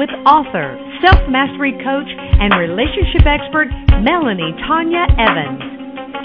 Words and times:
with 0.00 0.08
author, 0.24 0.80
self 1.04 1.20
mastery 1.28 1.76
coach, 1.84 2.08
and 2.08 2.56
relationship 2.56 3.20
expert 3.28 3.68
Melanie 4.00 4.56
Tonia 4.64 5.04
Evans. 5.20 5.60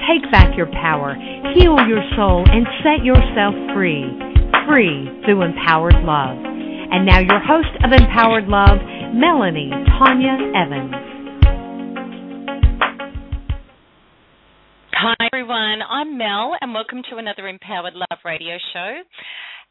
Take 0.07 0.31
back 0.31 0.55
your 0.55 0.71
power, 0.71 1.11
heal 1.51 1.75
your 1.83 1.99
soul, 2.15 2.47
and 2.47 2.63
set 2.87 3.03
yourself 3.03 3.51
free. 3.75 4.07
Free 4.63 5.11
through 5.27 5.43
empowered 5.43 5.99
love. 6.07 6.39
And 6.39 7.05
now, 7.05 7.19
your 7.19 7.43
host 7.43 7.75
of 7.83 7.91
Empowered 7.91 8.47
Love, 8.47 8.79
Melanie 9.11 9.71
Tonia 9.99 10.39
Evans. 10.55 10.95
Hi, 14.95 15.27
everyone. 15.33 15.83
I'm 15.83 16.17
Mel, 16.17 16.55
and 16.61 16.73
welcome 16.73 17.01
to 17.11 17.17
another 17.17 17.49
Empowered 17.49 17.95
Love 17.95 18.19
radio 18.23 18.55
show. 18.71 19.01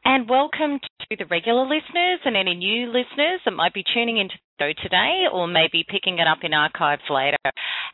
And 0.06 0.28
welcome 0.28 0.80
to 0.80 1.16
the 1.16 1.24
regular 1.30 1.62
listeners 1.62 2.20
and 2.26 2.36
any 2.36 2.54
new 2.54 2.88
listeners 2.88 3.40
that 3.46 3.52
might 3.52 3.72
be 3.72 3.82
tuning 3.94 4.18
into 4.18 4.34
the 4.36 4.64
show 4.64 4.82
today 4.82 5.24
or 5.32 5.48
maybe 5.48 5.82
picking 5.88 6.18
it 6.18 6.28
up 6.28 6.38
in 6.42 6.52
archives 6.52 7.02
later. 7.08 7.40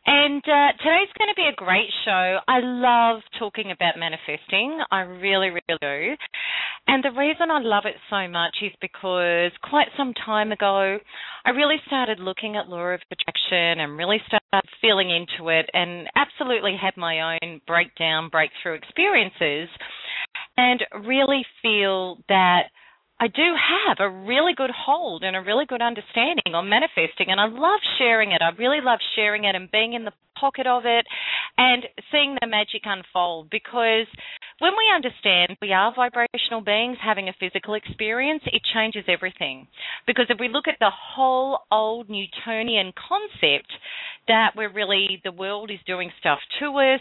And 0.07 0.43
uh, 0.43 0.75
today's 0.83 1.15
going 1.17 1.31
to 1.31 1.37
be 1.37 1.47
a 1.47 1.55
great 1.55 1.87
show. 2.05 2.39
I 2.49 2.59
love 2.63 3.23
talking 3.39 3.71
about 3.71 3.95
manifesting. 3.97 4.83
I 4.91 5.03
really, 5.03 5.51
really 5.51 5.79
do. 5.81 6.17
And 6.89 7.05
the 7.05 7.15
reason 7.17 7.47
I 7.49 7.61
love 7.61 7.85
it 7.87 7.95
so 8.11 8.27
much 8.27 8.57
is 8.61 8.73
because 8.81 9.53
quite 9.63 9.87
some 9.97 10.13
time 10.27 10.51
ago, 10.51 10.99
I 11.47 11.51
really 11.51 11.77
started 11.87 12.19
looking 12.19 12.57
at 12.57 12.69
law 12.69 12.91
of 12.91 13.01
attraction 13.13 13.79
and 13.79 13.97
really 13.97 14.19
started 14.27 14.69
feeling 14.81 15.11
into 15.11 15.51
it 15.51 15.71
and 15.75 16.09
absolutely 16.17 16.75
had 16.75 16.97
my 16.97 17.39
own 17.39 17.61
breakdown, 17.69 18.31
breakthrough 18.33 18.75
experiences 18.75 19.69
and 20.61 21.07
really 21.07 21.45
feel 21.63 22.19
that 22.29 22.65
I 23.19 23.29
do 23.29 23.53
have 23.53 23.99
a 24.01 24.11
really 24.11 24.53
good 24.57 24.71
hold 24.71 25.23
and 25.23 25.37
a 25.37 25.41
really 25.41 25.65
good 25.67 25.83
understanding 25.83 26.55
on 26.55 26.69
manifesting, 26.69 27.29
and 27.29 27.41
I 27.41 27.47
love 27.47 27.81
sharing 27.99 28.33
it. 28.33 28.41
I 28.43 28.51
really 28.59 28.81
love 28.83 28.99
sharing 29.15 29.45
it 29.45 29.55
and 29.55 29.71
being 29.71 29.93
in 29.93 30.05
the 30.05 30.13
pocket 30.39 30.67
of 30.67 30.85
it 30.87 31.07
and 31.59 31.85
seeing 32.11 32.37
the 32.41 32.47
magic 32.47 32.83
unfold 32.85 33.51
because 33.51 34.07
when 34.59 34.73
we 34.73 34.89
understand 34.95 35.57
we 35.61 35.73
are 35.73 35.93
vibrational 35.95 36.63
beings 36.63 36.97
having 37.03 37.29
a 37.29 37.37
physical 37.39 37.75
experience, 37.75 38.43
it 38.47 38.63
changes 38.73 39.05
everything. 39.07 39.67
Because 40.07 40.27
if 40.31 40.39
we 40.41 40.49
look 40.49 40.69
at 40.69 40.81
the 40.81 40.91
whole 40.91 41.61
old 41.71 42.09
Newtonian 42.09 42.93
concept 42.97 43.73
that 44.31 44.53
we're 44.57 44.73
really, 44.73 45.21
the 45.25 45.33
world 45.33 45.73
is 45.73 45.81
doing 45.87 46.11
stuff 46.21 46.39
to 46.61 46.67
us 46.67 47.01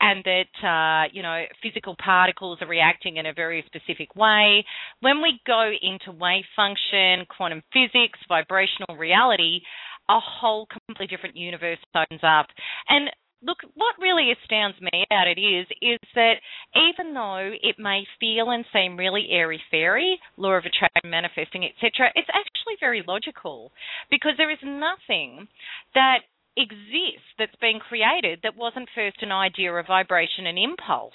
and 0.00 0.24
that, 0.24 0.54
uh, 0.66 1.08
you 1.12 1.22
know, 1.22 1.44
physical 1.62 1.94
particles 2.04 2.58
are 2.60 2.66
reacting 2.66 3.16
in 3.16 3.26
a 3.26 3.32
very 3.32 3.64
specific 3.66 4.14
way, 4.16 4.64
when 5.00 5.22
we 5.22 5.40
go 5.46 5.70
into 5.70 6.10
wave 6.18 6.44
function, 6.56 7.26
quantum 7.34 7.62
physics, 7.72 8.18
vibrational 8.28 8.96
reality, 8.98 9.60
a 10.08 10.18
whole 10.18 10.66
completely 10.66 11.06
different 11.06 11.36
universe 11.36 11.78
opens 11.94 12.20
up. 12.24 12.46
And 12.88 13.08
look, 13.40 13.58
what 13.74 13.94
really 14.00 14.32
astounds 14.32 14.76
me 14.80 15.04
about 15.06 15.28
it 15.28 15.38
is 15.38 15.66
is 15.80 16.00
that 16.16 16.34
even 16.74 17.14
though 17.14 17.52
it 17.62 17.76
may 17.78 18.02
feel 18.18 18.50
and 18.50 18.64
seem 18.72 18.96
really 18.96 19.28
airy 19.30 19.62
fairy, 19.70 20.18
law 20.36 20.54
of 20.54 20.64
attraction, 20.64 21.10
manifesting, 21.10 21.64
etc., 21.64 22.10
it's 22.16 22.28
actually 22.30 22.76
very 22.80 23.04
logical 23.06 23.70
because 24.10 24.32
there 24.38 24.50
is 24.50 24.58
nothing 24.64 25.46
that 25.94 26.18
exists 26.56 27.26
that's 27.38 27.56
been 27.60 27.80
created 27.80 28.40
that 28.42 28.56
wasn't 28.56 28.88
first 28.94 29.22
an 29.22 29.32
idea, 29.32 29.72
a 29.72 29.82
vibration, 29.82 30.46
an 30.46 30.58
impulse. 30.58 31.12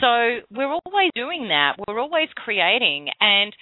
So 0.00 0.40
we're 0.50 0.78
always 0.84 1.10
doing 1.14 1.48
that. 1.48 1.76
We're 1.86 2.00
always 2.00 2.28
creating 2.36 3.08
and 3.20 3.54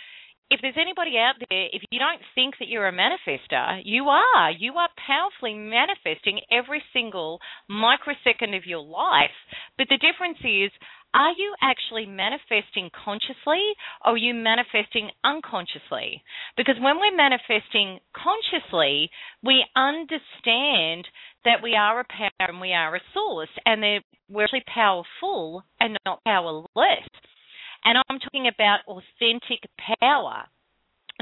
if 0.51 0.61
there's 0.63 0.79
anybody 0.79 1.19
out 1.19 1.35
there, 1.51 1.67
if 1.73 1.83
you 1.91 1.99
don't 1.99 2.23
think 2.35 2.55
that 2.61 2.69
you're 2.69 2.87
a 2.87 2.93
manifester, 2.93 3.83
you 3.85 4.05
are. 4.05 4.51
You 4.53 4.75
are 4.75 4.89
powerfully 4.95 5.55
manifesting 5.55 6.41
every 6.53 6.83
single 6.93 7.41
microsecond 7.69 8.55
of 8.55 8.65
your 8.65 8.79
life. 8.79 9.35
But 9.77 9.89
the 9.91 9.99
difference 9.99 10.39
is, 10.45 10.71
are 11.17 11.33
you 11.33 11.55
actually 11.63 12.05
manifesting 12.05 12.91
consciously 12.93 13.73
or 14.05 14.13
are 14.13 14.17
you 14.19 14.35
manifesting 14.35 15.09
unconsciously? 15.25 16.23
Because 16.59 16.77
when 16.79 16.97
we're 16.99 17.17
manifesting 17.17 18.01
consciously, 18.13 19.11
we 19.43 19.65
understand 19.75 21.09
that 21.47 21.63
we 21.63 21.75
are 21.75 22.01
a 22.01 22.05
power 22.05 22.49
and 22.51 22.61
we 22.61 22.75
are 22.75 22.95
a 22.95 23.01
source 23.15 23.49
and 23.65 23.83
that 23.83 24.01
we're 24.29 24.45
actually 24.45 24.65
powerful 24.73 25.65
and 25.81 25.97
not 26.05 26.23
powerless. 26.25 27.09
And 27.85 27.97
I'm 28.11 28.19
talking 28.19 28.49
about 28.53 28.81
authentic 28.87 29.65
power. 29.99 30.45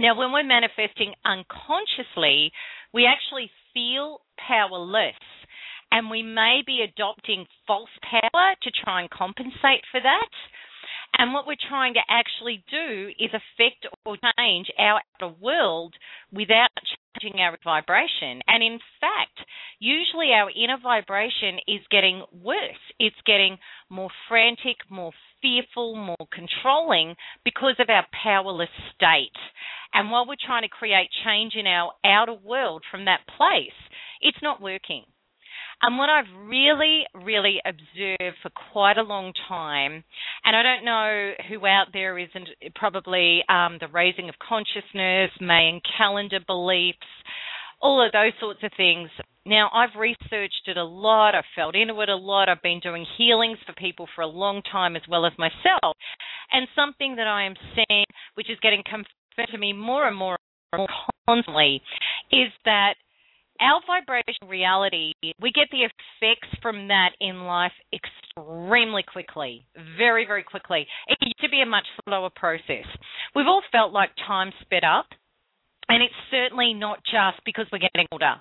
Now, 0.00 0.18
when 0.18 0.32
we're 0.32 0.42
manifesting 0.42 1.14
unconsciously, 1.24 2.50
we 2.92 3.06
actually 3.06 3.48
feel 3.72 4.22
powerless. 4.38 5.14
And 5.94 6.10
we 6.10 6.24
may 6.24 6.62
be 6.66 6.82
adopting 6.82 7.46
false 7.68 7.88
power 8.02 8.54
to 8.62 8.70
try 8.82 9.00
and 9.02 9.10
compensate 9.10 9.86
for 9.92 10.00
that. 10.02 10.28
And 11.16 11.32
what 11.32 11.46
we're 11.46 11.68
trying 11.68 11.94
to 11.94 12.00
actually 12.08 12.64
do 12.68 13.10
is 13.16 13.30
affect 13.30 13.86
or 14.04 14.16
change 14.36 14.66
our 14.76 15.00
outer 15.22 15.32
world 15.40 15.94
without 16.32 16.70
changing 17.22 17.40
our 17.40 17.56
vibration. 17.62 18.42
And 18.48 18.60
in 18.64 18.80
fact, 19.00 19.38
usually 19.78 20.32
our 20.32 20.50
inner 20.50 20.78
vibration 20.82 21.60
is 21.68 21.86
getting 21.92 22.24
worse. 22.42 22.82
It's 22.98 23.14
getting 23.24 23.58
more 23.88 24.10
frantic, 24.28 24.78
more 24.90 25.12
fearful, 25.40 25.94
more 25.94 26.26
controlling 26.32 27.14
because 27.44 27.76
of 27.78 27.88
our 27.88 28.06
powerless 28.24 28.74
state. 28.96 29.38
And 29.92 30.10
while 30.10 30.26
we're 30.26 30.34
trying 30.44 30.62
to 30.62 30.68
create 30.68 31.08
change 31.24 31.52
in 31.54 31.68
our 31.68 31.92
outer 32.04 32.34
world 32.34 32.82
from 32.90 33.04
that 33.04 33.20
place, 33.36 33.78
it's 34.20 34.42
not 34.42 34.60
working. 34.60 35.04
And 35.86 35.98
what 35.98 36.08
I've 36.08 36.48
really, 36.48 37.02
really 37.14 37.60
observed 37.66 38.38
for 38.42 38.50
quite 38.72 38.96
a 38.96 39.02
long 39.02 39.34
time, 39.46 40.02
and 40.42 40.56
I 40.56 40.62
don't 40.62 40.82
know 40.82 41.32
who 41.50 41.66
out 41.66 41.88
there 41.92 42.18
isn't 42.18 42.48
probably 42.74 43.42
um, 43.50 43.76
the 43.78 43.88
raising 43.92 44.30
of 44.30 44.34
consciousness, 44.40 45.30
Mayan 45.42 45.82
calendar 45.98 46.38
beliefs, 46.46 46.96
all 47.82 48.02
of 48.02 48.12
those 48.12 48.32
sorts 48.40 48.60
of 48.62 48.70
things. 48.78 49.10
Now, 49.44 49.68
I've 49.74 49.94
researched 50.00 50.68
it 50.68 50.78
a 50.78 50.84
lot, 50.84 51.34
I've 51.34 51.44
felt 51.54 51.76
into 51.76 52.00
it 52.00 52.08
a 52.08 52.16
lot, 52.16 52.48
I've 52.48 52.62
been 52.62 52.80
doing 52.80 53.04
healings 53.18 53.58
for 53.66 53.74
people 53.74 54.08
for 54.16 54.22
a 54.22 54.26
long 54.26 54.62
time 54.72 54.96
as 54.96 55.02
well 55.06 55.26
as 55.26 55.32
myself. 55.36 55.98
And 56.50 56.66
something 56.74 57.16
that 57.16 57.26
I 57.26 57.44
am 57.44 57.56
seeing, 57.74 58.06
which 58.36 58.48
is 58.48 58.56
getting 58.62 58.82
confirmed 58.86 59.52
to 59.52 59.58
me 59.58 59.74
more 59.74 60.08
and 60.08 60.16
more, 60.16 60.38
and 60.72 60.80
more 60.80 60.88
constantly, 61.28 61.82
is 62.32 62.48
that 62.64 62.94
our 63.60 63.80
vibrational 63.86 64.50
reality, 64.50 65.12
we 65.40 65.52
get 65.52 65.68
the 65.70 65.86
effects 65.86 66.48
from 66.60 66.88
that 66.88 67.10
in 67.20 67.44
life 67.44 67.72
extremely 67.92 69.02
quickly, 69.02 69.66
very, 69.96 70.26
very 70.26 70.42
quickly. 70.42 70.86
It 71.08 71.18
used 71.20 71.40
to 71.40 71.48
be 71.48 71.62
a 71.62 71.66
much 71.66 71.86
slower 72.04 72.30
process. 72.34 72.86
We've 73.34 73.46
all 73.46 73.62
felt 73.70 73.92
like 73.92 74.10
time 74.26 74.52
sped 74.62 74.84
up, 74.84 75.06
and 75.88 76.02
it's 76.02 76.14
certainly 76.30 76.74
not 76.74 76.98
just 77.04 77.44
because 77.44 77.66
we're 77.70 77.84
getting 77.84 78.06
older. 78.10 78.34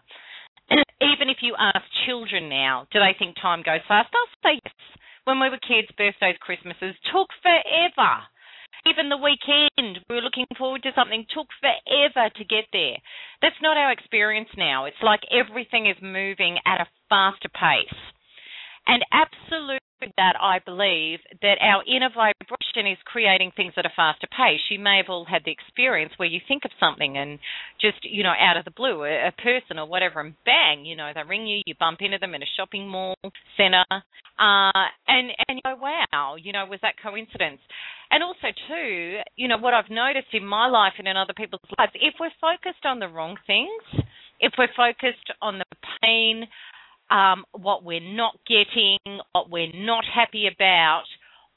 Even 1.02 1.30
if 1.30 1.38
you 1.42 1.56
ask 1.60 1.84
children 2.06 2.50
now, 2.50 2.88
do 2.92 3.00
they 3.00 3.16
think 3.18 3.36
time 3.42 3.62
goes 3.64 3.86
fast? 3.88 4.10
They'll 4.12 4.52
say 4.52 4.60
yes. 4.64 4.74
When 5.26 5.40
we 5.40 5.50
were 5.50 5.60
kids, 5.62 5.88
birthdays, 5.96 6.36
Christmases 6.42 6.96
took 7.12 7.28
forever 7.42 8.28
even 8.90 9.10
the 9.10 9.22
weekend, 9.22 10.00
we 10.10 10.16
were 10.16 10.26
looking 10.26 10.48
forward 10.58 10.84
to 10.84 10.92
something, 10.96 11.26
took 11.30 11.48
forever 11.62 12.30
to 12.36 12.44
get 12.46 12.66
there. 12.74 12.98
That's 13.42 13.62
not 13.62 13.78
our 13.78 13.92
experience 13.92 14.50
now. 14.58 14.86
It's 14.86 15.04
like 15.04 15.22
everything 15.32 15.88
is 15.88 15.98
moving 16.02 16.58
at 16.66 16.82
a 16.82 16.90
faster 17.10 17.50
pace. 17.50 18.00
And 18.88 19.04
absolute 19.12 19.83
that 20.18 20.34
I 20.42 20.60
believe 20.60 21.20
that 21.42 21.58
our 21.62 21.84
inner 21.88 22.10
vibration 22.14 22.92
is 22.92 22.98
creating 23.06 23.52
things 23.56 23.74
at 23.78 23.86
a 23.86 23.94
faster 23.96 24.28
pace. 24.28 24.62
You 24.70 24.80
may 24.80 24.98
have 24.98 25.10
all 25.10 25.26
had 25.26 25.44
the 25.46 25.52
experience 25.52 26.14
where 26.18 26.28
you 26.28 26.40
think 26.48 26.66
of 26.66 26.72
something 26.80 27.18
and 27.18 27.40
just, 27.80 27.98
you 28.04 28.24
know, 28.24 28.34
out 28.38 28.58
of 28.58 28.66
the 28.66 28.72
blue, 28.72 29.04
a, 29.04 29.30
a 29.30 29.32
person 29.32 29.80
or 29.80 29.86
whatever, 29.86 30.20
and 30.20 30.36
bang, 30.46 30.86
you 30.86 30.96
know, 30.96 31.12
they 31.14 31.22
ring 31.28 31.48
you, 31.48 31.62
you 31.66 31.76
bump 31.80 32.00
into 32.02 32.18
them 32.18 32.36
in 32.36 32.44
a 32.44 32.54
shopping 32.58 32.88
mall 32.88 33.16
center, 33.58 33.86
uh, 33.90 34.88
and 35.08 35.32
and 35.48 35.58
you 35.58 35.62
go, 35.64 35.76
wow, 35.76 36.36
you 36.42 36.52
know, 36.52 36.66
was 36.66 36.80
that 36.82 36.96
coincidence? 37.02 37.60
And 38.12 38.24
also 38.24 38.54
too, 38.68 39.18
you 39.36 39.48
know, 39.48 39.58
what 39.58 39.74
I've 39.74 39.90
noticed 39.90 40.34
in 40.34 40.46
my 40.46 40.68
life 40.68 40.94
and 40.98 41.08
in 41.08 41.18
other 41.18 41.34
people's 41.34 41.62
lives, 41.78 41.92
if 41.96 42.16
we're 42.20 42.34
focused 42.40 42.86
on 42.86 43.00
the 43.00 43.08
wrong 43.08 43.38
things, 43.48 44.06
if 44.40 44.54
we're 44.58 44.74
focused 44.76 45.32
on 45.42 45.60
the 45.60 45.66
pain 46.02 46.46
um, 47.12 47.46
what 47.52 47.84
we're 47.84 48.00
not 48.00 48.40
getting, 48.48 48.98
what 49.32 49.50
we're 49.50 49.72
not 49.74 50.04
happy 50.06 50.48
about, 50.48 51.04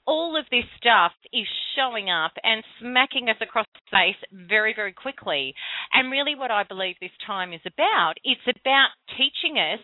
all 0.07 0.39
of 0.39 0.45
this 0.51 0.65
stuff 0.77 1.13
is 1.33 1.47
showing 1.75 2.09
up 2.11 2.33
and 2.45 2.63
smacking 2.81 3.29
us 3.29 3.37
across 3.41 3.67
the 3.75 3.81
face 3.91 4.47
very, 4.49 4.73
very 4.75 4.93
quickly. 4.93 5.55
And 5.93 6.13
really, 6.13 6.35
what 6.37 6.51
I 6.51 6.63
believe 6.63 6.95
this 7.01 7.11
time 7.27 7.53
is 7.53 7.61
about, 7.67 8.15
it's 8.23 8.41
about 8.47 8.91
teaching 9.17 9.59
us 9.59 9.81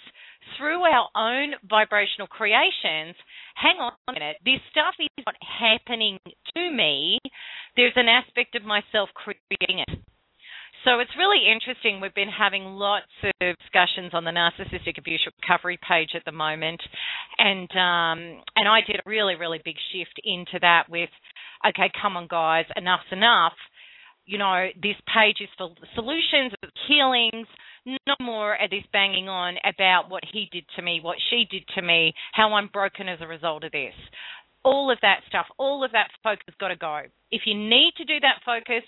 through 0.57 0.83
our 0.83 1.09
own 1.17 1.55
vibrational 1.69 2.29
creations 2.29 3.17
hang 3.55 3.77
on 3.79 3.93
a 4.09 4.13
minute, 4.13 4.37
this 4.45 4.61
stuff 4.71 4.95
is 4.99 5.25
not 5.25 5.37
happening 5.41 6.19
to 6.27 6.71
me. 6.71 7.19
There's 7.77 7.93
an 7.97 8.09
aspect 8.09 8.55
of 8.55 8.65
myself 8.65 9.11
creating 9.15 9.85
it. 9.87 9.99
So 10.85 10.99
it's 10.99 11.11
really 11.17 11.47
interesting. 11.47 12.01
We've 12.01 12.15
been 12.15 12.29
having 12.29 12.65
lots 12.65 13.07
of 13.23 13.57
discussions 13.59 14.11
on 14.15 14.25
the 14.25 14.33
narcissistic 14.33 14.99
abuse 14.99 15.25
recovery 15.41 15.79
page 15.89 16.11
at 16.17 16.25
the 16.25 16.33
moment, 16.33 16.81
and 17.39 17.71
um, 17.71 18.43
and 18.57 18.67
I 18.67 18.81
did 18.85 18.97
a 18.97 19.09
really 19.09 19.37
really 19.37 19.61
big 19.65 19.77
shift 19.93 20.21
into 20.25 20.59
that 20.61 20.91
with, 20.91 21.11
okay, 21.69 21.91
come 22.01 22.17
on 22.17 22.27
guys, 22.27 22.65
enough's 22.77 23.13
enough. 23.13 23.55
You 24.27 24.39
know, 24.39 24.69
this 24.81 24.97
page 25.13 25.37
is 25.41 25.49
for 25.57 25.71
solutions, 25.95 26.53
healings, 26.89 27.47
no 27.87 28.15
more 28.21 28.55
of 28.55 28.71
this 28.71 28.85
banging 28.93 29.29
on 29.29 29.57
about 29.65 30.11
what 30.11 30.23
he 30.33 30.49
did 30.51 30.65
to 30.77 30.83
me, 30.83 31.01
what 31.03 31.19
she 31.31 31.45
did 31.51 31.63
to 31.77 31.83
me, 31.83 32.13
how 32.33 32.55
I'm 32.55 32.69
broken 32.73 33.09
as 33.09 33.19
a 33.21 33.27
result 33.27 33.65
of 33.65 33.73
this 33.73 33.95
all 34.65 34.93
of 34.93 34.99
that 35.03 35.19
stuff, 35.27 35.47
all 35.59 35.83
of 35.83 35.91
that 35.91 36.07
focus 36.23 36.55
got 36.61 36.69
to 36.69 36.77
go. 36.77 37.01
If 37.33 37.43
you 37.47 37.55
need 37.59 37.95
to 37.97 38.05
do 38.05 38.21
that 38.21 38.39
focus, 38.47 38.85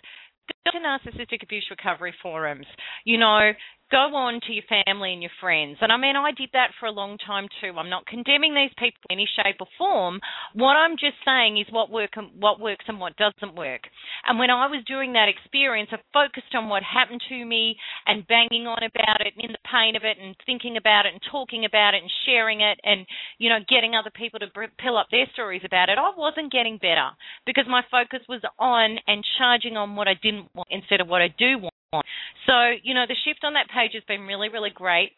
to 0.72 0.78
narcissistic 0.78 1.42
abuse 1.42 1.66
recovery 1.70 2.14
forums. 2.22 2.66
You 3.04 3.18
know, 3.18 3.52
go 3.90 4.16
on 4.16 4.40
to 4.46 4.52
your 4.52 4.64
family 4.64 5.12
and 5.12 5.20
your 5.20 5.30
friends. 5.40 5.76
And 5.80 5.92
I 5.92 5.96
mean, 5.96 6.16
I 6.16 6.32
did 6.32 6.48
that 6.54 6.72
for 6.80 6.86
a 6.86 6.92
long 6.92 7.18
time 7.20 7.48
too. 7.60 7.76
I'm 7.76 7.90
not 7.90 8.06
condemning 8.06 8.54
these 8.54 8.72
people 8.78 8.98
in 9.10 9.20
any 9.20 9.28
shape 9.36 9.60
or 9.60 9.68
form. 9.76 10.20
What 10.54 10.74
I'm 10.74 10.96
just 10.96 11.20
saying 11.24 11.58
is 11.58 11.66
what 11.70 11.90
work 11.90 12.16
and 12.16 12.30
what 12.40 12.60
works 12.60 12.86
and 12.88 12.98
what 12.98 13.14
doesn't 13.16 13.54
work. 13.54 13.82
And 14.26 14.38
when 14.38 14.50
I 14.50 14.66
was 14.66 14.82
doing 14.88 15.12
that 15.12 15.28
experience, 15.28 15.90
I 15.92 16.00
focused 16.12 16.54
on 16.54 16.68
what 16.68 16.82
happened 16.82 17.20
to 17.28 17.44
me 17.44 17.76
and 18.06 18.26
banging 18.26 18.66
on 18.66 18.80
about 18.80 19.20
it, 19.20 19.34
and 19.36 19.44
in 19.44 19.52
the 19.52 19.68
pain 19.68 19.96
of 19.96 20.02
it, 20.02 20.16
and 20.16 20.34
thinking 20.46 20.76
about 20.76 21.04
it, 21.04 21.12
and 21.12 21.20
talking 21.30 21.64
about 21.64 21.92
it, 21.92 22.00
and 22.02 22.10
sharing 22.24 22.62
it, 22.62 22.80
and 22.82 23.06
you 23.38 23.50
know, 23.50 23.60
getting 23.68 23.94
other 23.94 24.10
people 24.10 24.40
to 24.40 24.48
pill 24.80 24.96
up 24.96 25.06
their 25.10 25.28
stories 25.34 25.62
about 25.64 25.88
it. 25.88 25.98
I 26.00 26.10
wasn't 26.16 26.52
getting 26.52 26.78
better 26.78 27.12
because 27.44 27.68
my 27.68 27.82
focus 27.90 28.24
was 28.28 28.40
on 28.58 28.96
and 29.06 29.22
charging 29.36 29.76
on 29.76 29.94
what 29.94 30.08
I 30.08 30.16
didn't 30.20 30.48
want 30.54 30.68
instead 30.70 31.00
of 31.00 31.08
what 31.08 31.22
I 31.22 31.28
do 31.28 31.58
want. 31.58 32.06
So, 32.46 32.74
you 32.82 32.94
know, 32.94 33.04
the 33.06 33.16
shift 33.24 33.44
on 33.44 33.54
that 33.54 33.68
page 33.68 33.92
has 33.94 34.02
been 34.06 34.26
really, 34.26 34.48
really 34.48 34.70
great. 34.74 35.12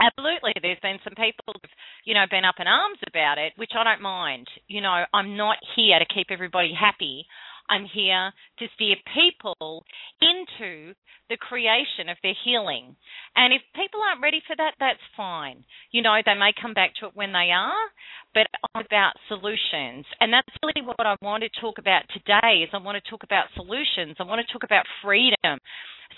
Absolutely, 0.00 0.52
there's 0.60 0.80
been 0.82 0.98
some 1.04 1.14
people 1.14 1.44
who've, 1.46 1.70
you 2.04 2.14
know, 2.14 2.24
been 2.30 2.44
up 2.44 2.56
in 2.58 2.66
arms 2.66 2.98
about 3.06 3.38
it, 3.38 3.52
which 3.56 3.72
I 3.78 3.84
don't 3.84 4.02
mind. 4.02 4.48
You 4.66 4.80
know, 4.80 5.04
I'm 5.12 5.36
not 5.36 5.56
here 5.76 5.98
to 5.98 6.14
keep 6.14 6.28
everybody 6.30 6.72
happy. 6.74 7.26
I'm 7.68 7.86
here 7.86 8.32
to 8.58 8.66
steer 8.74 8.96
people 9.14 9.84
into 10.20 10.94
the 11.30 11.36
creation 11.36 12.08
of 12.10 12.18
their 12.22 12.36
healing. 12.44 12.96
And 13.36 13.52
if 13.54 13.62
people 13.74 14.00
aren't 14.04 14.22
ready 14.22 14.42
for 14.46 14.54
that, 14.56 14.74
that's 14.78 15.00
fine. 15.16 15.64
You 15.90 16.02
know, 16.02 16.14
they 16.24 16.34
may 16.34 16.52
come 16.60 16.74
back 16.74 16.92
to 17.00 17.06
it 17.06 17.16
when 17.16 17.32
they 17.32 17.48
are, 17.50 17.88
but 18.34 18.46
I'm 18.74 18.84
about 18.84 19.14
solutions. 19.28 20.04
And 20.20 20.32
that's 20.32 20.52
really 20.62 20.86
what 20.86 21.06
I 21.06 21.16
want 21.22 21.42
to 21.42 21.60
talk 21.60 21.78
about 21.78 22.04
today 22.12 22.62
is 22.62 22.70
I 22.72 22.78
want 22.78 23.02
to 23.02 23.10
talk 23.10 23.24
about 23.24 23.48
solutions. 23.54 24.16
I 24.20 24.24
want 24.24 24.44
to 24.44 24.52
talk 24.52 24.64
about 24.64 24.84
freedom. 25.02 25.58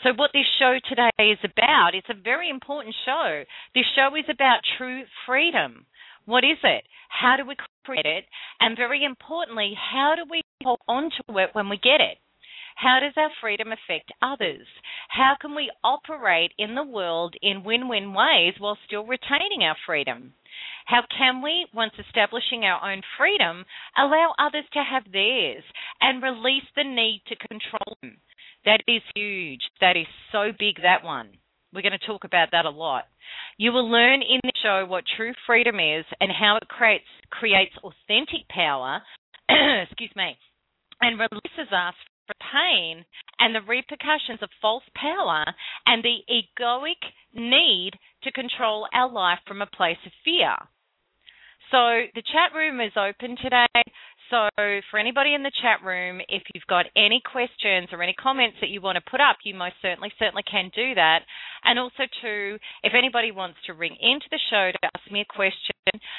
So 0.02 0.10
what 0.16 0.30
this 0.34 0.46
show 0.58 0.76
today 0.88 1.30
is 1.30 1.38
about, 1.44 1.94
it's 1.94 2.10
a 2.10 2.22
very 2.22 2.50
important 2.50 2.94
show. 3.06 3.44
This 3.74 3.86
show 3.94 4.14
is 4.16 4.26
about 4.28 4.60
true 4.76 5.04
freedom. 5.24 5.86
What 6.26 6.44
is 6.44 6.58
it? 6.64 6.84
How 7.08 7.36
do 7.36 7.46
we 7.46 7.56
create 7.84 8.04
it? 8.04 8.24
And 8.60 8.76
very 8.76 9.04
importantly, 9.04 9.74
how 9.74 10.14
do 10.16 10.24
we 10.28 10.42
hold 10.62 10.80
on 10.88 11.10
to 11.10 11.38
it 11.38 11.50
when 11.52 11.68
we 11.68 11.76
get 11.76 12.00
it? 12.00 12.18
How 12.74 12.98
does 13.00 13.14
our 13.16 13.30
freedom 13.40 13.68
affect 13.72 14.12
others? 14.20 14.66
How 15.08 15.36
can 15.40 15.54
we 15.54 15.70
operate 15.82 16.52
in 16.58 16.74
the 16.74 16.84
world 16.84 17.34
in 17.40 17.64
win 17.64 17.88
win 17.88 18.12
ways 18.12 18.54
while 18.58 18.76
still 18.86 19.06
retaining 19.06 19.62
our 19.62 19.76
freedom? 19.86 20.34
How 20.86 21.02
can 21.16 21.42
we, 21.42 21.66
once 21.72 21.94
establishing 21.98 22.64
our 22.64 22.92
own 22.92 23.02
freedom, 23.16 23.64
allow 23.96 24.34
others 24.38 24.66
to 24.72 24.82
have 24.82 25.10
theirs 25.10 25.64
and 26.00 26.22
release 26.22 26.68
the 26.74 26.84
need 26.84 27.22
to 27.28 27.36
control 27.36 27.96
them? 28.02 28.18
That 28.64 28.82
is 28.86 29.02
huge. 29.14 29.62
That 29.80 29.96
is 29.96 30.06
so 30.32 30.50
big, 30.58 30.82
that 30.82 31.02
one. 31.02 31.38
We're 31.76 31.82
going 31.82 31.92
to 32.00 32.06
talk 32.06 32.24
about 32.24 32.48
that 32.52 32.64
a 32.64 32.70
lot. 32.70 33.04
You 33.58 33.70
will 33.70 33.90
learn 33.90 34.22
in 34.22 34.40
the 34.42 34.52
show 34.62 34.86
what 34.88 35.04
true 35.14 35.34
freedom 35.46 35.76
is 35.76 36.06
and 36.22 36.32
how 36.32 36.56
it 36.56 36.66
creates 36.68 37.04
creates 37.28 37.76
authentic 37.84 38.48
power, 38.48 39.02
excuse 39.84 40.10
me, 40.16 40.38
and 41.02 41.20
releases 41.20 41.68
us 41.70 41.92
from 42.26 42.36
pain 42.50 43.04
and 43.38 43.54
the 43.54 43.60
repercussions 43.60 44.40
of 44.40 44.48
false 44.62 44.84
power 44.94 45.44
and 45.84 46.02
the 46.02 46.24
egoic 46.32 47.04
need 47.34 47.92
to 48.22 48.32
control 48.32 48.88
our 48.94 49.12
life 49.12 49.40
from 49.46 49.60
a 49.60 49.66
place 49.66 50.00
of 50.06 50.12
fear. 50.24 50.56
So 51.70 52.08
the 52.14 52.22
chat 52.22 52.56
room 52.56 52.80
is 52.80 52.92
open 52.96 53.36
today. 53.36 53.82
So, 54.30 54.48
for 54.90 54.98
anybody 54.98 55.34
in 55.34 55.42
the 55.42 55.52
chat 55.62 55.86
room, 55.86 56.20
if 56.28 56.42
you've 56.54 56.66
got 56.68 56.86
any 56.96 57.22
questions 57.30 57.88
or 57.92 58.02
any 58.02 58.14
comments 58.14 58.56
that 58.60 58.70
you 58.70 58.80
want 58.80 58.96
to 58.96 59.10
put 59.10 59.20
up, 59.20 59.36
you 59.44 59.54
most 59.54 59.74
certainly, 59.80 60.10
certainly 60.18 60.42
can 60.50 60.70
do 60.74 60.94
that. 60.94 61.20
And 61.64 61.78
also, 61.78 62.10
too, 62.22 62.58
if 62.82 62.92
anybody 62.96 63.30
wants 63.30 63.58
to 63.66 63.74
ring 63.74 63.96
into 64.00 64.26
the 64.30 64.40
show 64.50 64.72
to 64.72 64.78
ask 64.82 65.10
me 65.12 65.20
a 65.20 65.32
question, 65.32 65.74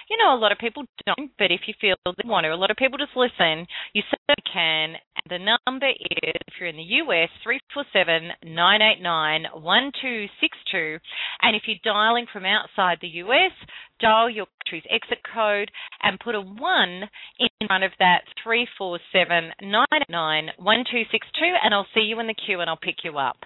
you 0.10 0.18
know, 0.18 0.34
a 0.34 0.40
lot 0.40 0.52
of 0.52 0.58
people 0.58 0.84
don't, 1.06 1.32
but 1.38 1.52
if 1.52 1.62
you 1.68 1.74
feel 1.82 1.96
they 2.06 2.28
want 2.28 2.46
to, 2.46 2.54
a 2.54 2.56
lot 2.56 2.72
of 2.72 2.78
people 2.78 2.98
just 2.98 3.16
listen. 3.16 3.68
You 3.94 4.04
can. 4.52 4.96
And 4.96 5.30
the 5.30 5.58
number 5.66 5.88
is, 5.90 6.42
if 6.48 6.54
you're 6.60 6.70
in 6.70 6.78
the 6.78 7.02
US, 7.06 7.30
three 7.44 7.60
four 7.74 7.86
seven 7.94 8.30
nine 8.44 8.82
eight 8.82 9.02
nine 9.02 9.46
one 9.54 9.92
two 10.02 10.26
six 10.42 10.58
two. 10.72 10.98
And 11.42 11.56
if 11.56 11.64
you're 11.68 11.84
dialing 11.84 12.26
from 12.32 12.46
outside 12.46 12.98
the 13.02 13.22
US, 13.24 13.52
dial 14.00 14.30
your 14.30 14.48
country's 14.64 14.88
exit 14.90 15.20
code 15.34 15.72
and 16.04 16.20
put 16.20 16.36
a 16.36 16.42
1 16.42 17.10
in 17.40 17.68
front 17.68 17.84
of 17.84 17.92
that 18.00 18.22
347 18.44 19.52
989 19.62 20.52
1262 20.58 21.56
and 21.64 21.74
I'll 21.74 21.88
see 21.94 22.02
you 22.02 22.20
in 22.20 22.28
the 22.28 22.36
queue 22.36 22.60
and 22.60 22.70
I'll 22.70 22.78
pick 22.78 23.04
you 23.04 23.18
up. 23.18 23.38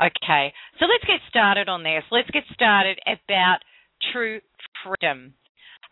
Okay, 0.00 0.52
so 0.78 0.86
let's 0.86 1.04
get 1.04 1.20
started 1.28 1.68
on 1.68 1.82
this. 1.82 2.04
Let's 2.10 2.30
get 2.30 2.44
started 2.54 2.98
about 3.06 3.58
true 4.12 4.40
freedom. 4.84 5.34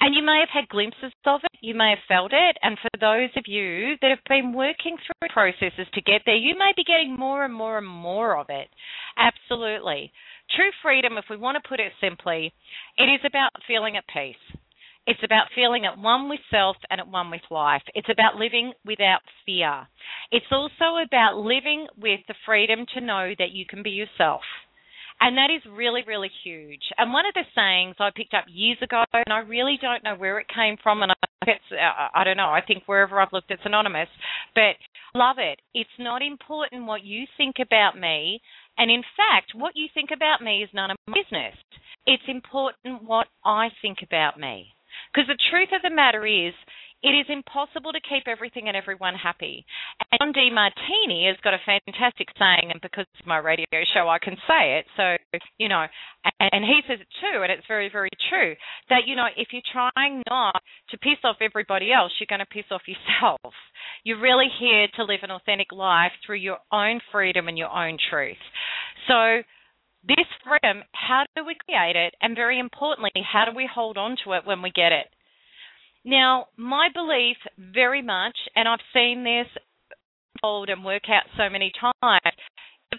And 0.01 0.15
you 0.15 0.23
may 0.23 0.39
have 0.39 0.49
had 0.53 0.69
glimpses 0.69 1.13
of 1.27 1.41
it, 1.43 1.59
you 1.61 1.75
may 1.75 1.91
have 1.91 2.07
felt 2.07 2.33
it, 2.33 2.57
and 2.63 2.79
for 2.79 2.89
those 3.01 3.31
of 3.37 3.45
you 3.47 3.97
that 4.01 4.11
have 4.11 4.25
been 4.29 4.53
working 4.53 4.97
through 4.97 5.29
processes 5.31 5.89
to 5.93 6.01
get 6.01 6.23
there, 6.25 6.37
you 6.37 6.55
may 6.57 6.73
be 6.77 6.85
getting 6.85 7.17
more 7.17 7.45
and 7.45 7.53
more 7.53 7.79
and 7.79 7.87
more 7.87 8.39
of 8.39 8.47
it. 8.49 8.69
Absolutely. 9.19 10.13
True 10.55 10.71
freedom, 10.83 11.19
if 11.19 11.25
we 11.29 11.37
want 11.37 11.59
to 11.61 11.69
put 11.69 11.81
it 11.81 11.93
simply, 12.01 12.53
it 12.97 13.05
is 13.05 13.21
about 13.27 13.51
feeling 13.67 13.97
at 13.97 14.05
peace. 14.07 14.37
It's 15.09 15.25
about 15.25 15.49
feeling 15.55 15.87
at 15.87 15.99
one 15.99 16.29
with 16.29 16.41
self 16.51 16.77
and 16.91 17.01
at 17.01 17.09
one 17.09 17.31
with 17.31 17.41
life. 17.51 17.83
It's 17.95 18.11
about 18.11 18.37
living 18.37 18.73
without 18.85 19.21
fear. 19.47 19.89
It's 20.31 20.53
also 20.53 21.03
about 21.03 21.39
living 21.39 21.87
with 21.97 22.21
the 22.29 22.35
freedom 22.45 22.85
to 22.95 23.01
know 23.01 23.33
that 23.39 23.53
you 23.53 23.65
can 23.67 23.83
be 23.83 23.91
yourself. 23.91 24.43
And 25.21 25.37
that 25.37 25.51
is 25.51 25.63
really, 25.71 26.03
really 26.07 26.31
huge. 26.45 26.83
And 26.97 27.13
one 27.13 27.27
of 27.27 27.35
the 27.35 27.43
sayings 27.55 27.97
I 27.99 28.11
picked 28.15 28.35
up 28.35 28.45
years 28.49 28.79
ago, 28.83 29.03
and 29.13 29.33
I 29.33 29.41
really 29.41 29.79
don't 29.81 30.05
know 30.05 30.15
where 30.15 30.39
it 30.39 30.47
came 30.49 30.77
from, 30.83 31.03
and 31.03 31.11
I, 31.11 31.15
it's, 31.43 31.65
uh, 31.73 32.09
I 32.15 32.25
don't 32.25 32.37
know, 32.37 32.51
I 32.51 32.61
think 32.67 32.85
wherever 32.87 33.21
I've 33.21 33.33
looked 33.33 33.51
it's 33.51 33.63
anonymous, 33.65 34.09
but 34.55 34.77
love 35.15 35.37
it. 35.39 35.61
It's 35.75 35.91
not 35.99 36.23
important 36.23 36.87
what 36.87 37.05
you 37.05 37.25
think 37.37 37.57
about 37.61 37.99
me, 37.99 38.41
and 38.77 38.91
in 38.91 39.03
fact, 39.17 39.53
what 39.55 39.73
you 39.75 39.89
think 39.93 40.11
about 40.15 40.41
me 40.41 40.63
is 40.63 40.71
none 40.73 40.93
of 40.93 40.97
my 41.09 41.15
business. 41.15 41.55
It's 42.07 42.23
important 42.29 43.03
what 43.03 43.27
I 43.45 43.69
think 43.83 43.99
about 44.03 44.39
me. 44.39 44.69
Because 45.13 45.27
the 45.27 45.39
truth 45.51 45.71
of 45.75 45.83
the 45.83 45.95
matter 45.95 46.27
is, 46.27 46.55
it 47.03 47.15
is 47.15 47.27
impossible 47.29 47.93
to 47.93 48.01
keep 48.01 48.27
everything 48.27 48.67
and 48.67 48.77
everyone 48.77 49.15
happy. 49.15 49.65
And 50.11 50.35
John 50.35 50.51
Demartini 50.51 51.29
has 51.29 51.37
got 51.45 51.55
a 51.55 51.63
fantastic 51.65 52.29
saying, 52.39 52.71
and 52.73 52.81
because 52.81 53.07
it's 53.15 53.27
my 53.27 53.39
radio 53.39 53.67
show, 53.95 54.09
I 54.09 54.19
can 54.19 54.37
say 54.49 54.79
it. 54.79 54.87
So, 54.97 55.39
you 55.59 55.69
know, 55.69 55.87
and, 56.41 56.51
and 56.53 56.65
he 56.65 56.81
says 56.89 56.99
it 57.01 57.07
too, 57.21 57.43
and 57.43 57.53
it's 57.53 57.67
very, 57.69 57.89
very 57.91 58.11
true 58.29 58.55
that, 58.91 59.07
you 59.07 59.15
know, 59.15 59.27
if 59.37 59.49
you're 59.53 59.63
trying 59.73 60.23
not 60.29 60.61
to 60.91 60.99
piss 60.99 61.23
off 61.23 61.37
everybody 61.41 61.93
else, 61.93 62.13
you're 62.19 62.31
going 62.31 62.45
to 62.45 62.47
piss 62.47 62.67
off 62.71 62.83
yourself. 62.87 63.55
You're 64.03 64.21
really 64.21 64.49
here 64.59 64.89
to 64.97 65.05
live 65.05 65.21
an 65.23 65.31
authentic 65.31 65.71
life 65.73 66.13
through 66.27 66.43
your 66.43 66.59
own 66.73 67.01
freedom 67.13 67.47
and 67.49 67.57
your 67.57 67.71
own 67.71 67.99
truth. 68.11 68.43
So, 69.07 69.43
this 70.07 70.27
freedom, 70.45 70.85
how 70.93 71.25
do 71.37 71.45
we 71.45 71.57
create 71.67 71.97
it? 71.97 72.15
And 72.23 72.35
very 72.35 72.59
importantly, 72.59 73.11
how 73.17 73.45
do 73.45 73.55
we 73.55 73.69
hold 73.73 73.99
on 73.99 74.17
to 74.25 74.33
it 74.33 74.47
when 74.47 74.63
we 74.63 74.71
get 74.71 74.93
it? 74.93 75.07
Now, 76.05 76.47
my 76.57 76.89
belief 76.95 77.37
very 77.59 78.03
much, 78.03 78.37
and 78.55 78.69
I've 78.69 78.79
seen 78.93 79.25
this 79.25 79.49
unfold 80.37 80.69
and 80.69 80.85
work 80.85 81.05
out 81.09 81.25
so 81.37 81.51
many 81.51 81.73
times, 81.81 82.37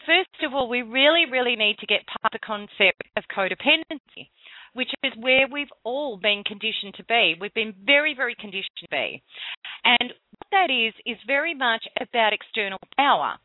first 0.05 0.43
of 0.45 0.53
all, 0.53 0.69
we 0.69 0.81
really, 0.81 1.25
really 1.31 1.55
need 1.55 1.77
to 1.79 1.87
get 1.87 2.05
past 2.07 2.33
the 2.33 2.39
concept 2.39 3.03
of 3.17 3.23
codependency, 3.35 4.29
which 4.73 4.89
is 5.03 5.13
where 5.17 5.47
we've 5.51 5.71
all 5.83 6.17
been 6.17 6.43
conditioned 6.45 6.93
to 6.95 7.03
be. 7.05 7.35
We've 7.39 7.53
been 7.53 7.73
very, 7.85 8.13
very 8.15 8.35
conditioned 8.35 8.77
to 8.81 8.87
be. 8.91 9.23
And 9.83 10.09
what 10.09 10.51
that 10.51 10.69
is, 10.69 10.93
is 11.05 11.17
very 11.25 11.55
much 11.55 11.85
about 11.99 12.33
external 12.33 12.79
power. 12.97 13.35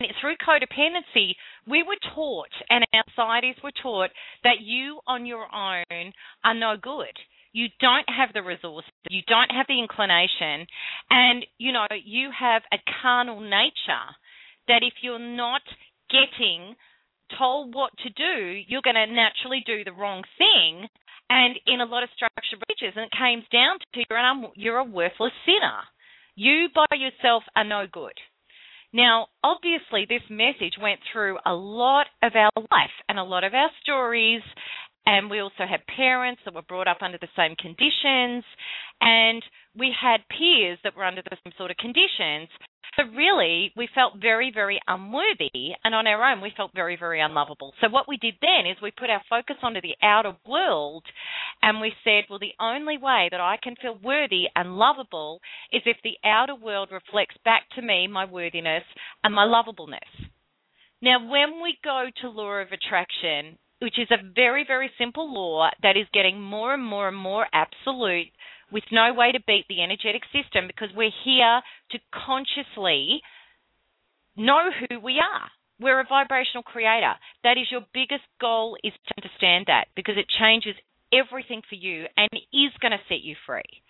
And 0.00 0.12
through 0.20 0.36
codependency, 0.46 1.34
we 1.66 1.82
were 1.82 1.96
taught, 2.14 2.50
and 2.68 2.84
our 2.92 3.04
societies 3.10 3.56
were 3.62 3.72
taught, 3.82 4.10
that 4.42 4.60
you 4.60 5.00
on 5.06 5.24
your 5.24 5.46
own 5.54 6.12
are 6.44 6.54
no 6.54 6.76
good 6.80 7.16
you 7.54 7.68
don't 7.80 8.08
have 8.10 8.34
the 8.34 8.42
resources, 8.42 8.90
you 9.08 9.22
don't 9.26 9.50
have 9.50 9.66
the 9.68 9.78
inclination, 9.78 10.66
and 11.08 11.46
you 11.56 11.72
know, 11.72 11.86
you 12.04 12.28
have 12.38 12.62
a 12.72 12.78
carnal 13.00 13.40
nature 13.40 14.10
that 14.66 14.82
if 14.82 14.94
you're 15.02 15.18
not 15.22 15.62
getting 16.10 16.74
told 17.38 17.74
what 17.74 17.92
to 18.02 18.10
do, 18.10 18.60
you're 18.66 18.84
going 18.84 18.98
to 18.98 19.06
naturally 19.06 19.62
do 19.64 19.84
the 19.84 19.92
wrong 19.92 20.22
thing. 20.36 20.88
And 21.30 21.56
in 21.66 21.80
a 21.80 21.86
lot 21.86 22.02
of 22.02 22.10
structured 22.14 22.60
and 22.96 23.06
it 23.06 23.16
comes 23.16 23.44
down 23.50 23.78
to 23.94 24.04
you're, 24.10 24.52
you're 24.54 24.78
a 24.78 24.84
worthless 24.84 25.32
sinner. 25.46 25.80
You 26.36 26.68
by 26.74 26.96
yourself 26.96 27.44
are 27.56 27.64
no 27.64 27.86
good. 27.90 28.12
Now, 28.92 29.26
obviously, 29.42 30.06
this 30.08 30.22
message 30.30 30.74
went 30.80 31.00
through 31.12 31.38
a 31.44 31.54
lot 31.54 32.06
of 32.22 32.32
our 32.36 32.52
life 32.56 32.94
and 33.08 33.18
a 33.18 33.24
lot 33.24 33.42
of 33.42 33.54
our 33.54 33.70
stories 33.82 34.42
and 35.06 35.30
we 35.30 35.40
also 35.40 35.66
had 35.68 35.86
parents 35.96 36.40
that 36.44 36.54
were 36.54 36.62
brought 36.62 36.88
up 36.88 36.98
under 37.02 37.18
the 37.18 37.28
same 37.36 37.56
conditions, 37.56 38.44
and 39.00 39.42
we 39.76 39.92
had 40.00 40.20
peers 40.28 40.78
that 40.84 40.96
were 40.96 41.04
under 41.04 41.22
the 41.22 41.36
same 41.44 41.52
sort 41.58 41.70
of 41.70 41.76
conditions. 41.76 42.48
So 42.96 43.02
really, 43.16 43.72
we 43.76 43.88
felt 43.92 44.20
very, 44.20 44.52
very 44.54 44.80
unworthy, 44.86 45.74
and 45.82 45.94
on 45.94 46.06
our 46.06 46.30
own, 46.30 46.40
we 46.40 46.52
felt 46.56 46.70
very, 46.74 46.96
very 46.96 47.20
unlovable. 47.20 47.74
So 47.80 47.88
what 47.88 48.08
we 48.08 48.16
did 48.18 48.34
then 48.40 48.70
is 48.70 48.76
we 48.80 48.92
put 48.92 49.10
our 49.10 49.22
focus 49.28 49.56
onto 49.62 49.80
the 49.80 49.96
outer 50.00 50.36
world, 50.46 51.04
and 51.60 51.80
we 51.80 51.92
said, 52.04 52.24
well, 52.30 52.38
the 52.38 52.54
only 52.60 52.96
way 52.96 53.28
that 53.32 53.40
I 53.40 53.56
can 53.60 53.74
feel 53.82 53.98
worthy 54.02 54.44
and 54.54 54.76
lovable 54.76 55.40
is 55.72 55.82
if 55.86 55.96
the 56.04 56.16
outer 56.24 56.54
world 56.54 56.90
reflects 56.92 57.36
back 57.44 57.62
to 57.74 57.82
me 57.82 58.06
my 58.06 58.26
worthiness 58.26 58.84
and 59.24 59.34
my 59.34 59.44
lovableness. 59.44 60.30
Now, 61.02 61.18
when 61.18 61.60
we 61.62 61.76
go 61.82 62.06
to 62.22 62.28
law 62.30 62.60
of 62.60 62.68
attraction, 62.68 63.58
which 63.84 63.98
is 63.98 64.08
a 64.10 64.32
very, 64.34 64.64
very 64.66 64.90
simple 64.96 65.30
law 65.30 65.68
that 65.82 65.94
is 65.94 66.06
getting 66.14 66.40
more 66.40 66.72
and 66.72 66.82
more 66.82 67.06
and 67.06 67.16
more 67.16 67.46
absolute 67.52 68.28
with 68.72 68.82
no 68.90 69.12
way 69.12 69.30
to 69.30 69.38
beat 69.46 69.66
the 69.68 69.82
energetic 69.82 70.22
system 70.32 70.66
because 70.66 70.88
we're 70.96 71.12
here 71.22 71.60
to 71.90 71.98
consciously 72.10 73.20
know 74.36 74.70
who 74.72 74.98
we 74.98 75.20
are. 75.20 75.50
We're 75.78 76.00
a 76.00 76.06
vibrational 76.08 76.62
creator. 76.62 77.12
That 77.42 77.58
is 77.58 77.66
your 77.70 77.82
biggest 77.92 78.24
goal 78.40 78.78
is 78.82 78.94
to 79.06 79.14
understand 79.22 79.66
that 79.66 79.88
because 79.94 80.14
it 80.16 80.32
changes 80.40 80.74
everything 81.12 81.60
for 81.68 81.74
you 81.74 82.06
and 82.16 82.30
is 82.32 82.72
going 82.80 82.92
to 82.92 83.04
set 83.06 83.20
you 83.20 83.36
free. 83.46 83.83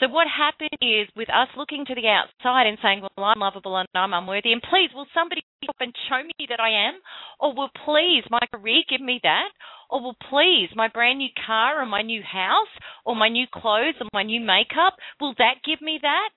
So 0.00 0.08
what 0.08 0.26
happened 0.26 0.78
is 0.80 1.08
with 1.14 1.28
us 1.28 1.48
looking 1.56 1.84
to 1.86 1.94
the 1.94 2.08
outside 2.08 2.66
and 2.66 2.78
saying, 2.82 3.02
well, 3.02 3.26
I'm 3.26 3.40
lovable 3.40 3.76
and 3.76 3.88
I'm 3.94 4.12
unworthy, 4.12 4.52
and 4.52 4.62
please, 4.62 4.90
will 4.94 5.06
somebody 5.14 5.42
up 5.68 5.76
and 5.78 5.94
show 6.08 6.22
me 6.22 6.46
that 6.48 6.60
I 6.60 6.88
am? 6.88 6.94
Or 7.38 7.54
will 7.54 7.70
please 7.84 8.24
my 8.30 8.40
career 8.52 8.82
give 8.88 9.00
me 9.00 9.20
that? 9.22 9.50
Or 9.90 10.02
will 10.02 10.16
please 10.28 10.70
my 10.74 10.88
brand 10.88 11.18
new 11.18 11.28
car 11.46 11.80
or 11.80 11.86
my 11.86 12.02
new 12.02 12.22
house 12.22 12.72
or 13.04 13.14
my 13.14 13.28
new 13.28 13.46
clothes 13.52 13.94
or 14.00 14.08
my 14.12 14.22
new 14.22 14.40
makeup, 14.40 14.94
will 15.20 15.34
that 15.38 15.62
give 15.64 15.80
me 15.80 15.98
that? 16.02 16.30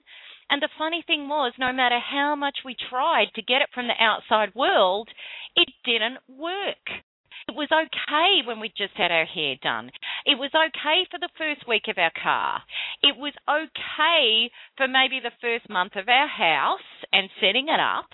And 0.50 0.62
the 0.62 0.70
funny 0.78 1.04
thing 1.08 1.28
was, 1.28 1.54
no 1.58 1.74
matter 1.74 2.00
how 2.00 2.36
much 2.36 2.58
we 2.64 2.76
tried 2.90 3.28
to 3.36 3.42
get 3.42 3.62
it 3.62 3.70
from 3.74 3.88
the 3.88 3.98
outside 4.00 4.54
world, 4.54 5.10
it 5.56 5.70
didn't 5.84 6.20
work. 6.28 7.02
It 7.48 7.56
was 7.56 7.70
okay 7.72 8.46
when 8.46 8.60
we 8.60 8.70
just 8.76 8.94
had 8.96 9.12
our 9.12 9.26
hair 9.26 9.56
done. 9.62 9.92
It 10.26 10.38
was 10.40 10.52
okay 10.54 11.06
for 11.12 11.20
the 11.20 11.30
first 11.38 11.68
week 11.68 11.84
of 11.88 11.98
our 11.98 12.12
car. 12.22 12.64
It 13.04 13.16
was 13.18 13.34
okay 13.48 14.52
for 14.78 14.88
maybe 14.88 15.20
the 15.22 15.36
first 15.42 15.70
month 15.70 15.96
of 15.96 16.10
our 16.10 16.28
house 16.28 16.90
and 17.14 17.30
setting 17.40 17.68
it 17.70 17.80
up. 17.80 18.10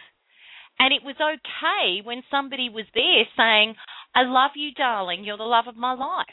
And 0.80 0.94
it 0.94 1.04
was 1.04 1.16
okay 1.22 2.01
when 2.04 2.24
somebody 2.32 2.70
was 2.70 2.86
there 2.94 3.25
saying, 3.38 3.75
I 4.16 4.24
love 4.24 4.51
you, 4.56 4.72
darling, 4.74 5.24
you're 5.24 5.38
the 5.38 5.44
love 5.44 5.68
of 5.68 5.78
my 5.78 5.94
life. 5.94 6.25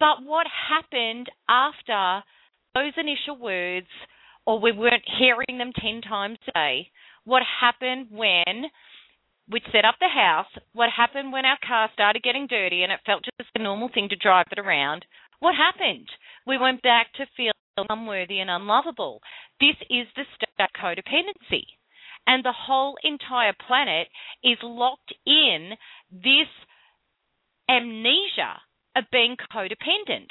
But 0.00 0.24
what 0.24 0.46
happened 0.68 1.30
after 1.48 2.24
those 2.74 2.92
initial 2.96 3.38
words, 3.38 3.86
or 4.46 4.60
we 4.60 4.72
weren't 4.72 5.04
hearing 5.18 5.58
them 5.58 5.72
10 5.80 6.00
times 6.02 6.38
a 6.48 6.52
day? 6.52 6.90
What 7.24 7.42
happened 7.60 8.08
when 8.10 8.70
we'd 9.50 9.62
set 9.72 9.84
up 9.84 9.96
the 10.00 10.08
house. 10.08 10.50
What 10.72 10.90
happened 10.94 11.32
when 11.32 11.44
our 11.44 11.58
car 11.66 11.90
started 11.92 12.22
getting 12.22 12.46
dirty 12.46 12.82
and 12.82 12.92
it 12.92 13.00
felt 13.04 13.24
just 13.24 13.50
a 13.54 13.62
normal 13.62 13.90
thing 13.92 14.08
to 14.08 14.16
drive 14.16 14.46
it 14.50 14.58
around? 14.58 15.04
What 15.40 15.54
happened? 15.54 16.08
We 16.46 16.58
went 16.58 16.82
back 16.82 17.12
to 17.14 17.26
feel 17.36 17.52
unworthy 17.88 18.40
and 18.40 18.50
unlovable. 18.50 19.20
This 19.60 19.76
is 19.90 20.06
the 20.16 20.24
state 20.34 20.48
of 20.58 20.70
codependency. 20.80 21.64
And 22.26 22.44
the 22.44 22.54
whole 22.56 22.96
entire 23.04 23.52
planet 23.66 24.08
is 24.42 24.56
locked 24.62 25.12
in 25.26 25.72
this 26.10 26.48
amnesia 27.68 28.60
of 28.96 29.04
being 29.12 29.36
codependent. 29.52 30.30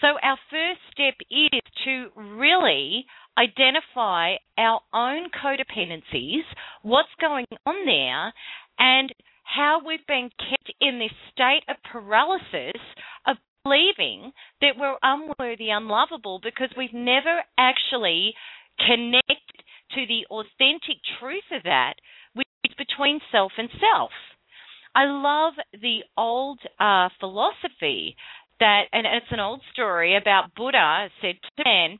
So, 0.00 0.18
our 0.20 0.38
first 0.50 0.80
step 0.90 1.14
is 1.30 1.60
to 1.84 2.08
really 2.16 3.06
identify 3.38 4.34
our 4.58 4.80
own 4.92 5.28
codependencies, 5.30 6.42
what's 6.82 7.08
going 7.20 7.46
on 7.66 7.86
there, 7.86 8.32
and 8.78 9.12
how 9.44 9.80
we've 9.86 10.06
been 10.06 10.30
kept 10.38 10.72
in 10.80 10.98
this 10.98 11.12
state 11.32 11.62
of 11.68 11.76
paralysis 11.90 12.80
of 13.26 13.36
believing 13.64 14.32
that 14.60 14.72
we're 14.78 14.96
unworthy, 15.02 15.70
unlovable, 15.70 16.40
because 16.42 16.68
we've 16.76 16.94
never 16.94 17.42
actually 17.58 18.34
connected 18.78 19.62
to 19.94 20.06
the 20.06 20.26
authentic 20.30 20.96
truth 21.20 21.44
of 21.52 21.62
that, 21.64 21.94
which 22.34 22.48
is 22.64 22.74
between 22.76 23.20
self 23.30 23.52
and 23.58 23.68
self. 23.70 24.10
I 24.94 25.04
love 25.04 25.54
the 25.72 26.00
old 26.16 26.60
uh, 26.78 27.08
philosophy 27.20 28.16
that, 28.60 28.84
and 28.92 29.06
it's 29.06 29.30
an 29.30 29.40
old 29.40 29.60
story 29.72 30.16
about 30.16 30.54
Buddha 30.54 31.08
said 31.20 31.36
to 31.42 31.64
man, 31.64 31.98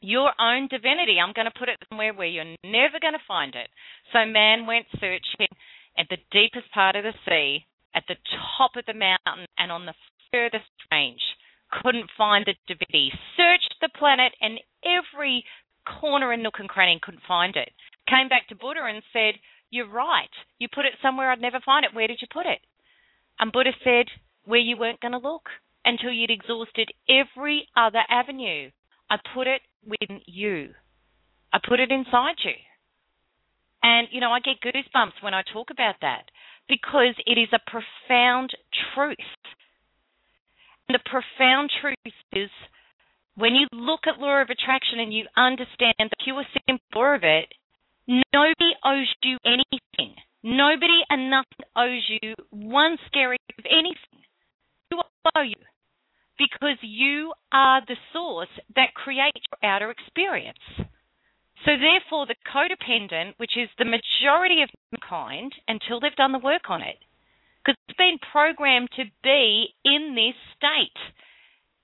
your 0.00 0.32
own 0.40 0.68
divinity. 0.68 1.18
I'm 1.18 1.34
going 1.34 1.50
to 1.50 1.58
put 1.58 1.68
it 1.68 1.78
somewhere 1.88 2.14
where 2.14 2.26
you're 2.26 2.56
never 2.64 3.00
going 3.00 3.14
to 3.14 3.28
find 3.28 3.54
it. 3.54 3.68
So 4.12 4.24
man 4.24 4.66
went 4.66 4.86
searching 4.94 5.48
at 5.98 6.06
the 6.08 6.18
deepest 6.30 6.70
part 6.72 6.96
of 6.96 7.04
the 7.04 7.14
sea, 7.26 7.66
at 7.94 8.04
the 8.06 8.16
top 8.56 8.72
of 8.76 8.86
the 8.86 8.94
mountain, 8.94 9.46
and 9.58 9.72
on 9.72 9.86
the 9.86 9.94
furthest 10.30 10.70
range. 10.92 11.22
Couldn't 11.82 12.10
find 12.16 12.46
the 12.46 12.54
divinity. 12.66 13.12
Searched 13.36 13.74
the 13.80 13.90
planet 13.98 14.32
and 14.40 14.58
every 14.84 15.44
corner 16.00 16.32
and 16.32 16.42
nook 16.42 16.58
and 16.58 16.68
cranny 16.68 16.98
couldn't 17.02 17.22
find 17.26 17.56
it. 17.56 17.70
Came 18.08 18.28
back 18.28 18.48
to 18.48 18.56
Buddha 18.56 18.80
and 18.84 19.02
said, 19.12 19.34
You're 19.70 19.90
right. 19.90 20.30
You 20.58 20.68
put 20.72 20.86
it 20.86 20.94
somewhere 21.02 21.30
I'd 21.30 21.40
never 21.40 21.60
find 21.64 21.84
it. 21.84 21.94
Where 21.94 22.08
did 22.08 22.20
you 22.20 22.28
put 22.32 22.46
it? 22.46 22.60
And 23.38 23.52
Buddha 23.52 23.72
said, 23.84 24.06
Where 24.44 24.60
you 24.60 24.76
weren't 24.78 25.00
going 25.00 25.12
to 25.12 25.18
look 25.18 25.48
until 25.84 26.12
you'd 26.12 26.30
exhausted 26.30 26.90
every 27.08 27.68
other 27.76 28.00
avenue. 28.08 28.70
I 29.10 29.16
put 29.34 29.46
it 29.46 29.62
within 29.86 30.20
you. 30.26 30.70
I 31.52 31.58
put 31.66 31.80
it 31.80 31.90
inside 31.90 32.36
you. 32.44 32.52
And, 33.82 34.08
you 34.10 34.20
know, 34.20 34.30
I 34.30 34.40
get 34.40 34.60
goosebumps 34.60 35.22
when 35.22 35.34
I 35.34 35.42
talk 35.52 35.68
about 35.70 35.96
that 36.00 36.30
because 36.68 37.14
it 37.26 37.38
is 37.38 37.48
a 37.52 37.70
profound 37.70 38.50
truth. 38.94 39.16
And 40.88 40.94
the 40.94 41.10
profound 41.10 41.70
truth 41.80 42.14
is 42.32 42.50
when 43.36 43.54
you 43.54 43.66
look 43.72 44.00
at 44.06 44.18
law 44.18 44.42
of 44.42 44.50
attraction 44.50 44.98
and 44.98 45.12
you 45.12 45.26
understand 45.36 45.94
the 45.98 46.16
pure 46.24 46.44
simple 46.66 47.14
of 47.14 47.22
it, 47.22 47.48
nobody 48.06 48.72
owes 48.84 49.08
you 49.22 49.38
anything. 49.46 50.16
Nobody 50.42 51.00
and 51.08 51.30
nothing 51.30 51.66
owes 51.76 52.02
you 52.22 52.34
one 52.50 52.96
scary 53.06 53.38
of 53.58 53.64
anything. 53.66 54.24
You 54.90 55.02
owe 55.36 55.42
you. 55.42 55.54
Because 56.38 56.78
you 56.82 57.32
are 57.52 57.82
the 57.86 57.96
source 58.12 58.48
that 58.76 58.94
creates 58.94 59.40
your 59.50 59.70
outer 59.70 59.90
experience. 59.90 60.58
So, 61.66 61.74
therefore, 61.74 62.26
the 62.26 62.38
codependent, 62.46 63.34
which 63.38 63.58
is 63.58 63.68
the 63.78 63.84
majority 63.84 64.62
of 64.62 64.70
mankind 64.92 65.52
until 65.66 65.98
they've 65.98 66.14
done 66.14 66.32
the 66.32 66.38
work 66.38 66.70
on 66.70 66.82
it, 66.82 66.98
because 67.58 67.74
it's 67.88 67.98
been 67.98 68.18
programmed 68.30 68.88
to 68.96 69.04
be 69.22 69.74
in 69.84 70.14
this 70.14 70.38
state. 70.56 70.96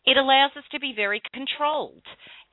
It 0.07 0.17
allows 0.17 0.53
us 0.57 0.65
to 0.71 0.79
be 0.79 0.93
very 0.95 1.21
controlled. 1.33 2.05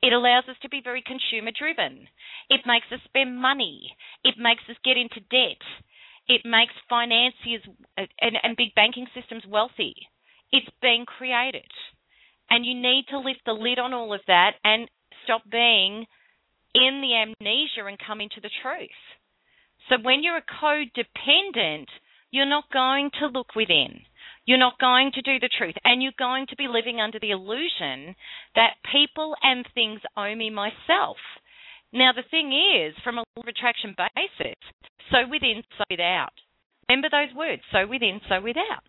It 0.02 0.12
allows 0.12 0.44
us 0.48 0.56
to 0.62 0.68
be 0.68 0.80
very 0.82 1.02
consumer 1.06 1.52
driven. 1.56 2.08
It 2.50 2.62
makes 2.66 2.86
us 2.90 2.98
spend 3.04 3.38
money. 3.38 3.94
It 4.24 4.34
makes 4.36 4.64
us 4.68 4.76
get 4.84 4.96
into 4.96 5.20
debt. 5.30 5.62
It 6.28 6.42
makes 6.44 6.72
financiers 6.88 7.62
uh, 7.98 8.06
and, 8.20 8.36
and 8.42 8.56
big 8.56 8.74
banking 8.74 9.06
systems 9.14 9.44
wealthy. 9.46 9.94
It's 10.52 10.68
been 10.80 11.04
created. 11.06 11.70
And 12.50 12.66
you 12.66 12.74
need 12.74 13.06
to 13.10 13.18
lift 13.18 13.40
the 13.46 13.52
lid 13.52 13.78
on 13.78 13.94
all 13.94 14.12
of 14.12 14.20
that 14.26 14.52
and 14.62 14.88
stop 15.24 15.42
being 15.50 16.06
in 16.74 17.00
the 17.00 17.14
amnesia 17.16 17.86
and 17.86 17.98
come 17.98 18.20
into 18.20 18.40
the 18.42 18.50
truth. 18.62 18.90
So 19.88 19.96
when 20.02 20.22
you're 20.22 20.36
a 20.36 20.42
codependent, 20.62 21.86
you're 22.30 22.46
not 22.46 22.64
going 22.72 23.10
to 23.20 23.26
look 23.26 23.54
within. 23.56 24.00
You're 24.44 24.58
not 24.58 24.78
going 24.78 25.12
to 25.14 25.22
do 25.22 25.38
the 25.38 25.50
truth. 25.56 25.74
And 25.84 26.02
you're 26.02 26.12
going 26.18 26.46
to 26.48 26.56
be 26.56 26.66
living 26.68 27.00
under 27.00 27.18
the 27.18 27.30
illusion 27.30 28.14
that 28.54 28.80
people 28.90 29.34
and 29.42 29.66
things 29.74 30.00
owe 30.16 30.34
me 30.34 30.50
myself. 30.50 31.16
Now, 31.92 32.12
the 32.12 32.24
thing 32.30 32.52
is, 32.52 32.94
from 33.04 33.18
a 33.18 33.24
attraction 33.46 33.94
basis, 33.96 34.56
so 35.10 35.28
within, 35.30 35.62
so 35.76 35.84
without. 35.90 36.32
Remember 36.88 37.08
those 37.10 37.36
words, 37.36 37.62
so 37.70 37.86
within, 37.86 38.20
so 38.28 38.40
without. 38.40 38.82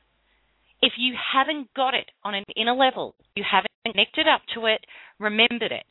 If 0.84 0.92
you 0.98 1.14
haven't 1.16 1.74
got 1.74 1.94
it 1.94 2.12
on 2.26 2.36
an 2.36 2.44
inner 2.58 2.76
level, 2.76 3.16
you 3.38 3.44
haven't 3.50 3.72
connected 3.88 4.28
up 4.28 4.42
to 4.54 4.66
it, 4.66 4.84
remembered 5.18 5.72
it, 5.72 5.86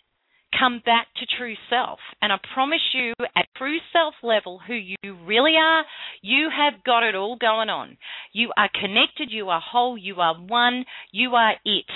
come 0.59 0.83
back 0.85 1.07
to 1.17 1.37
true 1.39 1.55
self. 1.71 1.99
And 2.21 2.31
I 2.31 2.37
promise 2.53 2.93
you, 2.93 3.15
at 3.35 3.47
true 3.57 3.79
self 3.91 4.13
level, 4.23 4.61
who 4.67 4.75
you 4.75 5.17
really 5.25 5.55
are, 5.57 5.85
you 6.21 6.51
have 6.55 6.85
got 6.85 7.05
it 7.05 7.15
all 7.15 7.37
going 7.37 7.71
on. 7.71 7.97
You 8.35 8.53
are 8.59 8.69
connected, 8.69 9.31
you 9.31 9.49
are 9.49 9.63
whole, 9.65 9.97
you 9.97 10.17
are 10.17 10.37
one, 10.37 10.85
you 11.11 11.31
are 11.37 11.55
it. 11.65 11.87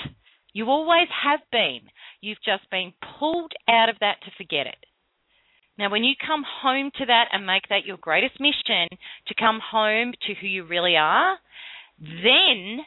You 0.55 0.65
always 0.71 1.09
have 1.23 1.41
been. 1.53 1.81
You've 2.23 2.43
just 2.43 2.71
been 2.71 2.95
pulled 3.19 3.53
out 3.69 3.91
of 3.91 3.97
that 4.00 4.23
to 4.25 4.31
forget 4.38 4.67
it. 4.67 4.87
Now, 5.79 5.91
when 5.91 6.03
you 6.03 6.15
come 6.26 6.45
home 6.62 6.91
to 6.97 7.05
that 7.05 7.26
and 7.31 7.47
make 7.47 7.69
that 7.69 7.85
your 7.85 7.99
greatest 7.99 8.41
mission 8.41 8.88
to 9.29 9.35
come 9.38 9.61
home 9.61 10.12
to 10.26 10.35
who 10.41 10.47
you 10.47 10.65
really 10.65 10.97
are, 10.97 11.37
then, 11.99 12.81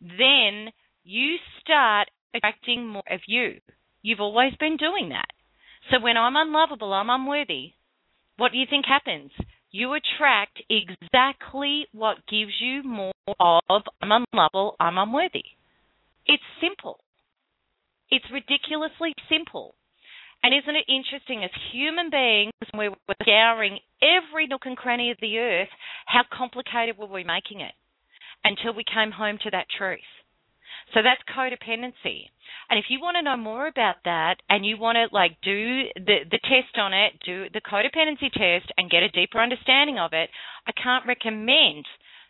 then 0.00 0.72
you 1.04 1.36
start 1.60 2.08
attracting 2.34 2.86
more 2.86 3.04
of 3.10 3.20
you. 3.26 3.60
You've 4.02 4.20
always 4.20 4.52
been 4.58 4.76
doing 4.76 5.10
that. 5.10 5.28
So 5.90 6.00
when 6.00 6.16
I'm 6.16 6.36
unlovable, 6.36 6.92
I'm 6.92 7.10
unworthy, 7.10 7.72
what 8.36 8.52
do 8.52 8.58
you 8.58 8.66
think 8.68 8.86
happens? 8.86 9.30
You 9.70 9.94
attract 9.94 10.62
exactly 10.70 11.86
what 11.92 12.26
gives 12.30 12.52
you 12.60 12.82
more 12.82 13.12
of 13.38 13.82
I'm 14.00 14.24
unlovable, 14.32 14.76
I'm 14.80 14.98
unworthy. 14.98 15.44
It's 16.26 16.42
simple. 16.60 17.00
It's 18.10 18.24
ridiculously 18.32 19.12
simple. 19.28 19.74
And 20.42 20.54
isn't 20.54 20.76
it 20.76 20.84
interesting, 20.88 21.42
as 21.42 21.50
human 21.72 22.10
beings, 22.10 22.52
we're 22.74 22.94
scouring 23.22 23.78
every 24.02 24.46
nook 24.46 24.62
and 24.64 24.76
cranny 24.76 25.10
of 25.10 25.16
the 25.20 25.38
earth, 25.38 25.68
how 26.06 26.22
complicated 26.30 26.98
were 26.98 27.06
we 27.06 27.24
making 27.24 27.60
it 27.60 27.72
until 28.44 28.74
we 28.74 28.84
came 28.84 29.10
home 29.10 29.38
to 29.42 29.50
that 29.50 29.66
truth? 29.76 30.00
So 30.92 31.00
that's 31.02 31.22
codependency. 31.34 32.28
And 32.68 32.78
if 32.78 32.86
you 32.88 33.00
want 33.00 33.16
to 33.16 33.22
know 33.22 33.36
more 33.36 33.66
about 33.66 33.96
that 34.04 34.36
and 34.48 34.64
you 34.66 34.76
want 34.76 34.96
to 34.96 35.14
like 35.14 35.36
do 35.42 35.84
the 35.96 36.24
the 36.30 36.38
test 36.38 36.76
on 36.76 36.92
it, 36.92 37.12
do 37.24 37.46
the 37.52 37.60
codependency 37.60 38.30
test 38.32 38.70
and 38.76 38.90
get 38.90 39.02
a 39.02 39.08
deeper 39.08 39.40
understanding 39.40 39.98
of 39.98 40.12
it, 40.12 40.30
I 40.66 40.72
can't 40.72 41.06
recommend, 41.06 41.84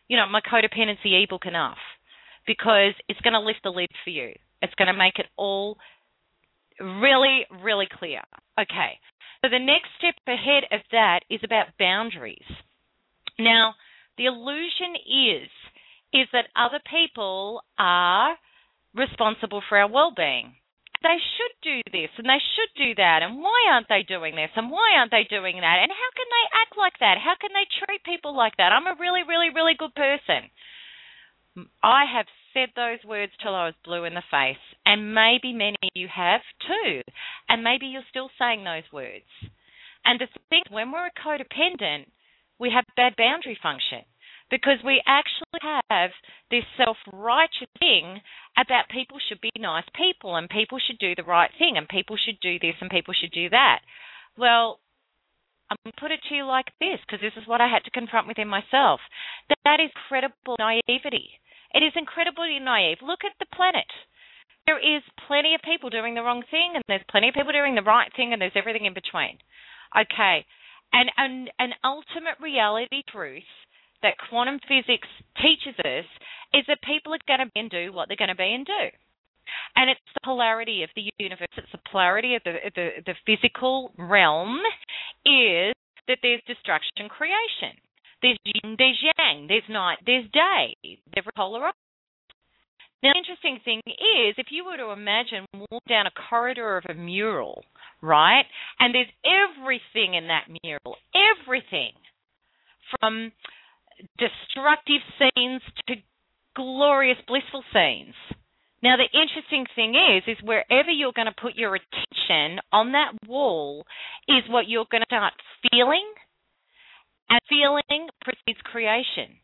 you 0.08 0.16
know, 0.16 0.26
my 0.26 0.40
codependency 0.40 1.22
ebook 1.22 1.46
enough 1.46 1.78
because 2.46 2.94
it's 3.08 3.20
going 3.20 3.34
to 3.34 3.40
lift 3.40 3.60
the 3.64 3.70
lid 3.70 3.90
for 4.04 4.10
you. 4.10 4.32
It's 4.62 4.74
going 4.74 4.88
to 4.88 4.94
make 4.94 5.18
it 5.18 5.26
all 5.36 5.76
really 6.80 7.46
really 7.62 7.88
clear. 7.90 8.20
Okay. 8.58 8.98
So 9.42 9.50
the 9.50 9.58
next 9.58 9.88
step 9.98 10.14
ahead 10.26 10.64
of 10.72 10.80
that 10.92 11.20
is 11.28 11.40
about 11.44 11.76
boundaries. 11.78 12.48
Now, 13.38 13.74
the 14.16 14.24
illusion 14.26 14.96
is 15.04 15.48
is 16.14 16.30
that 16.30 16.46
other 16.54 16.78
people 16.86 17.60
are 17.76 18.38
responsible 18.94 19.60
for 19.68 19.76
our 19.76 19.90
well-being. 19.90 20.54
They 21.02 21.18
should 21.36 21.54
do 21.60 21.82
this 21.90 22.08
and 22.16 22.24
they 22.24 22.40
should 22.54 22.72
do 22.78 22.94
that. 22.96 23.20
And 23.20 23.42
why 23.42 23.68
aren't 23.74 23.90
they 23.90 24.06
doing 24.06 24.38
this? 24.38 24.54
And 24.56 24.70
why 24.70 24.96
aren't 24.96 25.10
they 25.10 25.26
doing 25.28 25.58
that? 25.60 25.78
And 25.82 25.90
how 25.90 26.10
can 26.16 26.28
they 26.30 26.46
act 26.56 26.78
like 26.78 26.96
that? 27.02 27.18
How 27.20 27.34
can 27.36 27.50
they 27.52 27.66
treat 27.82 28.06
people 28.06 28.32
like 28.32 28.56
that? 28.56 28.72
I'm 28.72 28.86
a 28.86 28.96
really, 28.96 29.20
really, 29.26 29.50
really 29.52 29.74
good 29.76 29.92
person. 29.92 30.48
I 31.82 32.06
have 32.08 32.26
said 32.54 32.70
those 32.74 33.04
words 33.04 33.32
till 33.42 33.54
I 33.54 33.66
was 33.66 33.84
blue 33.84 34.04
in 34.04 34.14
the 34.14 34.26
face, 34.30 34.62
and 34.86 35.14
maybe 35.14 35.52
many 35.52 35.78
of 35.82 35.94
you 35.94 36.08
have 36.10 36.40
too, 36.66 37.02
and 37.48 37.62
maybe 37.62 37.86
you're 37.86 38.10
still 38.10 38.30
saying 38.38 38.64
those 38.64 38.90
words. 38.92 39.28
And 40.04 40.18
the 40.18 40.26
thing, 40.50 40.62
when 40.70 40.90
we're 40.90 41.06
a 41.06 41.14
codependent, 41.14 42.06
we 42.58 42.70
have 42.74 42.84
bad 42.96 43.14
boundary 43.16 43.58
function 43.62 44.02
because 44.54 44.78
we 44.86 45.02
actually 45.02 45.58
have 45.90 46.14
this 46.54 46.62
self 46.78 46.96
righteous 47.10 47.66
thing 47.82 48.22
about 48.54 48.86
people 48.86 49.18
should 49.18 49.42
be 49.42 49.50
nice 49.58 49.82
people 49.98 50.36
and 50.38 50.46
people 50.48 50.78
should 50.78 50.98
do 51.02 51.10
the 51.18 51.26
right 51.26 51.50
thing 51.58 51.74
and 51.74 51.90
people 51.90 52.14
should 52.14 52.38
do 52.38 52.62
this 52.62 52.78
and 52.80 52.86
people 52.88 53.14
should 53.18 53.34
do 53.34 53.50
that. 53.50 53.82
Well, 54.38 54.78
I'm 55.66 55.76
going 55.82 55.90
to 55.90 56.00
put 56.00 56.14
it 56.14 56.22
to 56.28 56.34
you 56.38 56.46
like 56.46 56.70
this 56.78 57.02
because 57.02 57.18
this 57.18 57.34
is 57.34 57.50
what 57.50 57.60
I 57.60 57.66
had 57.66 57.82
to 57.82 57.90
confront 57.90 58.30
within 58.30 58.46
myself. 58.46 59.02
That, 59.50 59.58
that 59.66 59.80
is 59.82 59.90
credible 60.06 60.54
naivety. 60.54 61.34
It 61.74 61.82
is 61.82 61.98
incredibly 61.98 62.54
naive. 62.62 63.02
Look 63.02 63.26
at 63.26 63.34
the 63.42 63.50
planet. 63.50 63.90
There 64.70 64.78
is 64.78 65.02
plenty 65.26 65.58
of 65.58 65.66
people 65.66 65.90
doing 65.90 66.14
the 66.14 66.22
wrong 66.22 66.46
thing, 66.48 66.78
and 66.78 66.84
there's 66.86 67.04
plenty 67.10 67.28
of 67.28 67.34
people 67.34 67.50
doing 67.52 67.74
the 67.74 67.82
right 67.82 68.08
thing, 68.14 68.32
and 68.32 68.40
there's 68.40 68.54
everything 68.54 68.86
in 68.86 68.94
between. 68.94 69.42
Okay, 69.98 70.46
and 70.94 71.10
an, 71.18 71.48
an 71.58 71.74
ultimate 71.82 72.38
reality 72.40 73.02
truth 73.10 73.50
that 74.04 74.20
quantum 74.28 74.60
physics 74.68 75.08
teaches 75.40 75.74
us 75.80 76.04
is 76.52 76.64
that 76.68 76.84
people 76.84 77.16
are 77.16 77.26
going 77.26 77.40
to 77.40 77.50
be 77.50 77.60
and 77.60 77.70
do 77.70 77.92
what 77.92 78.06
they're 78.06 78.20
going 78.20 78.32
to 78.32 78.38
be 78.38 78.52
and 78.52 78.64
do. 78.64 78.84
And 79.76 79.90
it's 79.90 80.00
the 80.14 80.24
polarity 80.24 80.84
of 80.84 80.90
the 80.94 81.10
universe. 81.18 81.50
It's 81.56 81.72
the 81.72 81.82
polarity 81.90 82.36
of 82.36 82.42
the, 82.44 82.54
the, 82.74 82.88
the 83.04 83.16
physical 83.26 83.92
realm 83.98 84.60
is 85.26 85.74
that 86.06 86.20
there's 86.22 86.44
destruction, 86.46 87.08
creation. 87.08 87.74
There's 88.22 88.38
yin, 88.44 88.76
there's 88.78 89.00
yang, 89.18 89.48
there's 89.48 89.68
night, 89.68 89.98
there's 90.06 90.24
day. 90.32 90.76
They're 91.12 91.24
polar 91.36 91.72
now, 93.04 93.12
the 93.12 93.18
interesting 93.18 93.58
thing 93.64 93.82
is, 93.86 94.34
if 94.38 94.46
you 94.50 94.64
were 94.64 94.78
to 94.78 94.90
imagine 94.90 95.44
walk 95.70 95.84
down 95.86 96.06
a 96.06 96.28
corridor 96.30 96.78
of 96.78 96.84
a 96.88 96.94
mural, 96.94 97.62
right, 98.00 98.44
and 98.80 98.94
there's 98.94 99.12
everything 99.26 100.14
in 100.14 100.28
that 100.28 100.48
mural, 100.62 100.96
everything 101.12 101.92
from 102.98 103.30
destructive 104.18 105.02
scenes 105.18 105.62
to 105.88 105.94
glorious, 106.56 107.18
blissful 107.26 107.64
scenes. 107.72 108.14
Now, 108.82 108.96
the 108.96 109.08
interesting 109.18 109.64
thing 109.74 109.94
is, 109.94 110.24
is 110.26 110.36
wherever 110.44 110.90
you're 110.90 111.16
going 111.16 111.26
to 111.26 111.40
put 111.40 111.54
your 111.54 111.74
attention 111.74 112.60
on 112.70 112.92
that 112.92 113.12
wall 113.26 113.86
is 114.28 114.44
what 114.48 114.68
you're 114.68 114.86
going 114.90 115.00
to 115.00 115.08
start 115.08 115.32
feeling, 115.70 116.04
and 117.30 117.40
feeling 117.48 118.08
precedes 118.20 118.60
creation 118.64 119.40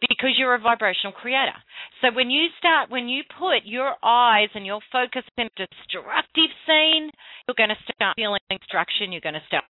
because 0.00 0.36
you're 0.36 0.54
a 0.54 0.58
vibrational 0.58 1.12
creator. 1.12 1.56
So 2.02 2.12
when 2.14 2.28
you 2.28 2.48
start, 2.58 2.90
when 2.90 3.08
you 3.08 3.22
put 3.38 3.64
your 3.64 3.94
eyes 4.02 4.48
and 4.54 4.66
your 4.66 4.80
focus 4.92 5.22
in 5.38 5.46
a 5.46 5.56
destructive 5.56 6.52
scene, 6.66 7.10
you're 7.46 7.56
going 7.56 7.70
to 7.70 7.92
start 7.94 8.16
feeling 8.16 8.40
destruction. 8.50 9.12
You're 9.12 9.24
going 9.24 9.40
to 9.40 9.46
start 9.46 9.64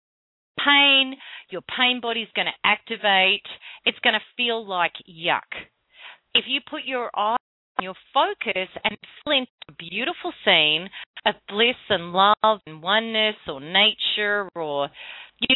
pain. 0.59 1.15
Your 1.51 1.63
pain 1.63 2.01
body's 2.01 2.29
going 2.35 2.47
to 2.47 2.69
activate. 2.69 3.47
It's 3.85 3.99
going 4.01 4.15
to 4.15 4.21
feel 4.37 4.67
like 4.67 4.93
yuck. 5.09 5.49
If 6.35 6.45
you 6.49 6.61
put 6.69 6.85
your 6.85 7.11
eye 7.15 7.37
your 7.81 7.95
focus 8.13 8.69
and 8.85 8.97
feel 9.25 9.33
into 9.33 9.51
a 9.69 9.73
beautiful 9.73 10.33
scene 10.45 10.89
of 11.27 11.35
bliss 11.49 11.77
and 11.91 12.13
love 12.13 12.61
and 12.67 12.83
oneness 12.83 13.37
or 13.49 13.61
nature 13.61 14.49
or 14.55 14.89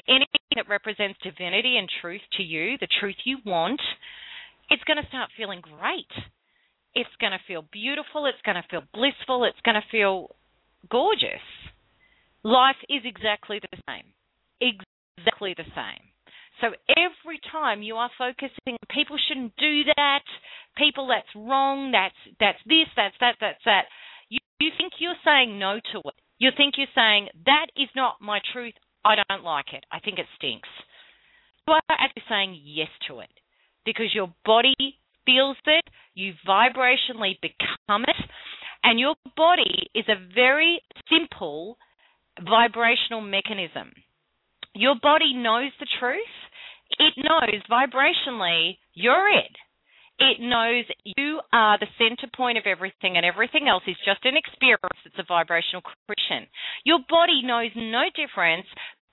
anything 0.09 0.27
that 0.57 0.69
represents 0.69 1.19
divinity 1.23 1.77
and 1.79 1.89
truth 2.01 2.21
to 2.37 2.43
you, 2.43 2.77
the 2.81 2.89
truth 3.01 3.17
you 3.25 3.39
want, 3.47 3.81
it's 4.71 4.83
going 4.85 5.01
to 5.01 5.09
start 5.09 5.31
feeling 5.37 5.61
great. 5.61 6.11
It's 6.95 7.09
going 7.21 7.33
to 7.33 7.39
feel 7.47 7.65
beautiful. 7.73 8.27
It's 8.27 8.43
going 8.45 8.57
to 8.57 8.69
feel 8.69 8.83
blissful. 8.93 9.45
It's 9.45 9.61
going 9.65 9.77
to 9.77 9.89
feel 9.91 10.35
gorgeous. 10.91 11.45
Life 12.43 12.77
is 12.89 13.03
exactly 13.05 13.61
the 13.61 13.79
same 13.89 14.05
exactly 15.19 15.55
the 15.57 15.67
same. 15.75 16.05
So 16.61 16.75
every 16.91 17.41
time 17.53 17.83
you 17.83 17.97
are 17.97 18.11
focusing, 18.19 18.77
people 18.91 19.17
shouldn't 19.29 19.55
do 19.57 19.85
that. 19.97 20.25
People, 20.77 21.07
that's 21.07 21.29
wrong. 21.35 21.93
That's 21.93 22.15
that's 22.41 22.59
this. 22.67 22.87
That's 22.97 23.15
that. 23.21 23.37
That's 23.41 23.63
that. 23.65 23.83
You, 24.29 24.39
you 24.61 24.71
think 24.77 24.95
you're 24.99 25.19
saying 25.25 25.59
no 25.59 25.79
to 25.93 25.99
it. 25.99 26.19
You 26.39 26.51
think 26.57 26.75
you're 26.77 26.95
saying 26.95 27.29
that 27.47 27.67
is 27.77 27.89
not 27.95 28.17
my 28.21 28.41
truth. 28.53 28.75
I 29.05 29.15
don't 29.29 29.45
like 29.45 29.73
it. 29.73 29.85
I 29.93 30.01
think 30.01 30.19
it 30.19 30.27
stinks. 30.37 30.69
You 31.67 31.75
are 31.75 31.83
actually 31.99 32.23
saying 32.29 32.61
yes 32.65 32.89
to 33.09 33.21
it 33.21 33.31
because 33.85 34.15
your 34.15 34.33
body 34.45 34.75
feels 35.27 35.57
it. 35.67 35.85
You 36.15 36.33
vibrationally 36.47 37.39
become 37.41 38.03
it, 38.03 38.17
and 38.83 38.99
your 38.99 39.15
body 39.37 39.91
is 39.95 40.07
a 40.09 40.19
very 40.35 40.81
simple 41.09 41.79
vibrational 42.41 43.21
mechanism. 43.21 43.93
Your 44.75 44.95
body 45.01 45.35
knows 45.35 45.73
the 45.81 45.87
truth. 45.99 46.37
It 46.99 47.15
knows 47.17 47.63
vibrationally 47.71 48.79
you're 48.95 49.29
it. 49.29 49.53
It 50.19 50.41
knows 50.41 50.85
you 51.05 51.41
are 51.53 51.79
the 51.79 51.87
center 51.97 52.27
point 52.35 52.59
of 52.59 52.65
everything 52.67 53.17
and 53.17 53.25
everything 53.25 53.69
else 53.69 53.85
is 53.87 53.97
just 54.05 54.25
an 54.25 54.37
experience. 54.37 54.99
It's 55.05 55.19
a 55.19 55.25
vibrational 55.29 55.83
creation. 55.83 56.49
Your 56.85 56.99
body 57.09 57.43
knows 57.45 57.71
no 57.77 58.03
difference 58.17 58.67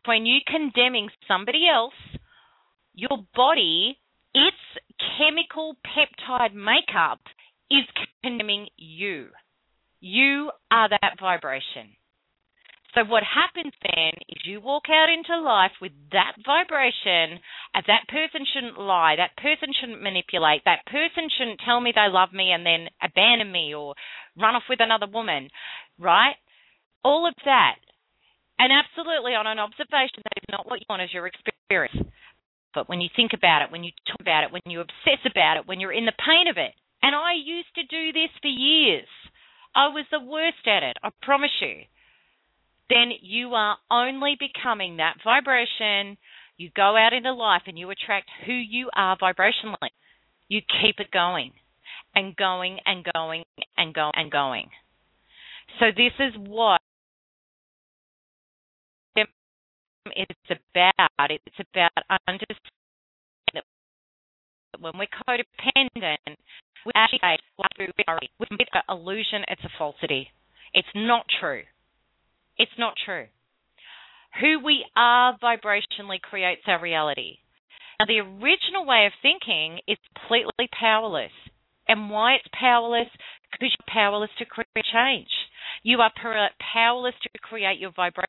when 0.05 0.25
you 0.25 0.39
condemning 0.47 1.09
somebody 1.27 1.67
else. 1.71 1.93
Your 2.95 3.19
body, 3.35 3.99
its 4.33 4.57
chemical 5.17 5.75
peptide 5.85 6.55
makeup 6.55 7.19
is 7.69 7.85
condemning 8.23 8.67
you. 8.77 9.27
You 9.99 10.51
are 10.71 10.89
that 10.89 11.19
vibration. 11.19 11.95
So 12.95 13.03
what 13.03 13.23
happens 13.27 13.73
then 13.84 14.15
is 14.31 14.47
you 14.47 14.62
walk 14.62 14.88
out 14.88 15.12
into 15.12 15.36
life 15.43 15.75
with 15.81 15.91
that 16.15 16.39
vibration, 16.47 17.43
that 17.75 18.08
person 18.08 18.47
shouldn't 18.47 18.79
lie, 18.79 19.19
that 19.19 19.36
person 19.36 19.75
shouldn't 19.75 20.01
manipulate, 20.01 20.63
that 20.63 20.88
person 20.88 21.27
shouldn't 21.27 21.60
tell 21.60 21.81
me 21.81 21.91
they 21.91 22.08
love 22.08 22.31
me 22.31 22.55
and 22.55 22.65
then 22.65 22.88
abandon 23.03 23.51
me 23.51 23.75
or 23.75 23.95
run 24.39 24.55
off 24.55 24.63
with 24.69 24.79
another 24.79 25.12
woman, 25.12 25.49
right? 25.99 26.39
All 27.03 27.27
of 27.27 27.36
that. 27.43 27.75
And 28.58 28.71
absolutely 28.71 29.36
on 29.36 29.45
an 29.45 29.60
observation, 29.60 30.23
that 30.23 30.39
is 30.39 30.47
not 30.49 30.63
what 30.63 30.79
you 30.79 30.88
want 30.88 31.03
as 31.03 31.12
your 31.12 31.27
experience. 31.27 31.99
But 32.73 32.88
when 32.88 33.01
you 33.01 33.10
think 33.13 33.31
about 33.36 33.62
it, 33.62 33.71
when 33.75 33.84
you 33.84 33.91
talk 34.08 34.23
about 34.23 34.45
it, 34.45 34.53
when 34.55 34.63
you 34.71 34.79
obsess 34.79 35.19
about 35.27 35.58
it, 35.58 35.67
when 35.67 35.81
you're 35.81 35.91
in 35.91 36.08
the 36.08 36.15
pain 36.23 36.47
of 36.47 36.55
it, 36.55 36.71
and 37.03 37.13
I 37.13 37.36
used 37.36 37.75
to 37.75 37.84
do 37.84 38.13
this 38.15 38.31
for 38.41 38.47
years. 38.47 39.12
I 39.75 39.89
was 39.91 40.05
the 40.12 40.23
worst 40.23 40.63
at 40.65 40.84
it, 40.84 40.95
I 41.03 41.10
promise 41.21 41.51
you 41.60 41.84
then 42.89 43.11
you 43.21 43.49
are 43.49 43.77
only 43.89 44.37
becoming 44.39 44.97
that 44.97 45.15
vibration. 45.23 46.17
You 46.57 46.69
go 46.75 46.95
out 46.95 47.13
into 47.13 47.33
life 47.33 47.63
and 47.67 47.77
you 47.77 47.89
attract 47.89 48.29
who 48.45 48.53
you 48.53 48.89
are 48.95 49.17
vibrationally. 49.17 49.89
You 50.47 50.61
keep 50.81 50.99
it 50.99 51.11
going 51.11 51.51
and 52.13 52.35
going 52.35 52.79
and 52.85 53.05
going 53.13 53.43
and 53.77 53.93
going 53.93 54.13
and 54.15 54.31
going. 54.31 54.69
So 55.79 55.87
this 55.95 56.13
is 56.19 56.33
what 56.47 56.79
it's 60.15 60.31
about. 60.49 61.31
It's 61.31 61.59
about 61.73 61.91
understanding 62.27 62.59
that 63.53 63.63
when 64.79 64.93
we're 64.97 65.07
codependent, 65.27 66.35
we 66.85 66.91
actually 66.93 67.19
with 68.39 68.49
illusion, 68.89 69.43
it's 69.47 69.63
a 69.63 69.69
falsity. 69.77 70.29
It's 70.73 70.87
not 70.93 71.25
true. 71.39 71.63
It's 72.57 72.71
not 72.77 72.93
true. 73.05 73.25
Who 74.41 74.59
we 74.63 74.85
are 74.95 75.37
vibrationally 75.37 76.21
creates 76.21 76.61
our 76.67 76.81
reality. 76.81 77.37
Now, 77.99 78.05
the 78.05 78.19
original 78.19 78.85
way 78.85 79.05
of 79.05 79.13
thinking 79.21 79.79
is 79.87 79.97
completely 80.13 80.67
powerless. 80.77 81.31
And 81.87 82.09
why 82.09 82.35
it's 82.35 82.47
powerless? 82.59 83.07
Because 83.51 83.73
you're 83.77 83.93
powerless 83.93 84.31
to 84.39 84.45
create 84.45 84.67
change. 84.91 85.29
You 85.83 85.99
are 85.99 86.11
powerless 86.73 87.15
to 87.23 87.29
create 87.41 87.79
your 87.79 87.91
vibration 87.95 88.25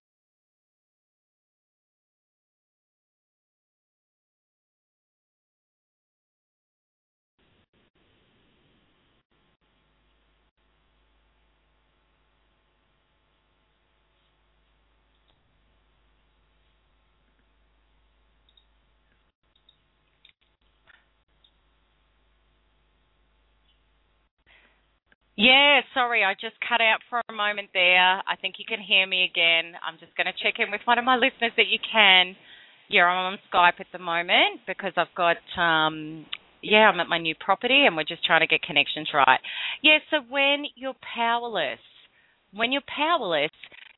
Yeah, 25.37 25.81
sorry, 25.92 26.25
I 26.25 26.33
just 26.33 26.57
cut 26.66 26.81
out 26.81 27.01
for 27.11 27.20
a 27.29 27.33
moment 27.33 27.68
there. 27.75 28.25
I 28.25 28.37
think 28.40 28.57
you 28.59 28.64
can 28.66 28.81
hear 28.81 29.07
me 29.07 29.29
again. 29.31 29.77
I'm 29.87 30.01
just 30.01 30.16
going 30.16 30.27
to 30.27 30.33
check 30.42 30.55
in 30.59 30.70
with 30.70 30.81
one 30.87 30.99
of 30.99 31.05
my 31.05 31.16
listeners 31.16 31.53
that 31.59 31.68
you 31.68 31.79
can. 31.92 32.35
Yeah, 32.88 33.05
I'm 33.05 33.35
on 33.35 33.38
Skype 33.53 33.79
at 33.81 33.87
the 33.92 33.99
moment 33.99 34.64
because 34.66 34.92
I've 34.96 35.12
got, 35.14 35.37
um, 35.61 36.25
yeah, 36.62 36.88
I'm 36.88 37.01
at 37.01 37.09
my 37.09 37.18
new 37.18 37.35
property 37.38 37.85
and 37.85 37.96
we're 37.96 38.09
just 38.09 38.25
trying 38.25 38.40
to 38.40 38.46
get 38.46 38.62
connections 38.62 39.11
right. 39.12 39.40
Yeah, 39.83 39.99
so 40.11 40.25
when 40.31 40.64
you're 40.75 40.96
powerless, 41.14 41.85
when 42.55 42.72
you're 42.72 42.88
powerless, 42.88 43.53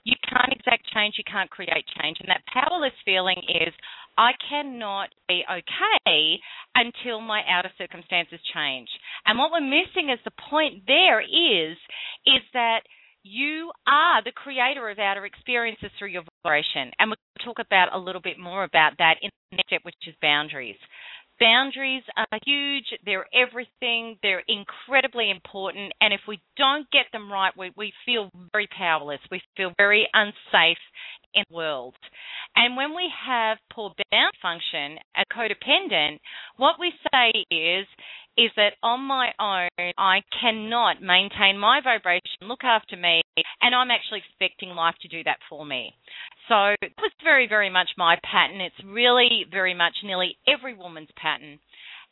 you 0.09 0.17
can't 0.25 0.57
exact 0.57 0.89
change, 0.95 1.21
you 1.21 1.25
can't 1.29 1.51
create 1.51 1.85
change. 2.01 2.17
And 2.21 2.33
that 2.33 2.41
powerless 2.49 2.97
feeling 3.05 3.37
is, 3.61 3.75
I 4.17 4.33
cannot 4.49 5.11
be 5.29 5.45
okay 5.45 6.41
until 6.75 7.21
my 7.21 7.43
outer 7.45 7.71
circumstances 7.77 8.41
change. 8.55 8.89
And 9.27 9.39
what 9.39 9.53
we're 9.53 9.61
missing 9.61 10.09
is 10.09 10.19
the 10.25 10.33
point 10.49 10.89
there 10.89 11.21
is, 11.21 11.77
is 12.25 12.43
that 12.55 12.89
you 13.23 13.71
are 13.87 14.25
the 14.25 14.33
creator 14.33 14.89
of 14.89 14.99
outer 14.99 15.27
experiences 15.27 15.91
through 15.99 16.09
your 16.09 16.25
vibration. 16.43 16.91
And 16.99 17.11
we'll 17.11 17.45
talk 17.45 17.61
about 17.61 17.95
a 17.95 17.99
little 17.99 18.23
bit 18.23 18.39
more 18.39 18.65
about 18.65 18.97
that 18.99 19.17
in 19.21 19.29
the 19.51 19.57
next 19.57 19.69
step, 19.69 19.85
which 19.85 19.95
is 20.07 20.15
boundaries. 20.23 20.81
Boundaries 21.41 22.03
are 22.17 22.39
huge, 22.45 22.87
they're 23.05 23.27
everything, 23.33 24.19
they're 24.23 24.43
incredibly 24.49 25.31
important, 25.31 25.93
and 26.01 26.13
if 26.13 26.21
we 26.27 26.41
don't 26.57 26.91
get 26.91 27.07
them 27.13 27.31
right, 27.31 27.53
we, 27.57 27.71
we 27.77 27.93
feel 28.05 28.31
very 28.53 28.69
powerless, 28.77 29.21
we 29.31 29.41
feel 29.57 29.73
very 29.77 30.09
unsafe 30.13 30.83
in 31.35 31.45
the 31.49 31.55
world. 31.55 31.95
And 32.57 32.77
when 32.77 32.95
we 32.97 33.09
have 33.27 33.59
poor 33.73 33.93
bound 34.11 34.33
function, 34.43 34.99
a 35.17 35.25
codependent, 35.33 36.19
what 36.57 36.75
we 36.81 36.93
say 37.13 37.31
is, 37.55 37.87
is 38.37 38.51
that 38.57 38.75
on 38.83 39.01
my 39.01 39.31
own, 39.41 39.69
I 39.99 40.23
cannot 40.41 41.03
maintain 41.03 41.59
my 41.59 41.81
vibration, 41.83 42.23
look 42.43 42.63
after 42.63 42.97
me, 42.97 43.21
and 43.61 43.75
I'm 43.75 43.91
actually 43.91 44.23
expecting 44.27 44.71
life 44.71 44.95
to 45.03 45.09
do 45.09 45.25
that 45.25 45.39
for 45.49 45.67
me. 45.67 45.93
So 46.49 46.75
it 46.81 46.93
was 46.97 47.13
very, 47.23 47.47
very 47.47 47.69
much 47.69 47.89
my 47.99 48.17
pattern. 48.25 48.61
It's 48.61 48.85
really 48.85 49.45
very 49.51 49.75
much 49.75 49.93
nearly 50.03 50.39
every 50.49 50.75
woman's 50.75 51.11
pattern. 51.21 51.59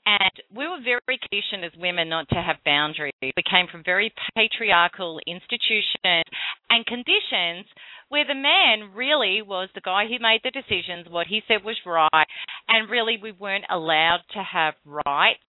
And 0.05 0.31
we 0.55 0.69
were 0.69 0.79
very 0.85 1.19
conditioned 1.19 1.65
as 1.65 1.81
women 1.81 2.09
not 2.09 2.29
to 2.29 2.41
have 2.41 2.63
boundaries. 2.65 3.13
We 3.23 3.43
came 3.43 3.67
from 3.73 3.83
very 3.83 4.13
patriarchal 4.37 5.19
institutions 5.27 6.23
and 6.71 6.87
conditions 6.87 7.67
where 8.09 8.25
the 8.25 8.39
man 8.39 8.95
really 8.95 9.43
was 9.43 9.69
the 9.75 9.81
guy 9.81 10.05
who 10.07 10.23
made 10.23 10.43
the 10.45 10.53
decisions, 10.53 11.09
what 11.11 11.27
he 11.27 11.43
said 11.49 11.65
was 11.65 11.75
right, 11.85 12.27
and 12.69 12.89
really 12.89 13.17
we 13.21 13.33
weren't 13.33 13.65
allowed 13.69 14.21
to 14.35 14.45
have 14.45 14.75
rights 14.85 15.43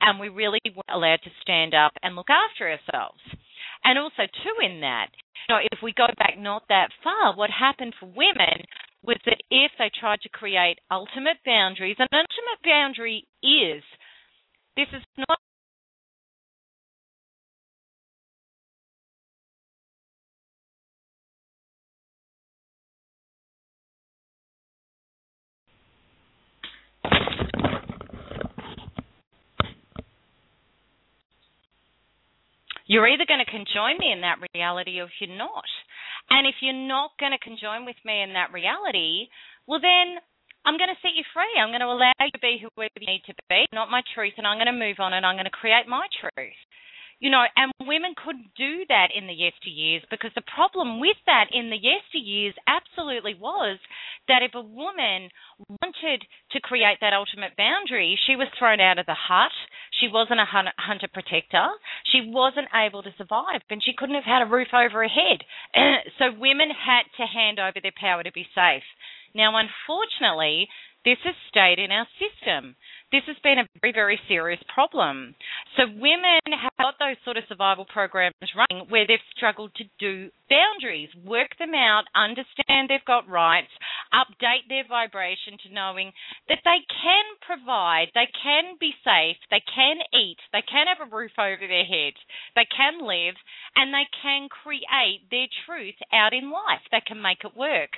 and 0.00 0.18
we 0.18 0.28
really 0.28 0.58
weren't 0.64 0.90
allowed 0.92 1.20
to 1.22 1.30
stand 1.42 1.74
up 1.74 1.92
and 2.02 2.16
look 2.16 2.30
after 2.30 2.68
ourselves. 2.68 3.20
And 3.84 3.98
also, 3.98 4.24
too, 4.28 4.56
in 4.64 4.80
that, 4.80 5.08
you 5.48 5.54
know, 5.54 5.60
if 5.72 5.78
we 5.82 5.92
go 5.96 6.06
back 6.18 6.38
not 6.38 6.62
that 6.68 6.90
far, 7.02 7.34
what 7.34 7.50
happened 7.50 7.94
for 7.98 8.06
women 8.06 8.62
was 9.02 9.16
that 9.24 9.40
if 9.50 9.72
they 9.78 9.90
tried 9.98 10.20
to 10.20 10.28
create 10.28 10.78
ultimate 10.90 11.38
boundaries, 11.44 11.96
an 11.98 12.08
ultimate 12.12 12.60
boundary 12.62 13.26
is 13.42 13.82
this 14.76 14.88
is 14.92 15.02
not 15.16 15.39
You're 32.90 33.06
either 33.06 33.22
going 33.22 33.38
to 33.38 33.46
conjoin 33.46 34.02
me 34.02 34.10
in 34.10 34.26
that 34.26 34.42
reality 34.50 34.98
or 34.98 35.06
you're 35.22 35.38
not. 35.38 35.70
And 36.26 36.42
if 36.42 36.58
you're 36.58 36.74
not 36.74 37.14
going 37.22 37.30
to 37.30 37.38
conjoin 37.38 37.86
with 37.86 37.94
me 38.02 38.18
in 38.18 38.34
that 38.34 38.50
reality, 38.50 39.30
well, 39.70 39.78
then 39.78 40.18
I'm 40.66 40.74
going 40.74 40.90
to 40.90 40.98
set 40.98 41.14
you 41.14 41.22
free. 41.30 41.54
I'm 41.54 41.70
going 41.70 41.86
to 41.86 41.94
allow 41.94 42.10
you 42.18 42.34
to 42.34 42.42
be 42.42 42.58
whoever 42.58 42.98
you 42.98 43.06
need 43.06 43.22
to 43.30 43.34
be, 43.46 43.70
not 43.70 43.94
my 43.94 44.02
truth, 44.10 44.34
and 44.42 44.46
I'm 44.46 44.58
going 44.58 44.74
to 44.74 44.74
move 44.74 44.98
on 44.98 45.14
and 45.14 45.22
I'm 45.22 45.38
going 45.38 45.46
to 45.46 45.54
create 45.54 45.86
my 45.86 46.02
truth. 46.18 46.58
You 47.20 47.28
know, 47.28 47.44
and 47.54 47.70
women 47.84 48.14
couldn't 48.16 48.56
do 48.56 48.88
that 48.88 49.08
in 49.14 49.28
the 49.28 49.36
yesteryears 49.36 50.08
because 50.08 50.32
the 50.34 50.40
problem 50.56 51.00
with 51.00 51.20
that 51.26 51.52
in 51.52 51.68
the 51.68 51.76
yesteryears 51.76 52.56
absolutely 52.66 53.36
was 53.36 53.78
that 54.26 54.42
if 54.42 54.54
a 54.54 54.64
woman 54.64 55.28
wanted 55.68 56.24
to 56.52 56.60
create 56.64 56.96
that 57.02 57.12
ultimate 57.12 57.56
boundary, 57.60 58.18
she 58.26 58.36
was 58.36 58.48
thrown 58.58 58.80
out 58.80 58.98
of 58.98 59.04
the 59.04 59.14
hut. 59.28 59.52
She 60.00 60.08
wasn't 60.08 60.40
a 60.40 60.48
hunter 60.48 61.08
protector. 61.12 61.68
She 62.08 62.24
wasn't 62.24 62.72
able 62.72 63.02
to 63.02 63.12
survive, 63.18 63.60
and 63.68 63.84
she 63.84 63.92
couldn't 63.92 64.16
have 64.16 64.24
had 64.24 64.42
a 64.42 64.50
roof 64.50 64.72
over 64.72 65.04
her 65.04 65.12
head. 65.12 65.44
so 66.18 66.32
women 66.32 66.72
had 66.72 67.04
to 67.20 67.28
hand 67.28 67.60
over 67.60 67.80
their 67.82 67.96
power 68.00 68.22
to 68.22 68.32
be 68.32 68.48
safe. 68.54 68.86
Now, 69.34 69.52
unfortunately, 69.60 70.68
this 71.04 71.18
has 71.24 71.34
stayed 71.48 71.78
in 71.78 71.92
our 71.92 72.06
system. 72.16 72.76
This 73.12 73.26
has 73.26 73.36
been 73.42 73.58
a 73.58 73.66
very, 73.82 73.92
very 73.92 74.20
serious 74.28 74.62
problem. 74.72 75.34
So 75.76 75.82
women 75.98 76.46
have 76.46 76.74
got 76.78 76.94
those 77.02 77.18
sort 77.24 77.36
of 77.36 77.44
survival 77.48 77.84
programs 77.84 78.34
running 78.54 78.86
where 78.86 79.06
they've 79.06 79.30
struggled 79.34 79.74
to 79.82 79.84
do 79.98 80.30
boundaries, 80.46 81.10
work 81.26 81.50
them 81.58 81.74
out, 81.74 82.06
understand 82.14 82.86
they've 82.86 83.10
got 83.10 83.26
rights, 83.28 83.70
update 84.14 84.70
their 84.70 84.86
vibration 84.86 85.58
to 85.66 85.74
knowing 85.74 86.12
that 86.46 86.62
they 86.62 86.86
can 86.86 87.26
provide, 87.42 88.14
they 88.14 88.30
can 88.30 88.78
be 88.78 88.94
safe, 89.02 89.38
they 89.50 89.62
can 89.74 89.98
eat, 90.14 90.38
they 90.54 90.62
can 90.62 90.86
have 90.86 91.02
a 91.02 91.10
roof 91.10 91.34
over 91.34 91.66
their 91.66 91.86
head, 91.86 92.14
they 92.54 92.66
can 92.70 93.02
live, 93.02 93.34
and 93.74 93.90
they 93.90 94.06
can 94.22 94.46
create 94.46 95.26
their 95.30 95.50
truth 95.66 95.98
out 96.14 96.32
in 96.32 96.50
life. 96.50 96.82
They 96.90 97.02
can 97.02 97.22
make 97.22 97.42
it 97.42 97.58
work. 97.58 97.90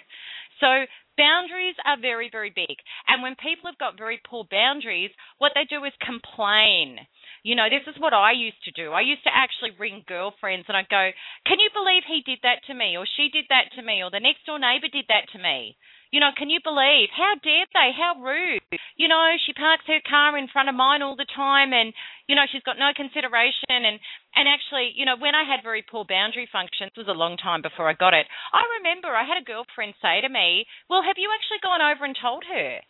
So 0.60 0.86
boundaries 1.16 1.76
are 1.84 2.00
very, 2.00 2.28
very 2.30 2.50
big. 2.50 2.76
And 3.08 3.22
when 3.22 3.36
people 3.36 3.68
have 3.70 3.78
got 3.78 3.98
very 3.98 4.20
poor 4.24 4.44
boundaries, 4.48 5.10
what 5.38 5.52
they 5.54 5.64
do 5.68 5.84
is 5.84 5.92
complain. 6.04 6.98
You 7.42 7.56
know, 7.56 7.68
this 7.68 7.86
is 7.86 8.00
what 8.00 8.14
I 8.14 8.32
used 8.32 8.62
to 8.64 8.72
do. 8.72 8.92
I 8.92 9.02
used 9.02 9.24
to 9.24 9.34
actually 9.34 9.76
ring 9.78 10.04
girlfriends 10.06 10.66
and 10.68 10.76
I'd 10.76 10.88
go, 10.88 11.10
Can 11.46 11.60
you 11.60 11.70
believe 11.74 12.04
he 12.06 12.22
did 12.24 12.40
that 12.42 12.64
to 12.66 12.74
me? 12.74 12.96
Or 12.96 13.06
she 13.06 13.28
did 13.32 13.46
that 13.50 13.72
to 13.76 13.82
me? 13.82 14.02
Or 14.02 14.10
the 14.10 14.22
next 14.22 14.46
door 14.46 14.58
neighbor 14.58 14.88
did 14.92 15.06
that 15.08 15.28
to 15.32 15.38
me? 15.38 15.76
You 16.12 16.20
know, 16.20 16.28
can 16.36 16.52
you 16.52 16.60
believe? 16.60 17.08
How 17.08 17.40
dare 17.40 17.64
they? 17.72 17.88
How 17.96 18.20
rude. 18.20 18.60
You 19.00 19.08
know, 19.08 19.32
she 19.40 19.56
parks 19.56 19.88
her 19.88 20.04
car 20.04 20.36
in 20.36 20.46
front 20.52 20.68
of 20.68 20.76
mine 20.76 21.00
all 21.00 21.16
the 21.16 21.26
time 21.34 21.72
and, 21.72 21.96
you 22.28 22.36
know, 22.36 22.44
she's 22.52 22.62
got 22.68 22.76
no 22.76 22.92
consideration 22.92 23.80
and 23.80 23.96
and 24.36 24.44
actually, 24.44 24.92
you 24.92 25.08
know, 25.08 25.16
when 25.16 25.32
I 25.32 25.48
had 25.48 25.64
very 25.64 25.80
poor 25.80 26.04
boundary 26.04 26.48
functions, 26.52 26.92
it 26.92 27.00
was 27.00 27.08
a 27.08 27.16
long 27.16 27.40
time 27.40 27.64
before 27.64 27.88
I 27.88 27.96
got 27.96 28.12
it. 28.12 28.28
I 28.52 28.60
remember 28.80 29.08
I 29.08 29.24
had 29.24 29.40
a 29.40 29.44
girlfriend 29.44 29.96
say 30.04 30.20
to 30.20 30.28
me, 30.28 30.68
"Well, 30.88 31.00
have 31.00 31.16
you 31.16 31.32
actually 31.32 31.64
gone 31.64 31.80
over 31.80 32.04
and 32.04 32.16
told 32.16 32.44
her 32.44 32.80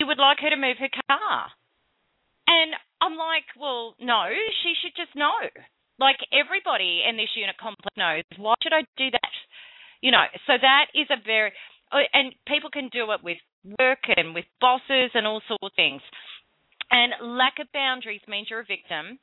you 0.00 0.08
would 0.08 0.18
like 0.20 0.40
her 0.40 0.50
to 0.50 0.56
move 0.56 0.80
her 0.80 0.92
car?" 1.04 1.52
And 2.48 2.72
I'm 3.04 3.16
like, 3.20 3.44
"Well, 3.60 3.92
no, 4.00 4.32
she 4.64 4.72
should 4.80 4.96
just 4.96 5.12
know." 5.14 5.36
Like 6.00 6.20
everybody 6.32 7.04
in 7.04 7.16
this 7.20 7.32
unit 7.36 7.56
complex 7.60 7.92
knows. 7.96 8.24
Why 8.36 8.54
should 8.62 8.72
I 8.72 8.88
do 8.96 9.10
that? 9.12 9.34
You 10.00 10.12
know, 10.12 10.24
so 10.46 10.56
that 10.60 10.92
is 10.94 11.08
a 11.08 11.16
very 11.24 11.52
Oh, 11.92 12.02
and 12.12 12.34
people 12.46 12.70
can 12.70 12.88
do 12.92 13.12
it 13.12 13.22
with 13.22 13.38
work 13.78 14.04
and 14.16 14.34
with 14.34 14.44
bosses 14.60 15.10
and 15.14 15.26
all 15.26 15.42
sorts 15.46 15.62
of 15.62 15.72
things. 15.76 16.02
And 16.90 17.36
lack 17.36 17.54
of 17.60 17.66
boundaries 17.72 18.20
means 18.28 18.48
you're 18.50 18.60
a 18.60 18.64
victim. 18.64 19.18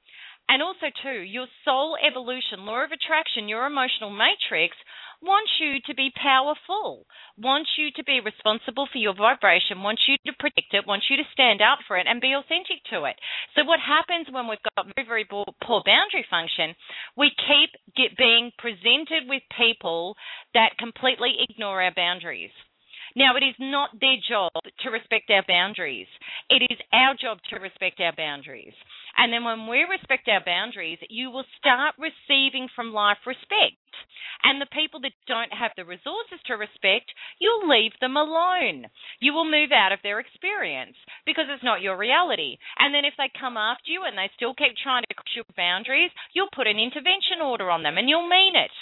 And 0.50 0.62
also, 0.62 0.92
too, 1.02 1.22
your 1.24 1.48
soul 1.64 1.98
evolution, 1.98 2.66
law 2.66 2.84
of 2.84 2.92
attraction, 2.92 3.48
your 3.48 3.66
emotional 3.66 4.12
matrix 4.12 4.76
wants 5.24 5.52
you 5.60 5.80
to 5.88 5.96
be 5.96 6.12
powerful, 6.22 7.08
wants 7.38 7.72
you 7.78 7.90
to 7.96 8.04
be 8.04 8.20
responsible 8.20 8.88
for 8.92 9.00
your 9.00 9.16
vibration, 9.16 9.82
wants 9.82 10.04
you 10.08 10.18
to 10.28 10.34
protect 10.38 10.74
it, 10.74 10.86
wants 10.86 11.08
you 11.10 11.16
to 11.16 11.24
stand 11.32 11.62
up 11.62 11.80
for 11.88 11.98
it 11.98 12.08
and 12.08 12.20
be 12.20 12.36
authentic 12.36 12.84
to 12.92 13.06
it. 13.06 13.16
So, 13.56 13.64
what 13.64 13.80
happens 13.80 14.28
when 14.30 14.48
we've 14.48 14.60
got 14.76 14.92
very, 14.96 15.08
very 15.08 15.26
poor 15.26 15.82
boundary 15.86 16.26
function? 16.30 16.76
We 17.16 17.32
keep 17.32 17.72
get, 17.96 18.18
being 18.18 18.52
presented 18.60 19.32
with 19.32 19.44
people 19.58 20.16
that 20.54 20.78
completely 20.78 21.40
ignore 21.50 21.82
our 21.82 21.94
boundaries. 21.96 22.52
Now, 23.16 23.36
it 23.38 23.44
is 23.46 23.56
not 23.60 23.94
their 24.00 24.18
job 24.28 24.52
to 24.82 24.90
respect 24.90 25.30
our 25.30 25.44
boundaries. 25.48 26.08
It 26.50 26.66
is 26.66 26.80
our 26.92 27.14
job 27.14 27.38
to 27.50 27.60
respect 27.60 28.00
our 28.00 28.14
boundaries. 28.16 28.74
And 29.18 29.32
then 29.32 29.44
when 29.44 29.68
we 29.68 29.86
respect 29.86 30.28
our 30.28 30.42
boundaries, 30.44 30.98
you 31.10 31.30
will 31.30 31.46
start 31.58 31.94
receiving 32.02 32.68
from 32.76 32.94
life 32.94 33.22
respect. 33.26 33.78
And 34.42 34.60
the 34.60 34.74
people 34.74 35.00
that 35.02 35.14
don't 35.28 35.54
have 35.54 35.72
the 35.78 35.86
resources 35.86 36.42
to 36.48 36.58
respect, 36.58 37.14
you'll 37.40 37.70
leave 37.70 37.94
them 38.02 38.18
alone. 38.18 38.90
You 39.22 39.34
will 39.34 39.46
move 39.50 39.72
out 39.72 39.94
of 39.94 40.02
their 40.02 40.20
experience 40.20 40.98
because 41.26 41.46
it's 41.48 41.64
not 41.64 41.82
your 41.82 41.96
reality. 41.96 42.58
And 42.80 42.94
then 42.94 43.06
if 43.06 43.14
they 43.18 43.30
come 43.40 43.56
after 43.56 43.92
you 43.92 44.04
and 44.04 44.18
they 44.18 44.34
still 44.36 44.58
keep 44.58 44.74
trying 44.82 45.04
to 45.08 45.14
cross 45.14 45.36
your 45.36 45.46
boundaries, 45.56 46.12
you'll 46.34 46.52
put 46.54 46.68
an 46.68 46.82
intervention 46.82 47.46
order 47.46 47.70
on 47.70 47.84
them 47.84 47.98
and 47.98 48.10
you'll 48.10 48.28
mean 48.28 48.58
it 48.58 48.74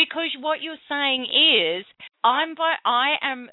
because 0.00 0.32
what 0.40 0.62
you're 0.62 0.80
saying 0.88 1.28
is 1.28 1.84
I'm 2.24 2.54
I 2.84 3.20
am 3.22 3.48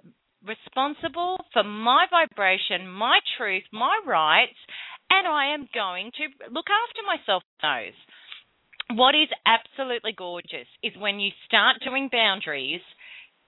responsible 0.46 1.38
for 1.52 1.64
my 1.64 2.06
vibration, 2.10 2.88
my 2.88 3.20
truth, 3.38 3.64
my 3.74 4.00
rights, 4.08 4.56
and 5.10 5.28
I 5.28 5.54
am 5.54 5.68
going 5.74 6.12
to 6.16 6.54
look 6.54 6.68
after 6.72 7.04
myself 7.04 7.44
those. 7.62 7.98
What 8.98 9.16
is 9.16 9.28
absolutely 9.46 10.14
gorgeous 10.16 10.68
is 10.82 10.94
when 10.98 11.20
you 11.20 11.32
start 11.46 11.84
doing 11.84 12.08
boundaries, 12.10 12.82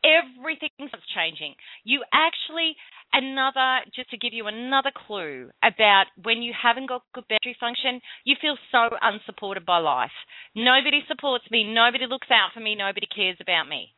everything's 0.03 0.91
changing. 1.15 1.55
You 1.83 2.03
actually 2.13 2.75
another 3.13 3.81
just 3.95 4.09
to 4.11 4.17
give 4.17 4.33
you 4.33 4.47
another 4.47 4.91
clue 4.93 5.49
about 5.63 6.05
when 6.23 6.41
you 6.41 6.53
haven't 6.53 6.87
got 6.87 7.03
good 7.13 7.27
battery 7.27 7.57
function, 7.59 8.01
you 8.23 8.35
feel 8.39 8.57
so 8.71 8.89
unsupported 9.01 9.65
by 9.65 9.77
life. 9.77 10.15
Nobody 10.55 11.01
supports 11.07 11.45
me, 11.51 11.63
nobody 11.63 12.05
looks 12.07 12.29
out 12.31 12.51
for 12.53 12.59
me, 12.59 12.75
nobody 12.75 13.07
cares 13.13 13.37
about 13.41 13.67
me. 13.67 13.93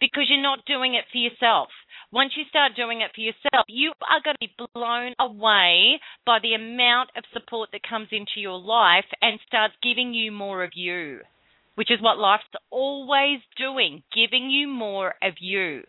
Because 0.00 0.24
you're 0.28 0.42
not 0.42 0.66
doing 0.66 0.94
it 0.94 1.04
for 1.12 1.18
yourself. 1.18 1.68
Once 2.12 2.32
you 2.36 2.44
start 2.48 2.72
doing 2.76 3.00
it 3.00 3.10
for 3.14 3.20
yourself, 3.20 3.64
you 3.68 3.92
are 4.02 4.20
going 4.22 4.36
to 4.40 4.46
be 4.46 4.66
blown 4.74 5.14
away 5.18 6.00
by 6.26 6.38
the 6.42 6.54
amount 6.54 7.10
of 7.16 7.24
support 7.32 7.70
that 7.72 7.88
comes 7.88 8.08
into 8.10 8.36
your 8.36 8.58
life 8.58 9.06
and 9.22 9.38
starts 9.46 9.74
giving 9.82 10.12
you 10.12 10.30
more 10.30 10.64
of 10.64 10.72
you, 10.74 11.20
which 11.74 11.90
is 11.90 12.00
what 12.00 12.18
life's 12.18 12.44
always 12.70 13.40
doing, 13.56 14.02
giving 14.14 14.50
you 14.50 14.68
more 14.68 15.14
of 15.22 15.34
you 15.40 15.82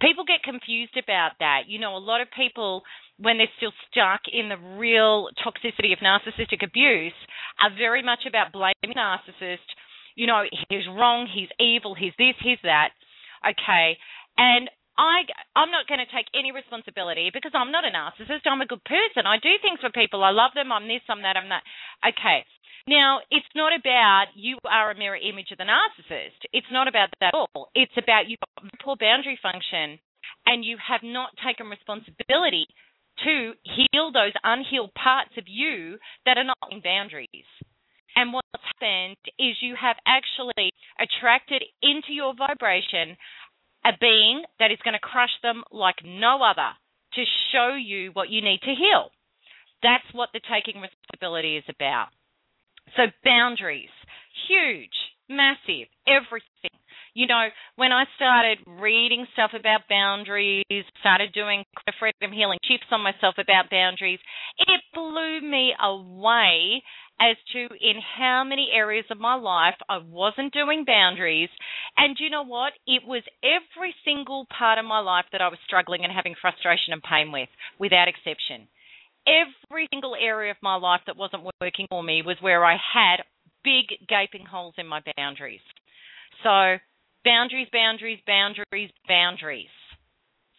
people 0.00 0.24
get 0.24 0.42
confused 0.42 0.96
about 0.96 1.32
that. 1.40 1.62
You 1.66 1.78
know, 1.78 1.96
a 1.96 2.02
lot 2.02 2.20
of 2.20 2.28
people, 2.36 2.82
when 3.18 3.38
they're 3.38 3.56
still 3.56 3.72
stuck 3.90 4.22
in 4.32 4.48
the 4.48 4.58
real 4.78 5.28
toxicity 5.44 5.92
of 5.92 6.00
narcissistic 6.00 6.64
abuse, 6.64 7.14
are 7.62 7.70
very 7.76 8.02
much 8.02 8.26
about 8.28 8.52
blaming 8.52 8.96
narcissist. 8.96 9.66
You 10.14 10.26
know, 10.26 10.42
he's 10.68 10.86
wrong, 10.88 11.26
he's 11.32 11.48
evil, 11.58 11.94
he's 11.94 12.12
this, 12.18 12.34
he's 12.42 12.58
that. 12.62 12.90
Okay. 13.44 13.96
And 14.36 14.70
I, 14.94 15.26
I'm 15.58 15.74
not 15.74 15.90
going 15.90 15.98
to 15.98 16.10
take 16.10 16.30
any 16.38 16.54
responsibility 16.54 17.30
because 17.34 17.52
I'm 17.54 17.74
not 17.74 17.84
a 17.84 17.90
narcissist. 17.90 18.46
I'm 18.46 18.62
a 18.62 18.70
good 18.70 18.84
person. 18.86 19.26
I 19.26 19.42
do 19.42 19.50
things 19.58 19.82
for 19.82 19.90
people. 19.90 20.22
I 20.22 20.30
love 20.30 20.54
them. 20.54 20.70
I'm 20.70 20.86
this, 20.86 21.02
I'm 21.10 21.22
that, 21.22 21.36
I'm 21.36 21.50
that. 21.50 21.66
Okay. 22.02 22.46
Now, 22.86 23.20
it's 23.30 23.48
not 23.56 23.72
about 23.72 24.36
you 24.36 24.58
are 24.68 24.90
a 24.90 24.98
mirror 24.98 25.16
image 25.16 25.50
of 25.50 25.58
the 25.58 25.64
narcissist. 25.64 26.46
It's 26.52 26.70
not 26.70 26.86
about 26.86 27.08
that 27.20 27.32
at 27.32 27.34
all. 27.34 27.70
It's 27.74 27.96
about 27.96 28.28
got 28.28 28.70
poor 28.84 28.96
boundary 29.00 29.38
function 29.42 29.98
and 30.46 30.64
you 30.64 30.76
have 30.76 31.00
not 31.02 31.30
taken 31.40 31.66
responsibility 31.66 32.66
to 33.24 33.52
heal 33.62 34.12
those 34.12 34.36
unhealed 34.42 34.92
parts 34.94 35.30
of 35.38 35.44
you 35.46 35.96
that 36.26 36.36
are 36.36 36.44
not 36.44 36.58
in 36.70 36.80
boundaries. 36.80 37.48
And 38.16 38.32
what's 38.32 38.46
happened 38.52 39.18
is 39.38 39.58
you 39.60 39.74
have 39.80 39.96
actually 40.06 40.70
attracted 41.00 41.62
into 41.82 42.12
your 42.12 42.34
vibration 42.34 43.16
a 43.84 43.92
being 44.00 44.42
that 44.58 44.70
is 44.70 44.78
going 44.84 44.94
to 44.94 45.00
crush 45.00 45.32
them 45.42 45.62
like 45.70 45.96
no 46.04 46.40
other 46.42 46.72
to 47.14 47.24
show 47.52 47.74
you 47.74 48.10
what 48.12 48.30
you 48.30 48.42
need 48.42 48.60
to 48.62 48.74
heal. 48.74 49.10
That's 49.82 50.04
what 50.12 50.30
the 50.32 50.40
taking 50.40 50.80
responsibility 50.80 51.56
is 51.56 51.64
about. 51.68 52.08
So 52.96 53.04
boundaries, 53.24 53.92
huge, 54.48 54.94
massive, 55.28 55.88
everything. 56.06 56.72
You 57.14 57.28
know, 57.28 57.46
when 57.76 57.92
I 57.92 58.04
started 58.16 58.58
reading 58.66 59.26
stuff 59.34 59.52
about 59.54 59.82
boundaries, 59.88 60.64
started 60.98 61.32
doing 61.32 61.64
freedom 62.00 62.34
healing 62.34 62.58
chips 62.64 62.90
on 62.90 63.02
myself 63.02 63.36
about 63.38 63.70
boundaries, 63.70 64.18
it 64.58 64.80
blew 64.92 65.40
me 65.40 65.72
away 65.80 66.82
as 67.20 67.36
to 67.52 67.60
in 67.80 68.00
how 68.18 68.44
many 68.44 68.70
areas 68.74 69.06
of 69.10 69.18
my 69.18 69.34
life 69.34 69.76
I 69.88 69.98
wasn't 69.98 70.52
doing 70.52 70.84
boundaries. 70.86 71.50
And 71.96 72.16
you 72.18 72.30
know 72.30 72.44
what? 72.44 72.72
It 72.86 73.02
was 73.06 73.22
every 73.42 73.94
single 74.04 74.46
part 74.56 74.78
of 74.78 74.84
my 74.84 75.00
life 75.00 75.26
that 75.32 75.40
I 75.40 75.48
was 75.48 75.58
struggling 75.66 76.04
and 76.04 76.12
having 76.12 76.34
frustration 76.40 76.92
and 76.92 77.02
pain 77.02 77.32
with, 77.32 77.48
without 77.78 78.08
exception 78.08 78.68
every 79.26 79.88
single 79.90 80.14
area 80.14 80.50
of 80.50 80.56
my 80.62 80.76
life 80.76 81.00
that 81.06 81.16
wasn't 81.16 81.42
working 81.60 81.86
for 81.88 82.02
me 82.02 82.22
was 82.22 82.36
where 82.40 82.64
I 82.64 82.76
had 82.76 83.24
big 83.62 83.86
gaping 84.08 84.46
holes 84.46 84.74
in 84.78 84.86
my 84.86 85.00
boundaries. 85.16 85.60
So, 86.42 86.76
boundaries, 87.24 87.68
boundaries, 87.72 88.20
boundaries, 88.26 88.90
boundaries. 89.08 89.72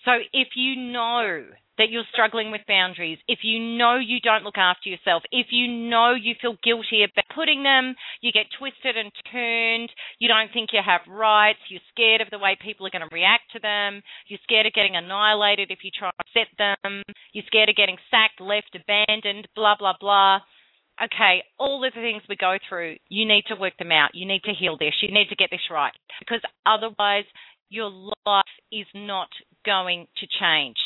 So, 0.04 0.12
if 0.34 0.50
you 0.56 0.76
know 0.76 1.46
that 1.78 1.90
you're 1.90 2.08
struggling 2.12 2.52
with 2.52 2.62
boundaries, 2.68 3.20
if 3.28 3.40
you 3.44 3.60
know 3.60 3.98
you 3.98 4.20
don't 4.20 4.44
look 4.44 4.58
after 4.58 4.90
yourself, 4.90 5.24
if 5.32 5.48
you 5.52 5.68
know 5.68 6.14
you 6.14 6.34
feel 6.42 6.56
guilty 6.64 7.04
about 7.04 7.26
putting 7.34 7.64
them, 7.64 7.96
you 8.22 8.32
get 8.32 8.48
twisted 8.58 8.96
and 8.98 9.12
turned, 9.32 9.90
you 10.20 10.28
don't 10.28 10.52
think 10.54 10.70
you 10.72 10.80
have 10.84 11.02
rights, 11.08 11.60
you're 11.70 11.84
scared 11.92 12.22
of 12.22 12.30
the 12.32 12.40
way 12.40 12.58
people 12.60 12.88
are 12.88 12.96
going 12.96 13.08
to 13.08 13.14
react 13.14 13.52
to 13.54 13.60
them, 13.60 14.02
you're 14.28 14.44
scared 14.44 14.66
of 14.66 14.74
getting 14.74 14.96
annihilated 14.96 15.72
if 15.72 15.80
you 15.84 15.92
try 15.92 16.12
to 16.12 16.26
set 16.34 16.48
them, 16.58 17.04
you're 17.34 17.48
scared 17.48 17.70
of 17.70 17.76
getting 17.76 17.98
sacked, 18.10 18.40
left, 18.40 18.76
abandoned, 18.76 19.48
blah, 19.56 19.76
blah, 19.78 19.94
blah. 20.00 20.40
Okay, 20.96 21.44
all 21.60 21.84
of 21.84 21.92
the 21.94 22.00
things 22.00 22.24
we 22.30 22.38
go 22.38 22.56
through, 22.70 22.96
you 23.10 23.28
need 23.28 23.44
to 23.50 23.60
work 23.60 23.74
them 23.78 23.92
out. 23.92 24.12
You 24.14 24.26
need 24.26 24.44
to 24.44 24.54
heal 24.58 24.78
this. 24.80 24.94
You 25.02 25.14
need 25.14 25.28
to 25.28 25.36
get 25.36 25.50
this 25.52 25.68
right. 25.70 25.92
Because 26.20 26.40
otherwise, 26.66 27.26
your 27.70 27.92
life 28.26 28.46
is 28.72 28.86
not 28.96 29.28
going 29.66 30.08
to 30.18 30.28
change. 30.40 30.78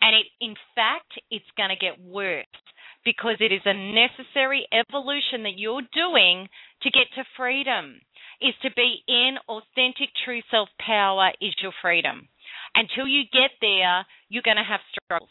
And 0.00 0.16
it, 0.16 0.26
in 0.40 0.54
fact, 0.74 1.12
it's 1.30 1.50
going 1.56 1.70
to 1.70 1.76
get 1.76 2.00
worse 2.00 2.46
because 3.04 3.36
it 3.40 3.52
is 3.52 3.64
a 3.64 3.74
necessary 3.74 4.66
evolution 4.72 5.44
that 5.44 5.56
you're 5.56 5.84
doing 5.92 6.48
to 6.82 6.90
get 6.90 7.08
to 7.16 7.24
freedom. 7.36 8.00
Is 8.40 8.54
to 8.62 8.70
be 8.72 9.04
in 9.06 9.36
authentic 9.48 10.08
true 10.24 10.40
self 10.50 10.70
power 10.80 11.30
is 11.42 11.52
your 11.60 11.72
freedom. 11.82 12.26
Until 12.74 13.06
you 13.06 13.24
get 13.30 13.52
there, 13.60 14.06
you're 14.30 14.46
going 14.46 14.56
to 14.56 14.64
have 14.64 14.80
struggles. 14.96 15.28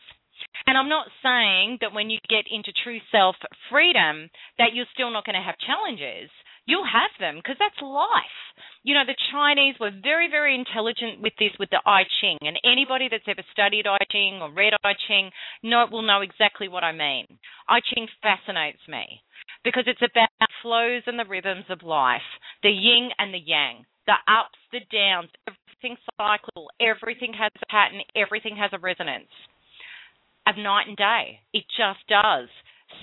And 0.67 0.77
I'm 0.77 0.89
not 0.89 1.07
saying 1.23 1.79
that 1.81 1.93
when 1.93 2.09
you 2.09 2.19
get 2.29 2.45
into 2.51 2.71
true 2.83 2.99
self 3.11 3.35
freedom 3.71 4.29
that 4.57 4.73
you're 4.73 4.89
still 4.93 5.11
not 5.11 5.25
going 5.25 5.39
to 5.39 5.45
have 5.45 5.57
challenges. 5.57 6.29
You'll 6.69 6.85
have 6.85 7.11
them 7.17 7.41
because 7.41 7.57
that's 7.57 7.81
life 7.81 8.37
you 8.83 8.95
know, 8.95 9.03
the 9.05 9.17
Chinese 9.31 9.75
were 9.79 9.91
very, 9.91 10.29
very 10.31 10.55
intelligent 10.55 11.21
with 11.21 11.33
this, 11.37 11.51
with 11.59 11.69
the 11.69 11.81
I 11.85 12.03
Ching. 12.21 12.37
And 12.41 12.57
anybody 12.63 13.07
that's 13.11 13.27
ever 13.27 13.43
studied 13.51 13.87
I 13.87 13.97
Ching 14.11 14.39
or 14.41 14.51
read 14.51 14.73
I 14.83 14.93
Ching 15.07 15.31
know, 15.63 15.85
will 15.91 16.01
know 16.01 16.21
exactly 16.21 16.67
what 16.67 16.83
I 16.83 16.91
mean. 16.91 17.25
I 17.67 17.79
Ching 17.93 18.07
fascinates 18.21 18.79
me 18.87 19.21
because 19.63 19.83
it's 19.87 20.01
about 20.01 20.29
flows 20.61 21.03
and 21.07 21.19
the 21.19 21.27
rhythms 21.27 21.65
of 21.69 21.83
life, 21.83 22.25
the 22.63 22.69
yin 22.69 23.09
and 23.19 23.33
the 23.33 23.43
yang, 23.43 23.85
the 24.07 24.15
ups, 24.27 24.59
the 24.71 24.79
downs, 24.91 25.29
everything's 25.45 25.99
cyclical, 26.15 26.71
everything 26.79 27.33
has 27.35 27.51
a 27.61 27.65
pattern, 27.67 27.99
everything 28.15 28.55
has 28.55 28.71
a 28.71 28.79
resonance 28.79 29.31
of 30.47 30.55
night 30.55 30.87
and 30.87 30.95
day. 30.95 31.39
It 31.53 31.65
just 31.75 31.99
does. 32.07 32.47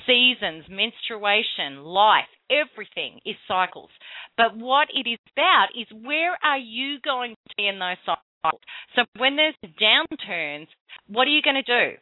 Seasons, 0.07 0.65
menstruation, 0.69 1.85
life, 1.85 2.31
everything 2.51 3.21
is 3.25 3.37
cycles. 3.49 3.91
But 4.37 4.57
what 4.57 4.89
it 4.95 5.09
is 5.09 5.19
about 5.33 5.69
is 5.75 5.87
where 6.05 6.37
are 6.43 6.59
you 6.59 6.99
going 7.05 7.35
to 7.35 7.55
be 7.57 7.67
in 7.69 7.79
those 7.79 7.97
cycles? 8.05 8.61
So 8.95 9.03
when 9.19 9.37
there's 9.37 9.57
downturns, 9.81 10.69
what 11.09 11.27
are 11.27 11.35
you 11.35 11.43
going 11.43 11.63
to 11.63 11.63
do? 11.63 11.97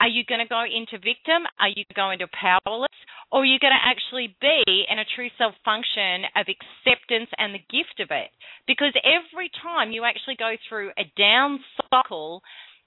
Are 0.00 0.08
you 0.08 0.24
going 0.24 0.40
to 0.40 0.48
go 0.48 0.62
into 0.62 0.98
victim? 0.98 1.46
Are 1.58 1.68
you 1.68 1.84
going 1.94 2.18
to 2.20 2.28
powerless? 2.30 2.94
Or 3.32 3.42
are 3.42 3.44
you 3.44 3.58
going 3.58 3.74
to 3.74 3.88
actually 3.88 4.36
be 4.40 4.86
in 4.88 4.98
a 4.98 5.04
true 5.16 5.28
self 5.38 5.54
function 5.64 6.22
of 6.36 6.46
acceptance 6.46 7.30
and 7.38 7.54
the 7.54 7.64
gift 7.70 7.98
of 7.98 8.10
it? 8.10 8.30
Because 8.66 8.94
every 9.02 9.50
time 9.62 9.90
you 9.90 10.04
actually 10.04 10.36
go 10.36 10.54
through 10.68 10.90
a 10.98 11.10
down 11.18 11.60
cycle 11.90 12.42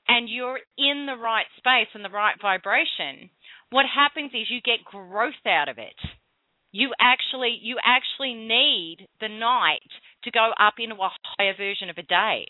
and 0.08 0.30
you're 0.30 0.60
in 0.78 1.06
the 1.06 1.22
right 1.22 1.48
space 1.58 1.88
and 1.93 2.04
the 2.04 2.10
right 2.10 2.36
vibration, 2.41 3.30
what 3.70 3.86
happens 3.86 4.32
is 4.34 4.50
you 4.50 4.62
get 4.62 4.86
growth 4.86 5.46
out 5.46 5.70
of 5.70 5.78
it 5.78 5.96
you 6.72 6.91
actually 7.00 7.58
you 7.62 7.78
actually 7.84 8.34
need 8.34 9.08
the 9.20 9.30
night 9.30 9.89
to 10.24 10.32
go 10.32 10.52
up 10.60 10.76
into 10.78 10.96
a 10.96 11.10
higher 11.38 11.56
version 11.56 11.89
of 11.89 11.98
a 11.98 12.04
day. 12.04 12.48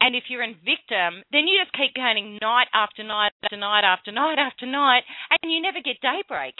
And 0.00 0.14
if 0.14 0.24
you're 0.28 0.44
in 0.44 0.60
victim, 0.60 1.24
then 1.32 1.48
you 1.48 1.60
just 1.60 1.72
keep 1.72 1.94
gaining 1.94 2.38
night 2.40 2.68
after 2.72 3.02
night 3.02 3.32
after 3.42 3.56
night 3.56 3.84
after 3.84 4.12
night 4.12 4.38
after 4.38 4.66
night, 4.66 5.04
and 5.30 5.50
you 5.50 5.60
never 5.60 5.80
get 5.80 6.04
daybreak. 6.04 6.54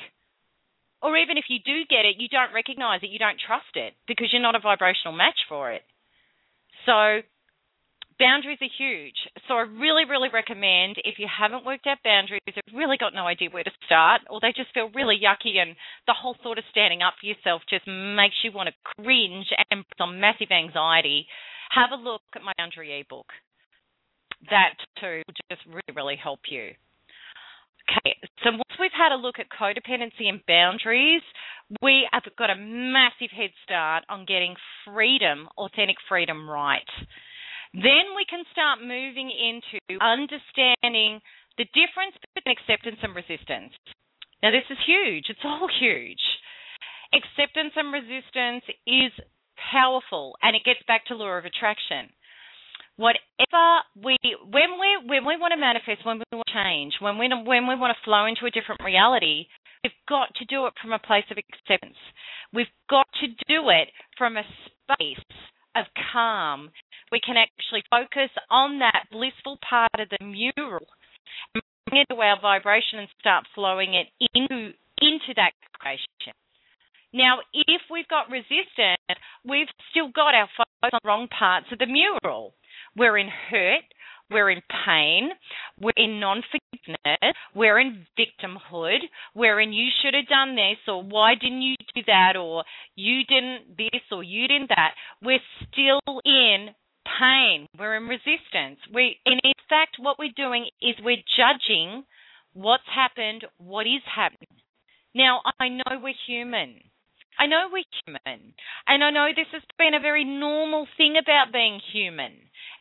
Or 1.03 1.16
even 1.16 1.37
if 1.37 1.45
you 1.49 1.61
do 1.61 1.85
get 1.88 2.09
it, 2.09 2.16
you 2.19 2.29
don't 2.29 2.57
recognize 2.57 3.01
it, 3.03 3.12
you 3.12 3.19
don't 3.19 3.40
trust 3.40 3.77
it 3.77 3.92
because 4.09 4.33
you're 4.33 4.42
not 4.42 4.57
a 4.57 4.64
vibrational 4.64 5.16
match 5.16 5.37
for 5.49 5.71
it. 5.71 5.83
So 6.87 7.21
boundaries 8.18 8.59
are 8.61 8.76
huge. 8.79 9.16
So 9.48 9.55
I 9.55 9.62
really, 9.62 10.05
really 10.05 10.29
recommend 10.33 10.96
if 11.05 11.18
you 11.18 11.26
haven't 11.26 11.64
worked 11.64 11.87
out 11.87 11.98
boundaries, 12.05 12.40
have 12.46 12.74
really 12.74 12.96
got 12.96 13.14
no 13.14 13.26
idea 13.26 13.50
where 13.50 13.64
to 13.64 13.70
start, 13.85 14.22
or 14.31 14.40
they 14.40 14.52
just 14.57 14.72
feel 14.74 14.90
really 14.94 15.20
yucky 15.20 15.59
and 15.59 15.76
the 16.07 16.14
whole 16.14 16.37
thought 16.42 16.59
of 16.59 16.64
standing 16.70 17.02
up 17.02 17.14
for 17.20 17.26
yourself 17.26 17.62
just 17.68 17.87
makes 17.87 18.37
you 18.44 18.52
want 18.52 18.68
to 18.68 19.02
cringe 19.02 19.46
and 19.70 19.85
some 19.98 20.20
massive 20.20 20.50
anxiety, 20.50 21.26
have 21.70 21.90
a 21.92 22.02
look 22.02 22.22
at 22.35 22.42
my 22.42 22.52
boundary 22.59 23.00
ebook. 23.00 23.26
That 24.50 24.74
too 25.00 25.22
will 25.26 25.35
just 25.50 25.66
really, 25.66 25.94
really 25.94 26.16
help 26.16 26.40
you. 26.50 26.72
Okay, 27.87 28.16
so 28.42 28.50
once 28.50 28.76
we've 28.81 28.90
had 28.96 29.12
a 29.12 29.20
look 29.20 29.37
at 29.38 29.46
codependency 29.48 30.29
and 30.29 30.40
boundaries, 30.46 31.22
we 31.83 32.09
have 32.12 32.22
got 32.37 32.50
a 32.50 32.57
massive 32.57 33.31
head 33.31 33.50
start 33.64 34.05
on 34.09 34.26
getting 34.26 34.55
freedom, 34.85 35.48
authentic 35.57 35.96
freedom 36.09 36.50
right. 36.50 36.83
Then 37.77 38.17
we 38.17 38.25
can 38.25 38.41
start 38.57 38.81
moving 38.81 39.29
into 39.29 40.01
understanding 40.01 41.21
the 41.61 41.69
difference 41.77 42.17
between 42.33 42.57
acceptance 42.57 42.97
and 43.05 43.12
resistance. 43.12 43.77
Now, 44.41 44.49
this 44.49 44.65
is 44.73 44.81
huge, 44.89 45.29
it's 45.29 45.45
all 45.45 45.69
huge. 45.69 46.25
Acceptance 47.12 47.77
and 47.77 47.93
resistance 47.93 48.65
is 48.89 49.12
powerful, 49.61 50.41
and 50.41 50.57
it 50.57 50.65
gets 50.65 50.81
back 50.89 51.05
to 51.07 51.21
law 51.21 51.37
of 51.37 51.45
attraction. 51.45 52.09
Whatever 52.97 53.85
we, 53.93 54.17
when 54.25 54.81
we, 54.81 54.89
when 55.05 55.29
we 55.29 55.37
want 55.37 55.53
to 55.53 55.61
manifest, 55.61 56.01
when 56.09 56.17
we 56.17 56.25
want 56.33 56.49
to 56.49 56.57
change, 56.57 56.97
when 57.05 57.21
we, 57.21 57.29
when 57.29 57.69
we 57.69 57.77
want 57.77 57.93
to 57.93 58.05
flow 58.09 58.25
into 58.25 58.49
a 58.49 58.57
different 58.57 58.81
reality, 58.81 59.53
we've 59.85 60.01
got 60.09 60.33
to 60.41 60.49
do 60.49 60.65
it 60.65 60.73
from 60.81 60.97
a 60.97 60.99
place 60.99 61.29
of 61.29 61.37
acceptance. 61.37 62.01
We've 62.57 62.73
got 62.89 63.05
to 63.21 63.29
do 63.53 63.69
it 63.69 63.93
from 64.17 64.41
a 64.41 64.49
space 64.81 65.29
of 65.77 65.87
calm 66.12 66.71
we 67.12 67.21
can 67.21 67.37
actually 67.37 67.83
focus 67.91 68.31
on 68.51 68.81
that 68.81 69.07
blissful 69.11 69.59
part 69.69 69.95
of 69.99 70.09
the 70.11 70.25
mural 70.25 70.87
and 71.55 71.62
bring 71.87 72.03
it 72.03 72.12
to 72.12 72.21
our 72.21 72.41
vibration 72.41 72.99
and 72.99 73.09
start 73.21 73.45
flowing 73.55 73.95
it 73.95 74.09
into 74.35 74.73
into 75.01 75.37
that 75.37 75.53
creation. 75.79 76.33
Now, 77.12 77.39
if 77.53 77.83
we've 77.91 78.09
got 78.09 78.31
resistance, 78.31 79.21
we've 79.45 79.69
still 79.91 80.09
got 80.09 80.35
our 80.35 80.49
focus 80.57 80.83
on 80.83 80.91
the 80.93 81.09
wrong 81.09 81.29
parts 81.29 81.67
of 81.71 81.79
the 81.79 81.87
mural. 81.87 82.55
We're 82.97 83.19
in 83.19 83.29
hurt, 83.29 83.85
we're 84.31 84.51
in 84.51 84.61
pain, 84.87 85.31
we're 85.81 85.93
in 85.97 86.21
non 86.21 86.43
forgiveness, 86.51 87.35
we're 87.55 87.79
in 87.79 88.07
victimhood, 88.19 88.99
we're 89.35 89.61
in 89.61 89.73
you 89.73 89.89
should 90.03 90.15
have 90.15 90.27
done 90.29 90.57
this, 90.57 90.79
or 90.89 91.03
why 91.03 91.35
didn't 91.35 91.62
you 91.62 91.77
do 91.95 92.03
that, 92.07 92.37
or 92.37 92.65
you 92.95 93.23
didn't 93.29 93.77
this, 93.77 94.03
or 94.11 94.23
you 94.23 94.49
didn't 94.49 94.69
that. 94.69 94.93
We're 95.23 95.39
still 95.71 96.21
in 96.25 96.69
pain, 97.21 97.67
we're 97.79 97.97
in 97.97 98.05
resistance. 98.05 98.81
We, 98.93 99.17
and 99.25 99.41
in 99.43 99.53
fact, 99.69 99.97
what 99.99 100.19
we're 100.19 100.35
doing 100.37 100.67
is 100.83 100.97
we're 101.03 101.23
judging 101.37 102.05
what's 102.53 102.89
happened, 102.93 103.45
what 103.59 103.87
is 103.87 104.03
happening. 104.15 104.49
Now, 105.15 105.41
I 105.61 105.69
know 105.69 106.01
we're 106.03 106.15
human. 106.27 106.81
I 107.39 107.47
know 107.47 107.69
we're 107.71 107.85
human. 108.05 108.55
And 108.87 109.05
I 109.05 109.11
know 109.11 109.29
this 109.35 109.47
has 109.53 109.62
been 109.79 109.95
a 109.95 110.01
very 110.01 110.25
normal 110.25 110.87
thing 110.97 111.17
about 111.21 111.53
being 111.53 111.81
human. 111.93 112.33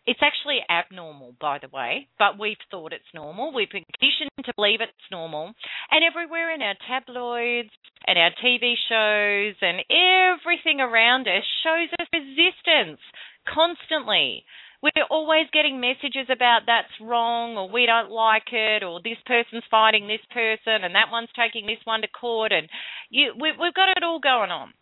It's 0.07 0.21
actually 0.21 0.59
abnormal, 0.69 1.33
by 1.41 1.57
the 1.57 1.69
way, 1.73 2.07
but 2.19 2.37
we've 2.37 2.61
thought 2.69 2.93
it's 2.93 3.13
normal. 3.13 3.51
We've 3.51 3.69
been 3.69 3.89
conditioned 3.97 4.29
to 4.45 4.53
believe 4.55 4.79
it's 4.81 5.09
normal. 5.11 5.53
And 5.89 6.03
everywhere 6.05 6.53
in 6.53 6.61
our 6.61 6.75
tabloids 6.87 7.73
and 8.05 8.17
our 8.19 8.29
TV 8.37 8.77
shows 8.87 9.55
and 9.61 9.81
everything 9.89 10.79
around 10.79 11.27
us 11.27 11.43
shows 11.63 11.89
us 11.99 12.07
resistance 12.13 13.01
constantly. 13.49 14.45
We're 14.83 15.09
always 15.09 15.47
getting 15.51 15.81
messages 15.81 16.29
about 16.29 16.67
that's 16.67 16.93
wrong 17.01 17.57
or 17.57 17.67
we 17.67 17.87
don't 17.87 18.11
like 18.11 18.53
it 18.53 18.83
or 18.83 19.01
this 19.01 19.17
person's 19.25 19.63
fighting 19.71 20.05
this 20.05 20.21
person 20.29 20.85
and 20.85 20.93
that 20.93 21.09
one's 21.09 21.33
taking 21.33 21.65
this 21.65 21.81
one 21.85 22.01
to 22.01 22.07
court 22.07 22.51
and 22.51 22.69
you, 23.09 23.33
we, 23.33 23.49
we've 23.57 23.73
got 23.73 23.89
it 23.89 24.03
all 24.03 24.19
going 24.19 24.51
on. 24.51 24.73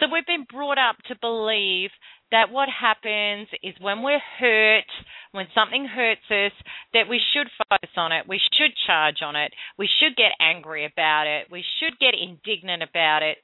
So 0.00 0.06
we've 0.12 0.26
been 0.26 0.46
brought 0.50 0.78
up 0.78 0.96
to 1.06 1.14
believe 1.20 1.90
that 2.30 2.50
what 2.50 2.68
happens 2.68 3.48
is 3.62 3.74
when 3.80 4.02
we're 4.02 4.22
hurt, 4.38 4.90
when 5.32 5.46
something 5.54 5.86
hurts 5.86 6.24
us, 6.30 6.52
that 6.92 7.08
we 7.08 7.20
should 7.32 7.48
focus 7.68 7.90
on 7.96 8.12
it, 8.12 8.26
we 8.28 8.40
should 8.52 8.72
charge 8.86 9.22
on 9.22 9.36
it, 9.36 9.52
we 9.78 9.88
should 10.00 10.16
get 10.16 10.32
angry 10.40 10.84
about 10.84 11.26
it, 11.26 11.46
we 11.50 11.64
should 11.78 11.98
get 11.98 12.14
indignant 12.14 12.82
about 12.82 13.22
it. 13.22 13.38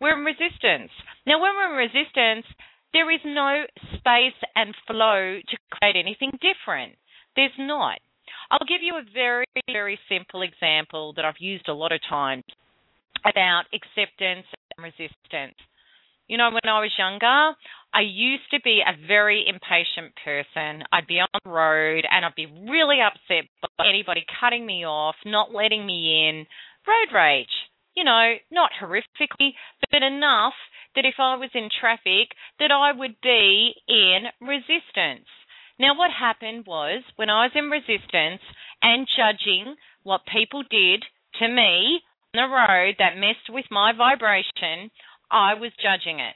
We're 0.00 0.18
in 0.18 0.24
resistance. 0.24 0.90
Now, 1.26 1.40
when 1.40 1.52
we're 1.54 1.72
in 1.72 1.90
resistance, 1.90 2.46
there 2.92 3.10
is 3.10 3.20
no 3.24 3.64
space 3.98 4.38
and 4.56 4.74
flow 4.86 5.38
to 5.46 5.56
create 5.70 5.96
anything 5.96 6.32
different. 6.40 6.94
There's 7.36 7.56
not. 7.58 7.98
I'll 8.50 8.66
give 8.66 8.82
you 8.82 8.94
a 8.94 9.04
very, 9.12 9.46
very 9.70 9.98
simple 10.08 10.42
example 10.42 11.12
that 11.14 11.24
I've 11.24 11.38
used 11.38 11.68
a 11.68 11.74
lot 11.74 11.92
of 11.92 12.00
times 12.08 12.44
about 13.24 13.64
acceptance 13.72 14.46
and 14.76 14.84
resistance. 14.84 15.56
You 16.30 16.38
know, 16.38 16.50
when 16.50 16.70
I 16.70 16.78
was 16.78 16.94
younger, 16.96 17.58
I 17.92 18.02
used 18.06 18.46
to 18.52 18.60
be 18.62 18.82
a 18.86 18.94
very 19.08 19.50
impatient 19.50 20.14
person. 20.22 20.86
I'd 20.92 21.08
be 21.08 21.18
on 21.18 21.26
the 21.34 21.50
road 21.50 22.06
and 22.06 22.24
I'd 22.24 22.36
be 22.36 22.46
really 22.46 22.98
upset 23.02 23.50
by 23.76 23.88
anybody 23.88 24.24
cutting 24.38 24.64
me 24.64 24.86
off, 24.86 25.16
not 25.26 25.52
letting 25.52 25.84
me 25.84 26.28
in. 26.28 26.46
Road 26.86 27.10
rage. 27.12 27.50
You 27.96 28.04
know, 28.04 28.34
not 28.52 28.70
horrifically, 28.80 29.58
but 29.90 30.04
enough 30.04 30.54
that 30.94 31.04
if 31.04 31.18
I 31.18 31.34
was 31.34 31.50
in 31.52 31.68
traffic, 31.80 32.30
that 32.60 32.70
I 32.70 32.92
would 32.92 33.16
be 33.20 33.74
in 33.88 34.30
resistance. 34.40 35.26
Now, 35.80 35.98
what 35.98 36.14
happened 36.14 36.64
was 36.64 37.02
when 37.16 37.28
I 37.28 37.50
was 37.50 37.56
in 37.56 37.74
resistance 37.74 38.40
and 38.82 39.08
judging 39.18 39.74
what 40.04 40.20
people 40.32 40.62
did 40.70 41.02
to 41.40 41.48
me 41.48 42.02
on 42.30 42.38
the 42.38 42.54
road 42.54 42.94
that 43.00 43.18
messed 43.18 43.50
with 43.50 43.64
my 43.68 43.90
vibration, 43.92 44.92
I 45.30 45.54
was 45.54 45.72
judging 45.82 46.20
it. 46.20 46.34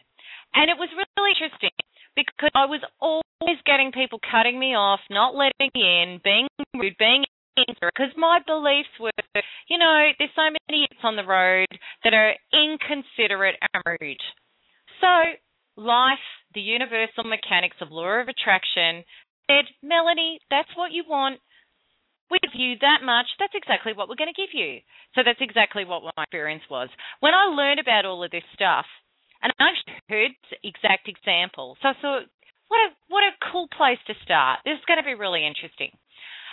And 0.54 0.70
it 0.70 0.78
was 0.78 0.88
really 0.94 1.32
interesting 1.34 1.74
because 2.14 2.54
I 2.54 2.66
was 2.66 2.80
always 3.00 3.58
getting 3.66 3.90
people 3.90 4.20
cutting 4.30 4.58
me 4.58 4.74
off, 4.74 5.00
not 5.10 5.34
letting 5.34 5.70
me 5.74 5.82
in, 5.82 6.20
being 6.22 6.46
rude, 6.74 6.94
being 6.98 7.24
because 7.56 8.10
my 8.16 8.40
beliefs 8.46 8.90
were, 8.98 9.10
you 9.68 9.78
know, 9.78 10.10
there's 10.18 10.30
so 10.34 10.42
many 10.42 10.84
idiots 10.86 11.00
on 11.04 11.16
the 11.16 11.24
road 11.24 11.70
that 12.02 12.12
are 12.12 12.34
inconsiderate 12.52 13.56
and 13.62 13.82
rude. 14.00 14.18
So, 15.00 15.38
life, 15.76 16.22
the 16.54 16.60
universal 16.60 17.24
mechanics 17.24 17.76
of 17.80 17.90
law 17.90 18.20
of 18.20 18.28
attraction 18.28 19.04
said, 19.46 19.66
Melanie, 19.82 20.40
that's 20.50 20.70
what 20.76 20.92
you 20.92 21.04
want. 21.08 21.40
Give 22.42 22.58
you 22.58 22.74
that 22.80 23.04
much. 23.04 23.26
That's 23.38 23.54
exactly 23.54 23.92
what 23.92 24.08
we're 24.08 24.18
going 24.18 24.32
to 24.32 24.40
give 24.40 24.52
you. 24.52 24.80
So 25.14 25.22
that's 25.24 25.40
exactly 25.40 25.84
what 25.84 26.02
my 26.02 26.24
experience 26.24 26.64
was. 26.70 26.88
When 27.20 27.34
I 27.34 27.46
learned 27.46 27.80
about 27.80 28.04
all 28.04 28.24
of 28.24 28.30
this 28.30 28.46
stuff, 28.54 28.86
and 29.42 29.52
I 29.58 29.70
actually 29.70 30.00
heard 30.08 30.32
exact 30.62 31.08
examples, 31.08 31.78
so 31.82 31.88
I 31.88 31.94
thought, 32.00 32.24
what 32.68 32.80
a 32.80 32.88
what 33.08 33.22
a 33.22 33.36
cool 33.52 33.68
place 33.76 34.00
to 34.06 34.14
start. 34.24 34.60
This 34.64 34.78
is 34.78 34.88
going 34.88 34.98
to 34.98 35.06
be 35.06 35.14
really 35.14 35.46
interesting. 35.46 35.92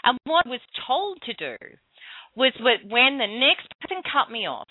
And 0.03 0.17
what 0.25 0.45
I 0.45 0.49
was 0.49 0.65
told 0.87 1.21
to 1.25 1.33
do 1.33 1.55
was 2.35 2.53
when 2.61 3.17
the 3.17 3.27
next 3.27 3.67
person 3.81 4.03
cut 4.05 4.31
me 4.31 4.47
off, 4.47 4.67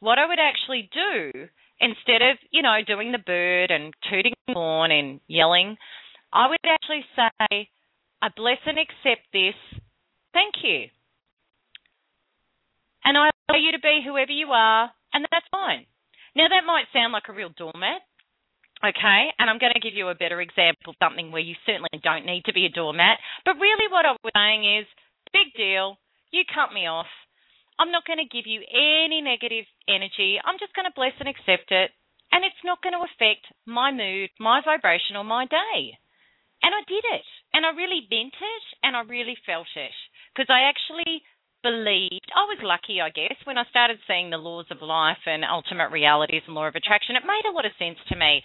what 0.00 0.18
I 0.18 0.26
would 0.26 0.38
actually 0.38 0.90
do 0.92 1.48
instead 1.80 2.22
of, 2.22 2.38
you 2.50 2.62
know, 2.62 2.78
doing 2.86 3.12
the 3.12 3.18
bird 3.18 3.70
and 3.70 3.94
tooting 4.10 4.34
the 4.46 4.54
horn 4.54 4.90
and 4.90 5.20
yelling, 5.26 5.76
I 6.32 6.48
would 6.48 6.58
actually 6.66 7.04
say, 7.14 7.68
I 8.22 8.28
bless 8.36 8.58
and 8.66 8.78
accept 8.78 9.26
this. 9.32 9.54
Thank 10.34 10.60
you. 10.66 10.90
And 13.04 13.16
I 13.16 13.30
allow 13.30 13.60
you 13.60 13.72
to 13.72 13.78
be 13.78 14.02
whoever 14.04 14.32
you 14.32 14.50
are, 14.50 14.90
and 15.12 15.24
that's 15.30 15.46
fine. 15.54 15.86
Now, 16.34 16.50
that 16.50 16.66
might 16.66 16.90
sound 16.92 17.12
like 17.12 17.30
a 17.30 17.36
real 17.36 17.54
doormat, 17.54 18.02
okay? 18.82 19.30
And 19.38 19.46
I'm 19.46 19.62
going 19.62 19.76
to 19.76 19.84
give 19.84 19.94
you 19.94 20.10
a 20.10 20.18
better 20.18 20.42
example 20.42 20.98
something 20.98 21.30
where 21.30 21.44
you 21.44 21.54
certainly 21.64 21.94
don't 22.02 22.26
need 22.26 22.44
to 22.50 22.56
be 22.56 22.66
a 22.66 22.74
doormat. 22.74 23.22
But 23.44 23.62
really, 23.62 23.86
what 23.86 24.04
I 24.04 24.18
was 24.18 24.34
saying 24.34 24.66
is, 24.66 24.86
big 25.30 25.54
deal, 25.54 26.02
you 26.32 26.42
cut 26.50 26.74
me 26.74 26.90
off. 26.90 27.06
I'm 27.78 27.94
not 27.94 28.06
going 28.06 28.18
to 28.18 28.26
give 28.26 28.50
you 28.50 28.66
any 28.66 29.22
negative 29.22 29.66
energy. 29.86 30.42
I'm 30.42 30.58
just 30.58 30.74
going 30.74 30.90
to 30.90 30.98
bless 30.98 31.14
and 31.22 31.30
accept 31.30 31.70
it. 31.70 31.94
And 32.34 32.42
it's 32.42 32.64
not 32.66 32.82
going 32.82 32.98
to 32.98 33.06
affect 33.06 33.46
my 33.66 33.94
mood, 33.94 34.30
my 34.42 34.58
vibration, 34.64 35.14
or 35.14 35.22
my 35.22 35.46
day. 35.46 35.94
And 36.62 36.74
I 36.74 36.82
did 36.88 37.04
it. 37.14 37.26
And 37.52 37.62
I 37.62 37.70
really 37.76 38.02
meant 38.10 38.34
it 38.34 38.64
and 38.82 38.96
I 38.96 39.02
really 39.06 39.36
felt 39.46 39.70
it. 39.76 39.94
Because 40.34 40.50
I 40.50 40.66
actually 40.66 41.22
believed, 41.62 42.28
I 42.34 42.44
was 42.50 42.60
lucky, 42.60 43.00
I 43.00 43.08
guess, 43.08 43.38
when 43.44 43.56
I 43.56 43.64
started 43.70 43.98
seeing 44.06 44.28
the 44.28 44.42
laws 44.42 44.66
of 44.70 44.82
life 44.82 45.22
and 45.24 45.46
ultimate 45.46 45.94
realities 45.94 46.42
and 46.46 46.54
law 46.54 46.66
of 46.66 46.74
attraction. 46.74 47.16
It 47.16 47.24
made 47.24 47.46
a 47.48 47.54
lot 47.54 47.64
of 47.64 47.72
sense 47.78 47.98
to 48.10 48.16
me. 48.16 48.42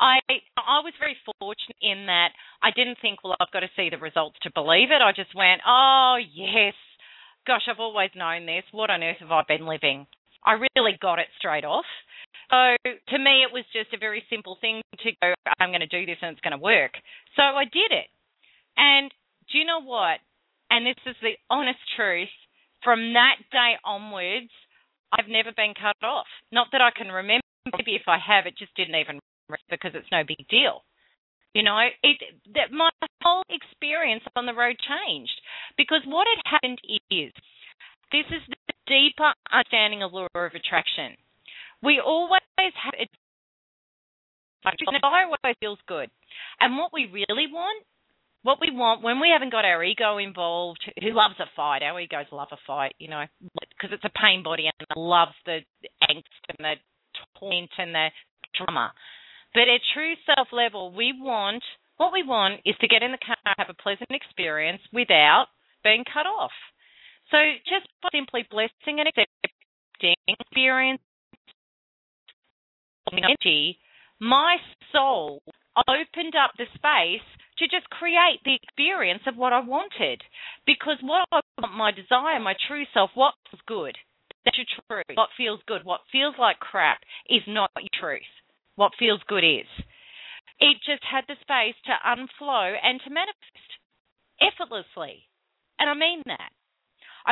I 0.00 0.20
I 0.56 0.80
was 0.80 0.94
very 0.96 1.16
fortunate 1.40 1.80
in 1.82 2.06
that 2.06 2.32
I 2.62 2.70
didn't 2.72 2.98
think, 3.02 3.20
well, 3.22 3.36
I've 3.40 3.52
got 3.52 3.60
to 3.60 3.76
see 3.76 3.90
the 3.90 3.98
results 3.98 4.38
to 4.42 4.54
believe 4.54 4.88
it. 4.88 5.04
I 5.04 5.12
just 5.12 5.34
went, 5.36 5.60
oh 5.66 6.16
yes, 6.32 6.72
gosh, 7.46 7.68
I've 7.68 7.80
always 7.80 8.10
known 8.16 8.46
this. 8.46 8.64
What 8.72 8.88
on 8.88 9.02
earth 9.02 9.20
have 9.20 9.30
I 9.30 9.42
been 9.46 9.66
living? 9.66 10.06
I 10.44 10.56
really 10.76 10.96
got 11.02 11.18
it 11.18 11.28
straight 11.36 11.64
off. 11.64 11.84
So 12.50 12.76
to 12.86 13.18
me, 13.18 13.44
it 13.44 13.52
was 13.52 13.64
just 13.76 13.92
a 13.92 13.98
very 14.00 14.24
simple 14.30 14.56
thing 14.60 14.80
to 15.04 15.10
go, 15.20 15.34
I'm 15.58 15.70
going 15.70 15.84
to 15.84 15.86
do 15.86 16.06
this 16.06 16.16
and 16.22 16.32
it's 16.32 16.40
going 16.40 16.56
to 16.56 16.62
work. 16.62 16.92
So 17.36 17.42
I 17.42 17.64
did 17.64 17.92
it. 17.92 18.08
And 18.76 19.10
do 19.52 19.58
you 19.58 19.66
know 19.66 19.82
what? 19.82 20.18
And 20.70 20.86
this 20.86 20.98
is 21.06 21.16
the 21.20 21.34
honest 21.50 21.80
truth. 21.96 22.30
From 22.82 23.12
that 23.12 23.36
day 23.52 23.74
onwards, 23.84 24.50
I've 25.12 25.28
never 25.28 25.52
been 25.52 25.74
cut 25.74 25.98
off. 26.06 26.30
Not 26.50 26.68
that 26.72 26.80
I 26.80 26.90
can 26.96 27.08
remember. 27.08 27.44
Maybe 27.76 27.94
if 27.94 28.08
I 28.08 28.16
have, 28.16 28.46
it 28.46 28.56
just 28.56 28.74
didn't 28.74 28.94
even 28.94 29.18
because 29.68 29.92
it's 29.94 30.10
no 30.12 30.22
big 30.26 30.46
deal. 30.48 30.82
You 31.54 31.64
know, 31.64 31.76
it 31.82 32.16
that 32.54 32.70
my 32.70 32.88
whole 33.22 33.42
experience 33.50 34.22
on 34.36 34.46
the 34.46 34.54
road 34.54 34.76
changed 34.78 35.34
because 35.76 36.00
what 36.06 36.26
had 36.30 36.42
happened 36.46 36.78
is 37.10 37.32
this 38.12 38.26
is 38.30 38.42
the 38.46 38.74
deeper 38.86 39.34
understanding 39.50 40.02
of 40.02 40.12
law 40.12 40.30
of 40.34 40.54
attraction. 40.54 41.18
We 41.82 42.00
always 42.00 42.40
have. 42.56 42.94
The 44.62 45.00
always 45.02 45.56
feels 45.58 45.78
good, 45.88 46.10
and 46.60 46.76
what 46.76 46.92
we 46.92 47.08
really 47.10 47.48
want, 47.50 47.82
what 48.42 48.58
we 48.60 48.70
want 48.72 49.02
when 49.02 49.20
we 49.20 49.28
haven't 49.32 49.52
got 49.52 49.64
our 49.64 49.84
ego 49.84 50.18
involved, 50.18 50.80
who 51.00 51.12
loves 51.12 51.34
a 51.40 51.46
fight? 51.54 51.82
Our 51.82 52.00
egos 52.00 52.26
love 52.32 52.48
a 52.52 52.56
fight, 52.66 52.94
you 52.98 53.08
know, 53.08 53.24
because 53.52 53.90
it's 53.92 54.04
a 54.04 54.18
pain 54.18 54.42
body 54.42 54.64
and 54.66 54.86
loves 54.96 55.34
the 55.44 55.60
angst 56.08 56.40
and 56.48 56.58
the 56.58 56.74
torment 57.38 57.70
and 57.78 57.94
the 57.94 58.08
drama. 58.56 58.92
But 59.52 59.68
at 59.68 59.80
true 59.92 60.14
self 60.24 60.48
level, 60.52 60.94
we 60.94 61.12
want 61.16 61.62
what 61.96 62.12
we 62.12 62.22
want 62.22 62.60
is 62.64 62.76
to 62.80 62.88
get 62.88 63.02
in 63.02 63.12
the 63.12 63.18
car, 63.18 63.36
have 63.58 63.68
a 63.68 63.82
pleasant 63.82 64.10
experience 64.10 64.80
without 64.92 65.48
being 65.84 66.04
cut 66.08 66.24
off. 66.24 66.54
So 67.30 67.36
just 67.68 67.86
by 68.02 68.08
simply 68.12 68.46
blessing 68.50 69.00
and 69.00 69.06
accepting 69.06 70.16
experience 70.26 71.02
energy, 73.12 73.78
my 74.18 74.56
soul 74.92 75.42
opened 75.76 76.34
up 76.36 76.52
the 76.56 76.64
space 76.74 77.26
to 77.60 77.68
just 77.68 77.88
create 77.90 78.40
the 78.44 78.56
experience 78.56 79.22
of 79.26 79.36
what 79.36 79.52
I 79.52 79.60
wanted. 79.60 80.20
Because 80.66 80.98
what 81.02 81.24
I 81.30 81.40
want, 81.60 81.76
my 81.76 81.92
desire, 81.92 82.40
my 82.40 82.54
true 82.66 82.84
self, 82.92 83.10
what 83.14 83.34
feels 83.50 83.62
good, 83.66 83.96
that's 84.44 84.58
your 84.58 84.66
truth. 84.88 85.16
What 85.16 85.28
feels 85.36 85.60
good, 85.66 85.84
what 85.84 86.00
feels 86.10 86.34
like 86.38 86.58
crap 86.58 86.98
is 87.28 87.42
not 87.46 87.70
your 87.76 87.94
truth 88.00 88.28
what 88.80 88.96
feels 88.98 89.20
good 89.28 89.44
is. 89.44 89.68
It 90.56 90.80
just 90.88 91.04
had 91.04 91.28
the 91.28 91.36
space 91.44 91.76
to 91.84 91.94
unflow 92.00 92.72
and 92.80 92.96
to 93.04 93.12
manifest 93.12 93.70
effortlessly. 94.40 95.28
And 95.76 95.92
I 95.92 95.94
mean 95.94 96.24
that. 96.24 96.48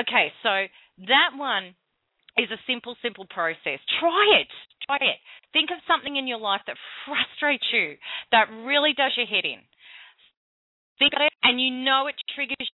Okay, 0.04 0.28
so 0.44 0.68
that 1.08 1.32
one 1.36 1.72
is 2.36 2.52
a 2.52 2.60
simple, 2.68 2.96
simple 3.00 3.24
process. 3.24 3.80
Try 4.00 4.44
it. 4.44 4.52
Try 4.84 5.00
it. 5.00 5.20
Think 5.56 5.72
of 5.72 5.80
something 5.88 6.16
in 6.16 6.28
your 6.28 6.38
life 6.38 6.60
that 6.68 6.76
frustrates 7.08 7.64
you, 7.72 7.96
that 8.32 8.52
really 8.68 8.92
does 8.92 9.16
your 9.16 9.26
head 9.26 9.48
in. 9.48 9.64
Think 10.98 11.14
of 11.14 11.22
it, 11.22 11.32
and 11.42 11.60
you 11.60 11.70
know 11.70 12.06
it 12.08 12.16
triggers 12.34 12.68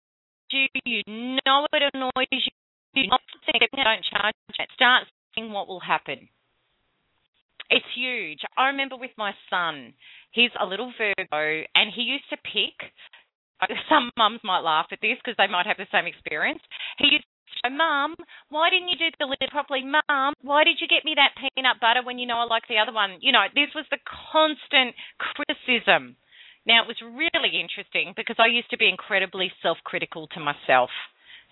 you. 0.50 0.66
You 0.84 1.02
know 1.44 1.66
it 1.72 1.82
annoys 1.94 2.28
you. 2.30 2.52
You 2.94 3.08
don't 3.08 4.04
charge 4.04 4.34
it. 4.58 4.68
Start 4.74 5.04
seeing 5.34 5.52
what 5.52 5.66
will 5.66 5.80
happen. 5.80 6.28
It's 7.70 7.86
huge. 7.96 8.40
I 8.56 8.68
remember 8.68 8.96
with 8.96 9.16
my 9.16 9.32
son, 9.48 9.94
he's 10.32 10.52
a 10.60 10.66
little 10.66 10.92
Virgo, 10.92 11.64
and 11.74 11.88
he 11.94 12.02
used 12.02 12.28
to 12.30 12.36
pick. 12.36 12.76
Some 13.88 14.10
mums 14.18 14.40
might 14.44 14.60
laugh 14.60 14.92
at 14.92 15.00
this 15.00 15.16
because 15.16 15.38
they 15.38 15.48
might 15.48 15.66
have 15.66 15.78
the 15.78 15.88
same 15.90 16.04
experience. 16.04 16.60
He 16.98 17.16
used 17.16 17.24
to 17.24 17.54
say, 17.64 17.72
Mum, 17.74 18.14
why 18.50 18.68
didn't 18.68 18.88
you 18.92 18.98
do 19.00 19.08
the 19.18 19.24
lid 19.24 19.48
properly? 19.50 19.88
Mum, 19.88 20.34
why 20.42 20.64
did 20.64 20.84
you 20.84 20.88
get 20.88 21.06
me 21.08 21.16
that 21.16 21.32
peanut 21.38 21.80
butter 21.80 22.04
when 22.04 22.18
you 22.18 22.26
know 22.26 22.44
I 22.44 22.44
like 22.44 22.68
the 22.68 22.76
other 22.76 22.92
one? 22.92 23.16
You 23.24 23.32
know, 23.32 23.48
this 23.54 23.72
was 23.74 23.86
the 23.88 24.02
constant 24.04 24.92
criticism. 25.16 26.16
Now, 26.66 26.82
it 26.82 26.88
was 26.88 27.00
really 27.02 27.58
interesting 27.58 28.14
because 28.16 28.36
I 28.38 28.46
used 28.46 28.70
to 28.70 28.78
be 28.78 28.88
incredibly 28.88 29.50
self 29.62 29.78
critical 29.84 30.28
to 30.28 30.40
myself. 30.40 30.90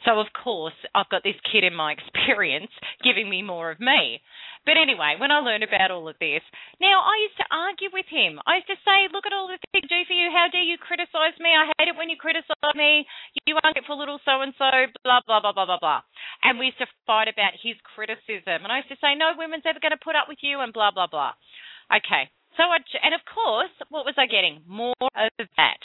So, 0.05 0.17
of 0.17 0.33
course, 0.33 0.77
I've 0.95 1.13
got 1.13 1.21
this 1.23 1.37
kid 1.53 1.65
in 1.65 1.77
my 1.77 1.93
experience 1.99 2.73
giving 3.05 3.29
me 3.29 3.43
more 3.43 3.71
of 3.71 3.81
me. 3.81 4.23
But 4.65 4.77
anyway, 4.77 5.17
when 5.17 5.33
I 5.33 5.41
learned 5.41 5.65
about 5.65 5.91
all 5.91 6.09
of 6.09 6.21
this, 6.21 6.45
now 6.81 7.01
I 7.01 7.17
used 7.25 7.41
to 7.41 7.49
argue 7.49 7.91
with 7.93 8.09
him. 8.09 8.41
I 8.45 8.61
used 8.61 8.69
to 8.73 8.81
say, 8.85 9.09
Look 9.13 9.25
at 9.27 9.33
all 9.33 9.49
the 9.49 9.61
things 9.73 9.89
I 9.89 9.89
do 9.89 10.05
for 10.07 10.17
you. 10.17 10.29
How 10.33 10.49
dare 10.53 10.65
you 10.65 10.77
criticize 10.77 11.37
me? 11.41 11.53
I 11.53 11.73
hate 11.81 11.89
it 11.89 11.97
when 11.97 12.09
you 12.09 12.17
criticize 12.21 12.77
me. 12.77 13.05
You 13.49 13.57
for 13.87 13.97
little 13.97 14.21
so 14.25 14.41
and 14.45 14.53
so, 14.57 14.69
blah, 15.03 15.21
blah, 15.27 15.41
blah, 15.41 15.53
blah, 15.53 15.67
blah, 15.67 15.81
blah. 15.81 16.01
And 16.45 16.59
we 16.59 16.73
used 16.73 16.79
to 16.79 16.89
fight 17.07 17.29
about 17.29 17.57
his 17.57 17.77
criticism. 17.97 18.65
And 18.65 18.73
I 18.73 18.85
used 18.85 18.93
to 18.93 19.01
say, 19.01 19.17
No 19.17 19.33
woman's 19.37 19.65
ever 19.65 19.81
going 19.81 19.97
to 19.97 20.05
put 20.05 20.17
up 20.17 20.29
with 20.29 20.41
you, 20.45 20.61
and 20.61 20.73
blah, 20.73 20.93
blah, 20.93 21.09
blah. 21.09 21.33
Okay. 21.89 22.29
So, 22.57 22.65
I, 22.65 22.79
and 23.03 23.15
of 23.15 23.21
course, 23.27 23.73
what 23.89 24.05
was 24.05 24.15
I 24.19 24.27
getting? 24.27 24.63
More 24.67 24.95
of 25.01 25.49
that. 25.57 25.81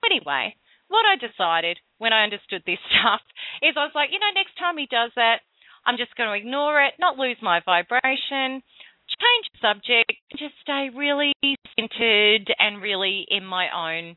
So 0.00 0.08
anyway, 0.08 0.56
what 0.88 1.04
I 1.06 1.16
decided 1.16 1.78
when 1.98 2.12
I 2.12 2.24
understood 2.24 2.62
this 2.66 2.80
stuff 2.90 3.20
is 3.62 3.76
I 3.76 3.84
was 3.84 3.94
like, 3.94 4.10
you 4.12 4.18
know, 4.18 4.32
next 4.34 4.56
time 4.58 4.76
he 4.76 4.86
does 4.90 5.12
that, 5.16 5.40
I'm 5.86 5.96
just 5.96 6.14
going 6.16 6.28
to 6.28 6.36
ignore 6.36 6.82
it, 6.82 6.94
not 6.98 7.16
lose 7.16 7.38
my 7.40 7.60
vibration, 7.64 8.60
change 9.08 9.46
the 9.52 9.60
subject, 9.62 10.12
just 10.36 10.54
stay 10.62 10.90
really 10.94 11.32
centered 11.78 12.52
and 12.58 12.82
really 12.82 13.24
in 13.28 13.44
my 13.44 13.68
own 13.72 14.16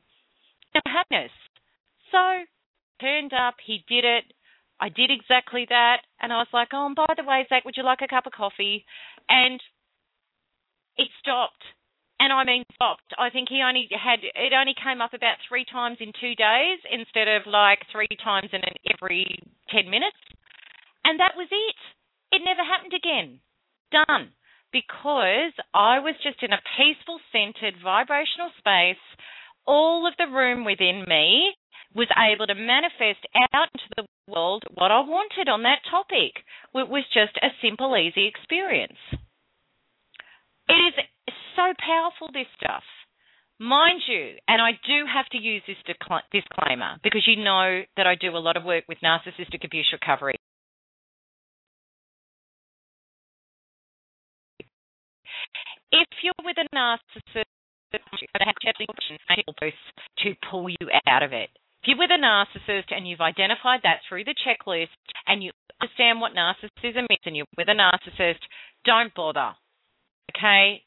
happiness. 0.85 1.31
So, 2.11 2.43
turned 2.99 3.33
up, 3.33 3.55
he 3.63 3.83
did 3.87 4.03
it. 4.05 4.25
I 4.79 4.89
did 4.89 5.11
exactly 5.11 5.65
that, 5.69 6.01
and 6.19 6.33
I 6.33 6.37
was 6.37 6.51
like, 6.51 6.69
"Oh, 6.73 6.87
and 6.87 6.95
by 6.95 7.05
the 7.15 7.23
way, 7.23 7.45
Zach, 7.47 7.63
would 7.63 7.77
you 7.77 7.83
like 7.83 8.01
a 8.01 8.07
cup 8.07 8.25
of 8.25 8.33
coffee?" 8.33 8.85
And 9.29 9.61
it 10.97 11.09
stopped, 11.19 11.63
and 12.19 12.31
I 12.31 12.43
mean 12.43 12.63
stopped. 12.75 13.13
I 13.17 13.29
think 13.29 13.49
he 13.49 13.61
only 13.61 13.87
had 13.91 14.19
it 14.23 14.53
only 14.53 14.75
came 14.75 15.01
up 15.01 15.13
about 15.13 15.41
three 15.47 15.65
times 15.65 15.97
in 15.99 16.13
two 16.19 16.35
days 16.35 16.79
instead 16.91 17.27
of 17.27 17.47
like 17.47 17.79
three 17.91 18.15
times 18.23 18.49
in 18.53 18.61
every 18.91 19.25
ten 19.69 19.89
minutes, 19.89 20.19
and 21.03 21.19
that 21.19 21.35
was 21.35 21.47
it. 21.51 21.79
It 22.31 22.41
never 22.43 22.63
happened 22.63 22.93
again. 22.93 23.39
Done 23.91 24.33
because 24.73 25.53
I 25.71 26.01
was 26.01 26.15
just 26.25 26.41
in 26.41 26.51
a 26.51 26.65
peaceful, 26.75 27.21
centered, 27.31 27.75
vibrational 27.81 28.49
space. 28.57 28.99
All 29.65 30.05
of 30.07 30.17
the 30.17 30.33
room 30.33 30.65
within 30.65 31.05
me 31.07 31.53
was 31.95 32.09
able 32.17 32.47
to 32.47 32.55
manifest 32.55 33.21
out 33.53 33.69
into 33.71 33.85
the 33.95 34.05
world 34.27 34.63
what 34.73 34.91
I 34.91 34.99
wanted 35.01 35.47
on 35.47 35.61
that 35.63 35.85
topic. 35.89 36.41
It 36.73 36.89
was 36.89 37.05
just 37.13 37.37
a 37.37 37.53
simple, 37.61 37.95
easy 37.95 38.27
experience. 38.27 38.97
It 40.69 40.95
is 41.27 41.33
so 41.55 41.73
powerful, 41.79 42.29
this 42.33 42.47
stuff. 42.57 42.83
Mind 43.59 44.01
you, 44.07 44.35
and 44.47 44.61
I 44.61 44.71
do 44.85 45.05
have 45.11 45.27
to 45.31 45.37
use 45.37 45.61
this 45.67 45.77
disclaimer 46.31 46.97
because 47.03 47.23
you 47.27 47.43
know 47.43 47.83
that 47.97 48.07
I 48.07 48.15
do 48.15 48.35
a 48.35 48.41
lot 48.41 48.57
of 48.57 48.63
work 48.63 48.85
with 48.89 48.97
narcissistic 49.03 49.63
abuse 49.63 49.87
recovery. 49.93 50.35
if 55.93 56.07
you're 56.23 56.33
with 56.43 56.57
a 56.57 56.67
narcissist, 56.75 57.45
to 57.93 57.99
have 58.41 58.55
to 60.17 60.33
pull 60.49 60.69
you 60.69 60.87
out 61.07 61.21
of 61.21 61.31
it. 61.31 61.49
If 61.83 61.89
you're 61.89 61.97
with 61.97 62.09
a 62.09 62.17
narcissist 62.17 62.89
and 62.89 63.07
you've 63.07 63.21
identified 63.21 63.81
that 63.83 63.99
through 64.09 64.23
the 64.23 64.33
checklist 64.33 64.87
and 65.27 65.43
you 65.43 65.51
understand 65.79 66.19
what 66.19 66.33
narcissism 66.33 67.05
is 67.09 67.19
and 67.25 67.37
you're 67.37 67.45
with 67.57 67.67
a 67.69 67.77
narcissist, 67.77 68.39
don't 68.85 69.13
bother. 69.13 69.53
Okay? 70.35 70.83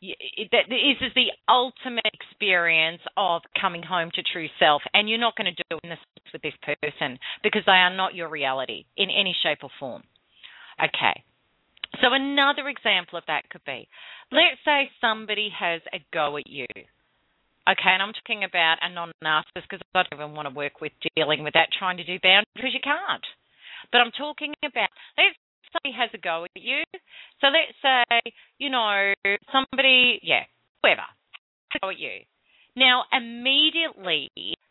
This 0.00 1.00
is 1.02 1.12
the 1.14 1.28
ultimate 1.46 2.08
experience 2.14 3.02
of 3.16 3.42
coming 3.60 3.82
home 3.82 4.10
to 4.14 4.22
true 4.22 4.48
self, 4.58 4.82
and 4.94 5.08
you're 5.08 5.18
not 5.18 5.36
going 5.36 5.52
to 5.54 5.62
do 5.68 5.76
it 5.76 5.98
with 6.32 6.42
this 6.42 6.54
person 6.62 7.18
because 7.42 7.62
they 7.66 7.72
are 7.72 7.94
not 7.94 8.14
your 8.14 8.30
reality 8.30 8.86
in 8.96 9.10
any 9.10 9.36
shape 9.42 9.58
or 9.62 9.70
form. 9.78 10.02
Okay. 10.82 11.22
So 12.00 12.14
another 12.14 12.68
example 12.68 13.18
of 13.18 13.24
that 13.26 13.50
could 13.50 13.64
be, 13.66 13.88
let's 14.32 14.62
say 14.64 14.90
somebody 15.00 15.50
has 15.58 15.82
a 15.92 15.98
go 16.14 16.36
at 16.38 16.46
you. 16.46 16.66
Okay, 17.68 17.92
and 17.92 18.00
I'm 18.00 18.14
talking 18.14 18.42
about 18.42 18.78
a 18.80 18.88
non-narcissist 18.88 19.68
because 19.68 19.80
I 19.94 20.02
don't 20.02 20.14
even 20.14 20.34
want 20.34 20.48
to 20.48 20.54
work 20.54 20.80
with 20.80 20.92
dealing 21.14 21.44
with 21.44 21.52
that, 21.54 21.68
trying 21.76 21.98
to 21.98 22.04
do 22.04 22.18
boundaries 22.22 22.56
because 22.56 22.72
you 22.72 22.80
can't. 22.82 23.26
But 23.92 23.98
I'm 23.98 24.12
talking 24.16 24.54
about 24.64 24.88
let's 25.18 25.36
somebody 25.72 25.96
has 25.98 26.10
a 26.14 26.18
go 26.18 26.44
at 26.44 26.62
you. 26.62 26.82
So 27.40 27.48
let's 27.48 27.76
say, 27.82 28.32
you 28.58 28.70
know, 28.70 29.14
somebody, 29.52 30.20
yeah, 30.22 30.44
whoever, 30.82 31.06
go 31.80 31.90
at 31.90 31.98
you. 31.98 32.22
Now, 32.76 33.04
immediately, 33.12 34.30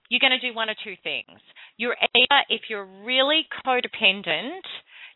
you're 0.10 0.22
going 0.22 0.38
to 0.40 0.40
do 0.40 0.56
one 0.56 0.70
or 0.70 0.76
two 0.84 0.96
things. 1.04 1.40
You're 1.78 1.96
either, 2.16 2.42
if 2.50 2.62
you're 2.70 2.86
really 2.86 3.46
codependent, 3.66 4.66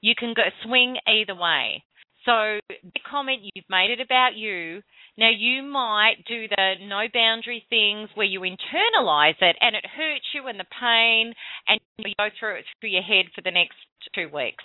you 0.02 0.14
can 0.18 0.34
go 0.36 0.44
swing 0.66 0.98
either 1.08 1.36
way. 1.36 1.84
So 2.26 2.60
the 2.70 3.04
comment 3.10 3.42
you've 3.44 3.70
made 3.70 3.92
it 3.92 4.00
about 4.00 4.36
you. 4.36 4.82
Now 5.18 5.30
you 5.30 5.62
might 5.62 6.24
do 6.26 6.48
the 6.48 6.76
no 6.88 7.04
boundary 7.14 7.66
things 7.70 8.10
where 8.16 8.26
you 8.26 8.40
internalize 8.40 9.36
it 9.42 9.58
and 9.60 9.76
it 9.76 9.86
hurts 9.86 10.26
you 10.34 10.48
and 10.48 10.58
the 10.58 10.66
pain 10.80 11.34
and 11.68 11.80
you 11.98 12.14
go 12.18 12.30
through 12.40 12.60
it 12.60 12.66
through 12.80 12.92
your 12.92 13.04
head 13.04 13.26
for 13.36 13.42
the 13.42 13.52
next 13.52 13.76
two 14.16 14.34
weeks 14.34 14.64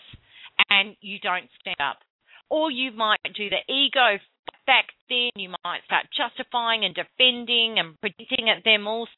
and 0.71 0.97
you 1.01 1.19
don't 1.21 1.49
stand 1.61 1.81
up. 1.81 1.99
Or 2.51 2.71
you 2.71 2.93
might 2.93 3.21
do 3.37 3.49
the 3.51 3.73
ego 3.73 4.19
back 4.69 4.87
then 5.09 5.31
you 5.37 5.49
might 5.65 5.81
start 5.87 6.05
justifying 6.13 6.85
and 6.85 6.95
defending 6.95 7.79
and 7.79 7.99
predicting 8.01 8.51
at 8.51 8.63
them 8.65 8.87
also 8.87 9.09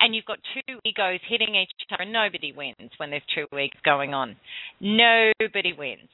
and 0.00 0.14
you've 0.14 0.24
got 0.24 0.38
two 0.52 0.78
egos 0.84 1.20
hitting 1.28 1.54
each 1.54 1.70
other 1.92 2.02
and 2.02 2.12
nobody 2.12 2.52
wins 2.52 2.90
when 2.98 3.10
there's 3.10 3.22
two 3.34 3.46
egos 3.54 3.70
going 3.84 4.12
on. 4.12 4.36
Nobody 4.80 5.72
wins. 5.72 6.10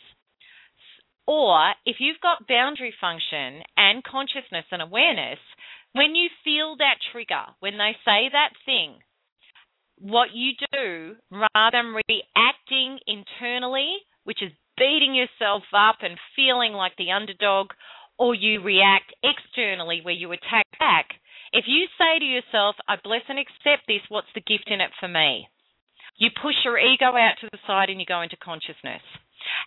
Or 1.27 1.73
if 1.87 1.97
you've 2.01 2.21
got 2.21 2.49
boundary 2.49 2.93
function 3.01 3.63
and 3.77 4.05
consciousness 4.05 4.67
and 4.71 4.83
awareness, 4.83 5.39
when 5.93 6.15
you 6.15 6.29
feel 6.45 6.77
that 6.79 6.99
trigger, 7.13 7.55
when 7.61 7.79
they 7.79 7.97
say 8.05 8.29
that 8.33 8.53
thing, 8.67 8.97
what 10.01 10.29
you 10.35 10.53
do 10.73 11.17
rather 11.31 11.71
than 11.73 11.95
reacting 11.95 12.99
internally, 13.07 13.97
which 14.31 14.47
is 14.47 14.55
beating 14.79 15.19
yourself 15.19 15.67
up 15.75 16.07
and 16.07 16.15
feeling 16.39 16.71
like 16.71 16.95
the 16.95 17.11
underdog, 17.11 17.75
or 18.15 18.31
you 18.31 18.63
react 18.63 19.11
externally 19.27 19.99
where 20.07 20.15
you 20.15 20.31
attack 20.31 20.71
back, 20.79 21.19
if 21.51 21.65
you 21.67 21.91
say 21.99 22.23
to 22.23 22.25
yourself, 22.25 22.77
I 22.87 22.95
bless 23.03 23.27
and 23.27 23.43
accept 23.43 23.91
this, 23.91 24.07
what's 24.09 24.31
the 24.39 24.47
gift 24.47 24.71
in 24.71 24.81
it 24.81 24.95
for 25.01 25.09
me? 25.09 25.51
You 26.15 26.31
push 26.31 26.55
your 26.63 26.79
ego 26.79 27.11
out 27.19 27.43
to 27.43 27.49
the 27.51 27.59
side 27.67 27.91
and 27.91 27.99
you 27.99 28.07
go 28.07 28.23
into 28.23 28.37
consciousness. 28.39 29.03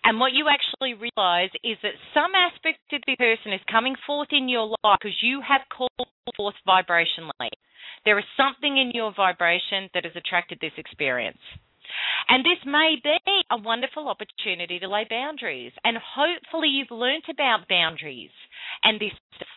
And 0.00 0.16
what 0.16 0.32
you 0.32 0.48
actually 0.48 0.96
realize 0.96 1.52
is 1.60 1.76
that 1.82 2.00
some 2.16 2.32
aspect 2.32 2.80
of 2.96 3.02
the 3.04 3.16
person 3.20 3.52
is 3.52 3.60
coming 3.70 3.96
forth 4.06 4.32
in 4.32 4.48
your 4.48 4.72
life 4.80 4.96
because 4.96 5.20
you 5.20 5.42
have 5.44 5.68
called 5.68 6.08
forth 6.36 6.56
vibrationally. 6.66 7.52
There 8.06 8.18
is 8.18 8.24
something 8.36 8.78
in 8.78 8.92
your 8.94 9.12
vibration 9.12 9.90
that 9.92 10.08
has 10.08 10.16
attracted 10.16 10.56
this 10.60 10.78
experience. 10.78 11.42
And 12.28 12.44
this 12.44 12.60
may 12.64 12.96
be 13.02 13.18
a 13.50 13.60
wonderful 13.60 14.08
opportunity 14.08 14.78
to 14.78 14.88
lay 14.88 15.06
boundaries. 15.08 15.72
And 15.84 15.96
hopefully 15.98 16.68
you've 16.68 16.90
learnt 16.90 17.24
about 17.30 17.68
boundaries 17.68 18.30
and 18.82 19.00
this 19.00 19.12
stuff. 19.36 19.48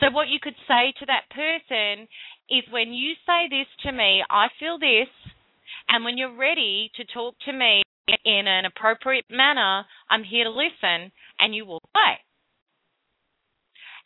So 0.00 0.10
what 0.10 0.28
you 0.28 0.38
could 0.40 0.56
say 0.66 0.92
to 0.98 1.06
that 1.06 1.28
person 1.30 2.06
is 2.50 2.62
when 2.70 2.92
you 2.92 3.14
say 3.26 3.48
this 3.50 3.66
to 3.84 3.92
me, 3.92 4.22
I 4.30 4.46
feel 4.58 4.78
this, 4.78 5.10
and 5.88 6.04
when 6.04 6.16
you're 6.16 6.36
ready 6.36 6.90
to 6.96 7.04
talk 7.04 7.34
to 7.46 7.52
me 7.52 7.82
in 8.24 8.46
an 8.46 8.64
appropriate 8.64 9.26
manner, 9.30 9.84
I'm 10.08 10.24
here 10.24 10.44
to 10.44 10.50
listen, 10.50 11.10
and 11.40 11.54
you 11.54 11.66
walk 11.66 11.82
away. 11.94 12.18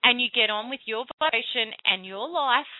And 0.02 0.20
you 0.20 0.28
get 0.34 0.50
on 0.50 0.70
with 0.70 0.80
your 0.86 1.04
vibration 1.20 1.72
and 1.84 2.04
your 2.06 2.28
life, 2.28 2.72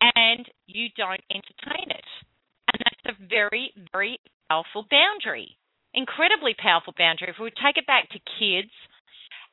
and 0.00 0.46
you 0.66 0.88
don't 0.96 1.22
entertain 1.30 1.90
it. 1.90 2.04
A 3.06 3.14
very, 3.30 3.72
very 3.92 4.18
powerful 4.50 4.84
boundary. 4.90 5.56
Incredibly 5.94 6.54
powerful 6.58 6.92
boundary. 6.98 7.28
If 7.30 7.38
we 7.40 7.50
take 7.50 7.76
it 7.76 7.86
back 7.86 8.10
to 8.10 8.18
kids, 8.18 8.74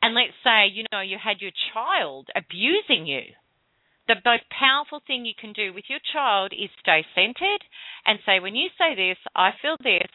and 0.01 0.15
let's 0.15 0.33
say, 0.43 0.67
you 0.73 0.85
know, 0.91 1.01
you 1.01 1.17
had 1.21 1.39
your 1.39 1.53
child 1.73 2.29
abusing 2.35 3.05
you, 3.05 3.21
the 4.07 4.15
most 4.25 4.43
powerful 4.49 5.01
thing 5.05 5.23
you 5.23 5.37
can 5.39 5.53
do 5.53 5.71
with 5.71 5.85
your 5.87 6.01
child 6.11 6.51
is 6.51 6.69
stay 6.81 7.05
centered 7.13 7.63
and 8.05 8.19
say, 8.25 8.39
when 8.39 8.55
you 8.55 8.69
say 8.77 8.95
this, 8.95 9.17
I 9.35 9.51
feel 9.61 9.77
this, 9.79 10.09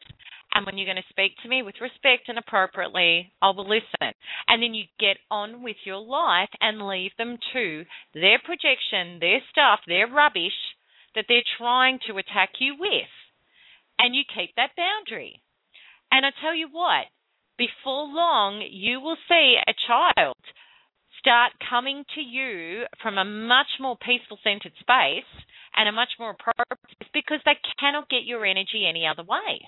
and 0.52 0.66
when 0.66 0.76
you're 0.76 0.90
going 0.90 1.00
to 1.00 1.14
speak 1.14 1.38
to 1.42 1.48
me 1.48 1.62
with 1.62 1.80
respect 1.80 2.28
and 2.28 2.38
appropriately, 2.38 3.32
I 3.40 3.50
will 3.50 3.68
listen. 3.68 4.12
And 4.48 4.60
then 4.60 4.74
you 4.74 4.84
get 4.98 5.16
on 5.30 5.62
with 5.62 5.76
your 5.84 6.02
life 6.02 6.50
and 6.60 6.88
leave 6.88 7.12
them 7.16 7.38
to 7.52 7.84
their 8.14 8.42
projection, 8.42 9.20
their 9.20 9.40
stuff, 9.50 9.80
their 9.86 10.08
rubbish 10.08 10.58
that 11.14 11.26
they're 11.28 11.46
trying 11.56 11.98
to 12.08 12.18
attack 12.18 12.58
you 12.58 12.74
with. 12.78 13.08
And 13.98 14.14
you 14.14 14.22
keep 14.26 14.54
that 14.56 14.76
boundary. 14.76 15.42
And 16.10 16.24
I 16.24 16.30
tell 16.40 16.54
you 16.54 16.68
what, 16.70 17.06
before 17.58 18.06
long, 18.06 18.62
you 18.70 19.00
will 19.00 19.16
see 19.28 19.56
a 19.66 19.74
child 19.86 20.36
start 21.18 21.52
coming 21.68 22.04
to 22.14 22.20
you 22.20 22.84
from 23.02 23.18
a 23.18 23.24
much 23.24 23.66
more 23.80 23.98
peaceful 23.98 24.38
centered 24.44 24.72
space 24.78 25.28
and 25.76 25.88
a 25.88 25.92
much 25.92 26.10
more 26.18 26.30
appropriate 26.30 27.10
because 27.12 27.40
they 27.44 27.58
cannot 27.80 28.08
get 28.08 28.24
your 28.24 28.46
energy 28.46 28.86
any 28.88 29.04
other 29.06 29.24
way 29.24 29.66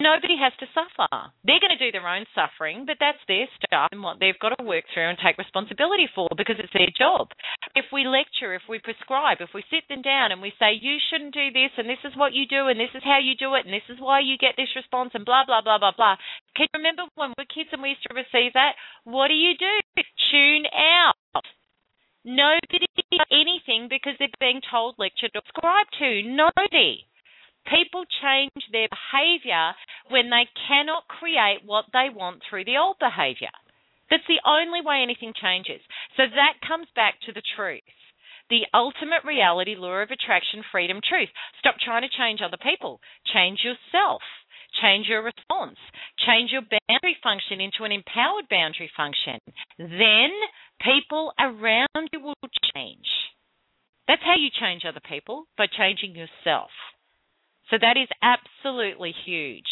nobody 0.00 0.34
has 0.40 0.56
to 0.58 0.66
suffer. 0.74 1.06
They're 1.44 1.62
going 1.62 1.76
to 1.76 1.78
do 1.78 1.92
their 1.92 2.08
own 2.08 2.26
suffering, 2.34 2.88
but 2.88 2.96
that's 2.98 3.20
their 3.28 3.46
stuff 3.60 3.92
and 3.92 4.02
what 4.02 4.18
they've 4.18 4.38
got 4.40 4.56
to 4.56 4.64
work 4.64 4.88
through 4.90 5.08
and 5.08 5.20
take 5.20 5.38
responsibility 5.38 6.08
for 6.10 6.28
because 6.34 6.56
it's 6.58 6.72
their 6.72 6.90
job. 6.90 7.30
If 7.76 7.92
we 7.92 8.08
lecture, 8.08 8.56
if 8.56 8.64
we 8.68 8.80
prescribe, 8.80 9.38
if 9.44 9.52
we 9.54 9.62
sit 9.70 9.84
them 9.86 10.02
down 10.02 10.32
and 10.32 10.40
we 10.40 10.56
say, 10.58 10.74
you 10.74 10.98
shouldn't 10.98 11.36
do 11.36 11.52
this 11.52 11.70
and 11.76 11.86
this 11.86 12.02
is 12.02 12.16
what 12.16 12.32
you 12.32 12.48
do 12.48 12.72
and 12.72 12.80
this 12.80 12.92
is 12.96 13.04
how 13.04 13.20
you 13.20 13.36
do 13.36 13.54
it 13.54 13.68
and 13.68 13.74
this 13.76 13.86
is 13.92 14.00
why 14.00 14.24
you 14.24 14.40
get 14.40 14.56
this 14.56 14.72
response 14.74 15.12
and 15.14 15.28
blah, 15.28 15.44
blah, 15.44 15.62
blah, 15.62 15.78
blah, 15.78 15.94
blah. 15.94 16.16
Can 16.56 16.66
you 16.72 16.80
remember 16.80 17.04
when 17.14 17.30
we 17.36 17.44
were 17.44 17.54
kids 17.54 17.70
and 17.70 17.84
we 17.84 17.94
used 17.94 18.06
to 18.08 18.16
receive 18.16 18.56
that? 18.56 18.74
What 19.04 19.28
do 19.28 19.36
you 19.36 19.54
do? 19.54 19.74
Tune 20.32 20.66
out. 20.74 21.44
Nobody 22.24 22.86
does 22.96 23.26
anything 23.32 23.88
because 23.88 24.12
they're 24.18 24.28
being 24.40 24.60
told, 24.70 24.96
lectured, 24.98 25.32
or 25.34 25.40
prescribed 25.40 25.96
to. 25.98 26.22
Nobody. 26.22 27.08
People 27.70 28.04
change 28.20 28.66
their 28.72 28.90
behavior 28.90 29.72
when 30.10 30.28
they 30.28 30.50
cannot 30.66 31.06
create 31.06 31.62
what 31.64 31.86
they 31.92 32.10
want 32.10 32.42
through 32.42 32.64
the 32.64 32.76
old 32.76 32.98
behavior. 32.98 33.54
That's 34.10 34.26
the 34.26 34.42
only 34.44 34.82
way 34.82 35.06
anything 35.06 35.32
changes. 35.38 35.80
So 36.16 36.26
that 36.26 36.66
comes 36.66 36.88
back 36.98 37.22
to 37.26 37.32
the 37.32 37.46
truth. 37.54 37.86
The 38.50 38.66
ultimate 38.74 39.22
reality, 39.24 39.76
law 39.78 40.02
of 40.02 40.10
attraction, 40.10 40.66
freedom, 40.72 40.98
truth. 40.98 41.30
Stop 41.60 41.76
trying 41.78 42.02
to 42.02 42.10
change 42.10 42.40
other 42.42 42.58
people. 42.58 42.98
Change 43.32 43.62
yourself. 43.62 44.22
Change 44.82 45.06
your 45.06 45.22
response. 45.22 45.78
Change 46.26 46.50
your 46.50 46.62
boundary 46.66 47.16
function 47.22 47.60
into 47.60 47.86
an 47.86 47.92
empowered 47.92 48.50
boundary 48.50 48.90
function. 48.96 49.38
Then 49.78 50.34
people 50.82 51.32
around 51.38 52.10
you 52.12 52.20
will 52.20 52.34
change. 52.74 53.06
That's 54.08 54.22
how 54.22 54.34
you 54.34 54.50
change 54.50 54.82
other 54.82 55.02
people, 55.08 55.46
by 55.56 55.66
changing 55.70 56.16
yourself. 56.16 56.70
So 57.70 57.76
that 57.80 57.96
is 57.96 58.08
absolutely 58.22 59.14
huge. 59.24 59.68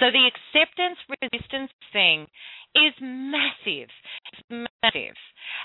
So 0.00 0.06
the 0.10 0.30
acceptance 0.30 0.98
resistance 1.08 1.70
thing 1.92 2.26
is 2.74 2.94
massive. 3.00 3.90
It's 4.32 4.42
massive. 4.48 5.16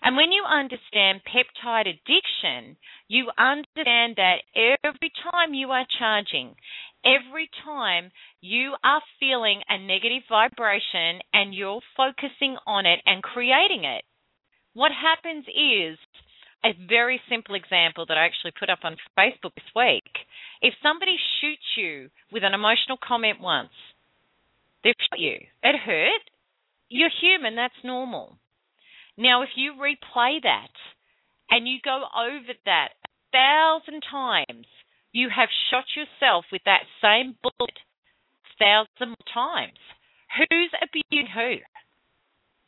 And 0.03 0.17
when 0.17 0.31
you 0.31 0.43
understand 0.43 1.21
peptide 1.23 1.87
addiction, 1.87 2.75
you 3.07 3.29
understand 3.37 4.17
that 4.17 4.43
every 4.55 5.11
time 5.31 5.53
you 5.53 5.71
are 5.71 5.85
charging, 5.97 6.55
every 7.05 7.49
time 7.63 8.11
you 8.41 8.75
are 8.83 9.01
feeling 9.19 9.61
a 9.69 9.77
negative 9.77 10.23
vibration 10.27 11.21
and 11.33 11.53
you're 11.53 11.81
focusing 11.95 12.57
on 12.67 12.85
it 12.85 12.99
and 13.05 13.23
creating 13.23 13.85
it, 13.85 14.03
what 14.73 14.91
happens 14.91 15.45
is 15.47 15.97
a 16.67 16.87
very 16.87 17.21
simple 17.29 17.55
example 17.55 18.05
that 18.07 18.17
I 18.17 18.25
actually 18.25 18.51
put 18.59 18.69
up 18.69 18.79
on 18.83 18.97
Facebook 19.17 19.55
this 19.55 19.71
week. 19.75 20.27
If 20.61 20.73
somebody 20.83 21.15
shoots 21.39 21.63
you 21.77 22.09
with 22.31 22.43
an 22.43 22.53
emotional 22.53 22.97
comment 23.01 23.39
once, 23.39 23.71
they've 24.83 24.93
shot 25.09 25.19
you. 25.19 25.37
It 25.63 25.75
hurt. 25.79 26.23
You're 26.89 27.09
human, 27.21 27.55
that's 27.55 27.83
normal. 27.83 28.37
Now, 29.17 29.43
if 29.43 29.49
you 29.55 29.73
replay 29.79 30.43
that 30.43 30.75
and 31.49 31.67
you 31.67 31.77
go 31.83 32.03
over 32.15 32.53
that 32.65 32.89
a 33.05 33.09
thousand 33.31 34.03
times, 34.11 34.67
you 35.13 35.29
have 35.33 35.49
shot 35.71 35.85
yourself 35.95 36.45
with 36.51 36.61
that 36.65 36.83
same 37.01 37.35
bullet 37.41 37.77
a 38.43 38.53
thousand 38.59 39.15
times. 39.33 39.79
Who's 40.37 40.71
abusing 40.83 41.31
who? 41.33 41.55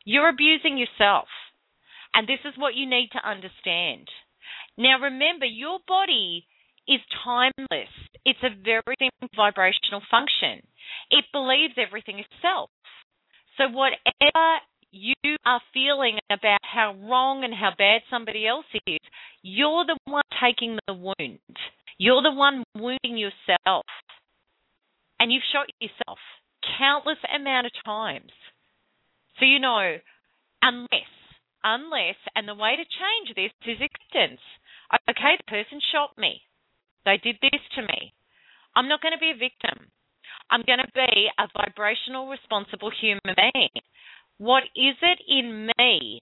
You're 0.04 0.30
abusing 0.30 0.78
yourself. 0.78 1.28
And 2.14 2.26
this 2.26 2.40
is 2.44 2.54
what 2.58 2.74
you 2.74 2.88
need 2.88 3.10
to 3.12 3.28
understand. 3.28 4.08
Now, 4.76 5.00
remember, 5.00 5.46
your 5.46 5.78
body 5.86 6.46
is 6.88 7.00
timeless. 7.24 7.92
It's 8.24 8.42
a 8.42 8.54
very 8.64 8.96
simple 8.98 9.28
vibrational 9.36 10.02
function. 10.10 10.66
It 11.10 11.24
believes 11.32 11.74
everything 11.76 12.18
is 12.18 12.26
self. 12.42 12.70
So, 13.56 13.68
whatever 13.68 14.58
you 14.90 15.14
are 15.46 15.60
feeling 15.72 16.18
about 16.30 16.60
how 16.62 16.96
wrong 17.08 17.44
and 17.44 17.54
how 17.54 17.70
bad 17.78 18.02
somebody 18.10 18.46
else 18.46 18.66
is, 18.86 18.98
you're 19.42 19.84
the 19.86 19.98
one 20.04 20.22
taking 20.42 20.78
the 20.86 20.94
wound. 20.94 21.56
You're 21.98 22.22
the 22.22 22.32
one 22.32 22.64
wounding 22.74 23.18
yourself. 23.18 23.84
And 25.20 25.30
you've 25.30 25.46
shot 25.52 25.66
yourself 25.80 26.18
countless 26.78 27.18
amount 27.34 27.66
of 27.66 27.72
times. 27.84 28.32
So 29.38 29.44
you 29.44 29.58
know, 29.58 29.96
unless, 30.62 31.12
unless, 31.64 32.16
and 32.34 32.48
the 32.48 32.54
way 32.54 32.76
to 32.76 32.84
change 32.84 33.34
this 33.34 33.52
is 33.66 33.80
acceptance. 33.80 34.40
Okay, 35.08 35.36
the 35.38 35.50
person 35.50 35.80
shot 35.92 36.16
me. 36.18 36.42
They 37.04 37.16
did 37.22 37.36
this 37.40 37.60
to 37.76 37.82
me. 37.82 38.12
I'm 38.74 38.88
not 38.88 39.00
going 39.00 39.14
to 39.14 39.22
be 39.22 39.32
a 39.34 39.38
victim. 39.38 39.90
I'm 40.50 40.62
going 40.66 40.82
to 40.82 40.92
be 40.94 41.30
a 41.38 41.46
vibrational, 41.54 42.28
responsible 42.28 42.90
human 42.90 43.34
being. 43.36 43.74
What 44.38 44.64
is 44.74 44.96
it 45.02 45.20
in 45.28 45.70
me 45.78 46.20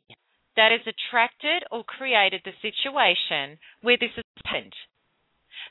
that 0.56 0.72
has 0.72 0.84
attracted 0.84 1.64
or 1.70 1.84
created 1.84 2.42
the 2.44 2.52
situation 2.60 3.58
where 3.80 3.96
this 3.96 4.12
has 4.16 4.24
happened? 4.44 4.74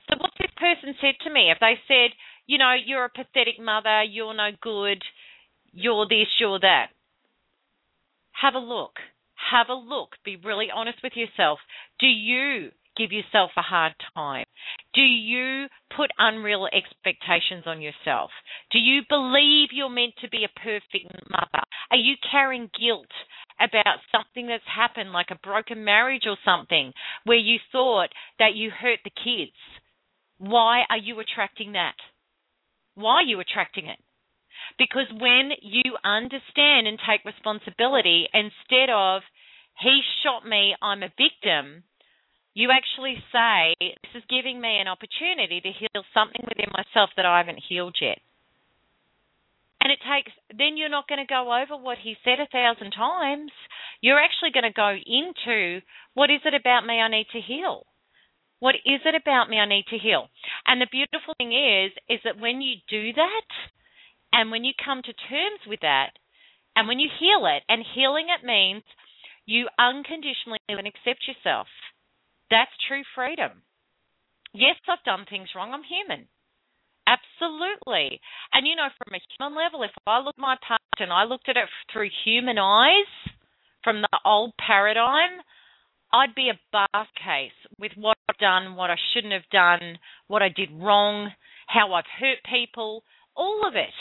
So, 0.10 0.18
what 0.20 0.32
this 0.40 0.52
person 0.58 0.96
said 1.02 1.16
to 1.24 1.34
me, 1.34 1.52
if 1.52 1.60
they 1.60 1.76
said, 1.88 2.16
you 2.46 2.58
know, 2.58 2.74
you're 2.74 3.06
a 3.06 3.10
pathetic 3.10 3.60
mother, 3.60 4.04
you're 4.04 4.34
no 4.34 4.52
good, 4.62 5.04
you're 5.74 6.08
this, 6.08 6.28
you're 6.40 6.60
that, 6.60 6.88
have 8.32 8.56
a 8.56 8.60
look. 8.60 8.96
Have 9.52 9.70
a 9.70 9.74
look. 9.74 10.10
Be 10.26 10.36
really 10.36 10.68
honest 10.74 11.00
with 11.04 11.14
yourself. 11.16 11.60
Do 12.00 12.08
you 12.08 12.72
give 12.98 13.12
yourself 13.12 13.52
a 13.56 13.62
hard 13.62 13.94
time? 14.16 14.46
Do 14.94 15.02
you 15.02 15.68
put 15.96 16.10
unreal 16.18 16.68
expectations 16.68 17.64
on 17.66 17.82
yourself? 17.82 18.32
Do 18.72 18.80
you 18.80 19.04
believe 19.08 19.70
you're 19.72 19.90
meant 19.90 20.16
to 20.22 20.30
be 20.30 20.44
a 20.44 20.60
perfect 20.60 21.14
mother? 21.30 21.64
Are 21.92 21.98
you 21.98 22.16
carrying 22.32 22.70
guilt 22.80 23.12
about 23.60 24.00
something 24.12 24.48
that's 24.48 24.64
happened, 24.68 25.12
like 25.12 25.28
a 25.32 25.40
broken 25.48 25.84
marriage 25.86 26.24
or 26.26 26.38
something, 26.44 26.92
where 27.24 27.38
you 27.38 27.58
thought 27.72 28.10
that 28.40 28.56
you 28.56 28.72
hurt 28.72 29.00
the 29.04 29.12
kids? 29.12 29.56
Why 30.40 30.84
are 30.90 30.98
you 30.98 31.20
attracting 31.20 31.74
that? 31.74 31.96
Why 32.96 33.18
are 33.18 33.24
you 33.24 33.40
attracting 33.40 33.86
it? 33.86 34.00
Because 34.78 35.10
when 35.12 35.52
you 35.62 35.98
understand 36.06 36.88
and 36.88 37.00
take 37.02 37.26
responsibility, 37.26 38.30
instead 38.34 38.90
of, 38.94 39.22
he 39.82 40.02
shot 40.24 40.48
me, 40.48 40.76
I'm 40.82 41.04
a 41.04 41.14
victim, 41.18 41.84
you 42.54 42.70
actually 42.72 43.22
say, 43.32 43.76
This 43.80 44.22
is 44.22 44.24
giving 44.30 44.62
me 44.62 44.82
an 44.82 44.88
opportunity 44.88 45.62
to 45.62 45.70
heal 45.70 46.02
something 46.14 46.42
within 46.48 46.74
myself 46.74 47.10
that 47.16 47.26
I 47.26 47.38
haven't 47.38 47.62
healed 47.68 47.98
yet. 48.02 48.18
And 49.80 49.92
it 49.94 50.00
takes, 50.02 50.34
then 50.50 50.76
you're 50.76 50.90
not 50.90 51.08
going 51.08 51.22
to 51.22 51.30
go 51.30 51.54
over 51.54 51.78
what 51.78 52.00
he 52.02 52.18
said 52.26 52.40
a 52.40 52.50
thousand 52.50 52.92
times. 52.92 53.52
You're 54.02 54.20
actually 54.20 54.50
going 54.50 54.66
to 54.66 54.74
go 54.74 54.90
into 54.90 55.82
what 56.14 56.32
is 56.32 56.42
it 56.46 56.54
about 56.54 56.86
me 56.86 57.00
I 57.00 57.10
need 57.10 57.28
to 57.34 57.42
heal? 57.42 57.86
What 58.60 58.74
is 58.74 59.02
it 59.06 59.14
about 59.14 59.50
me 59.50 59.60
I 59.60 59.70
need 59.70 59.86
to 59.92 59.98
heal? 60.02 60.30
And 60.66 60.82
the 60.82 60.90
beautiful 60.90 61.36
thing 61.38 61.54
is, 61.54 61.94
is 62.10 62.20
that 62.26 62.42
when 62.42 62.62
you 62.62 62.82
do 62.90 63.14
that, 63.14 63.48
and 64.34 64.52
when 64.52 64.64
you 64.64 64.74
come 64.84 65.02
to 65.04 65.14
terms 65.14 65.62
with 65.68 65.82
that, 65.82 66.12
and 66.76 66.88
when 66.88 67.00
you 67.00 67.10
heal 67.20 67.46
it, 67.48 67.64
and 67.70 67.84
healing 67.96 68.28
it 68.30 68.46
means 68.46 68.84
you 69.46 69.68
unconditionally 69.80 70.60
and 70.70 70.86
accept 70.86 71.26
yourself. 71.28 71.68
That's 72.52 72.72
true 72.88 73.04
freedom. 73.16 73.64
Yes, 74.54 74.76
I've 74.88 75.04
done 75.04 75.26
things 75.30 75.50
wrong. 75.56 75.74
I'm 75.74 75.84
human. 75.84 76.28
Absolutely. 77.08 78.20
And 78.52 78.68
you 78.68 78.76
know, 78.76 78.90
from 79.00 79.16
a 79.16 79.24
human 79.40 79.58
level, 79.58 79.84
if 79.84 79.92
I 80.06 80.20
look 80.20 80.36
at 80.38 80.42
my 80.42 80.58
past 80.68 81.00
and 81.00 81.12
I 81.12 81.24
looked 81.24 81.48
at 81.50 81.58
it 81.58 81.70
through 81.92 82.10
human 82.26 82.58
eyes 82.58 83.08
from 83.84 84.02
the 84.02 84.20
old 84.26 84.54
paradigm, 84.60 85.40
I'd 86.12 86.36
be 86.36 86.50
a 86.50 86.60
bar 86.72 87.08
case 87.16 87.56
with 87.80 87.92
what 87.96 88.18
I've 88.30 88.38
done, 88.38 88.76
what 88.76 88.90
I 88.90 88.96
shouldn't 89.14 89.34
have 89.34 89.50
done, 89.52 90.00
what 90.28 90.42
I 90.42 90.50
did 90.50 90.70
wrong, 90.72 91.32
how 91.68 91.94
I've 91.94 92.10
hurt 92.20 92.40
people, 92.50 93.04
all 93.36 93.68
of 93.68 93.76
it. 93.76 93.94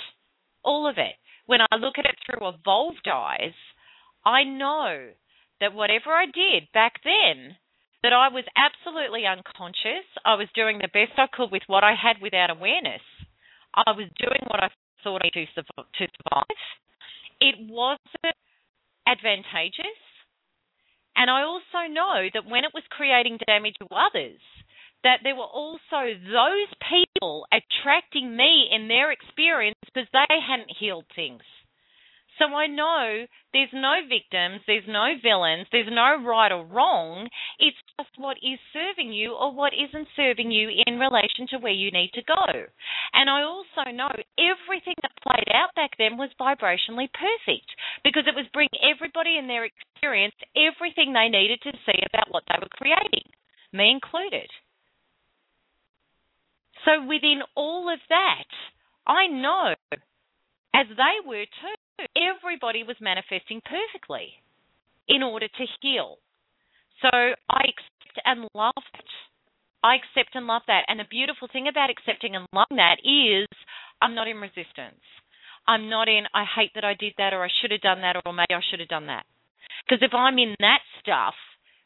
All 0.66 0.88
of 0.90 0.98
it. 0.98 1.14
When 1.46 1.60
I 1.62 1.76
look 1.76 1.94
at 1.96 2.04
it 2.04 2.18
through 2.26 2.48
evolved 2.48 3.06
eyes, 3.06 3.54
I 4.26 4.42
know 4.42 5.10
that 5.60 5.72
whatever 5.72 6.10
I 6.10 6.26
did 6.26 6.66
back 6.74 7.00
then 7.04 7.56
that 8.02 8.12
I 8.12 8.28
was 8.28 8.44
absolutely 8.58 9.24
unconscious. 9.26 10.04
I 10.24 10.34
was 10.34 10.48
doing 10.54 10.78
the 10.78 10.90
best 10.92 11.16
I 11.16 11.30
could 11.32 11.50
with 11.50 11.62
what 11.68 11.84
I 11.84 11.94
had 11.94 12.20
without 12.20 12.50
awareness. 12.50 13.00
I 13.74 13.92
was 13.92 14.10
doing 14.18 14.42
what 14.48 14.62
I 14.62 14.68
thought 15.02 15.22
I 15.24 15.30
to 15.30 15.46
survive. 15.54 16.62
It 17.40 17.54
wasn't 17.70 18.36
advantageous. 19.06 20.00
And 21.14 21.30
I 21.30 21.42
also 21.42 21.88
know 21.88 22.26
that 22.34 22.44
when 22.50 22.64
it 22.64 22.74
was 22.74 22.82
creating 22.90 23.38
damage 23.46 23.76
to 23.78 23.86
others, 23.94 24.40
that 25.04 25.20
there 25.22 25.36
were 25.36 25.42
also 25.42 26.14
those 26.14 26.72
people 26.88 27.46
attracting 27.52 28.36
me 28.36 28.68
in 28.72 28.88
their 28.88 29.12
experience 29.12 29.78
because 29.84 30.08
they 30.12 30.36
hadn't 30.40 30.72
healed 30.78 31.06
things. 31.14 31.42
So 32.38 32.52
I 32.52 32.66
know 32.66 33.24
there's 33.52 33.72
no 33.72 33.96
victims, 34.04 34.60
there's 34.66 34.86
no 34.86 35.16
villains, 35.22 35.66
there's 35.72 35.88
no 35.88 36.20
right 36.20 36.52
or 36.52 36.66
wrong. 36.66 37.28
It's 37.58 37.76
just 37.96 38.12
what 38.18 38.36
is 38.44 38.60
serving 38.76 39.12
you 39.12 39.32
or 39.32 39.52
what 39.52 39.72
isn't 39.72 40.08
serving 40.14 40.50
you 40.50 40.68
in 40.86 41.00
relation 41.00 41.48
to 41.50 41.58
where 41.58 41.72
you 41.72 41.90
need 41.90 42.12
to 42.12 42.22
go. 42.28 42.44
And 43.14 43.30
I 43.30 43.40
also 43.42 43.88
know 43.90 44.12
everything 44.36 45.00
that 45.00 45.24
played 45.24 45.48
out 45.48 45.72
back 45.74 45.96
then 45.96 46.20
was 46.20 46.28
vibrationally 46.36 47.08
perfect 47.16 47.72
because 48.04 48.28
it 48.28 48.36
was 48.36 48.52
bringing 48.52 48.84
everybody 48.84 49.38
in 49.38 49.48
their 49.48 49.64
experience 49.64 50.36
everything 50.52 51.12
they 51.16 51.32
needed 51.32 51.60
to 51.64 51.72
see 51.88 52.00
about 52.04 52.28
what 52.30 52.44
they 52.48 52.60
were 52.60 52.76
creating, 52.76 53.32
me 53.72 53.90
included. 53.90 54.50
So 56.84 57.04
within 57.06 57.40
all 57.54 57.92
of 57.92 58.00
that, 58.08 58.50
I 59.06 59.26
know, 59.26 59.74
as 60.74 60.86
they 60.88 61.26
were 61.26 61.44
too, 61.44 62.04
everybody 62.16 62.82
was 62.82 62.96
manifesting 63.00 63.62
perfectly 63.64 64.34
in 65.08 65.22
order 65.22 65.48
to 65.48 65.64
heal. 65.80 66.18
So 67.02 67.08
I 67.12 67.62
accept 67.64 68.20
and 68.24 68.48
love 68.54 68.72
that. 68.92 69.10
I 69.82 69.96
accept 69.96 70.34
and 70.34 70.46
love 70.46 70.62
that. 70.66 70.84
And 70.88 70.98
the 70.98 71.04
beautiful 71.08 71.48
thing 71.52 71.68
about 71.68 71.90
accepting 71.90 72.34
and 72.34 72.46
loving 72.52 72.78
that 72.78 72.98
is 73.04 73.46
I'm 74.02 74.14
not 74.14 74.28
in 74.28 74.38
resistance. 74.38 75.02
I'm 75.68 75.88
not 75.90 76.08
in, 76.08 76.24
I 76.34 76.44
hate 76.44 76.72
that 76.74 76.84
I 76.84 76.94
did 76.94 77.14
that, 77.18 77.34
or 77.34 77.44
I 77.44 77.48
should 77.60 77.72
have 77.72 77.80
done 77.80 78.00
that, 78.02 78.16
or 78.24 78.32
maybe 78.32 78.54
I 78.54 78.60
should 78.70 78.80
have 78.80 78.88
done 78.88 79.06
that. 79.06 79.26
Because 79.84 80.02
if 80.02 80.14
I'm 80.14 80.38
in 80.38 80.54
that 80.60 80.80
stuff, 81.00 81.34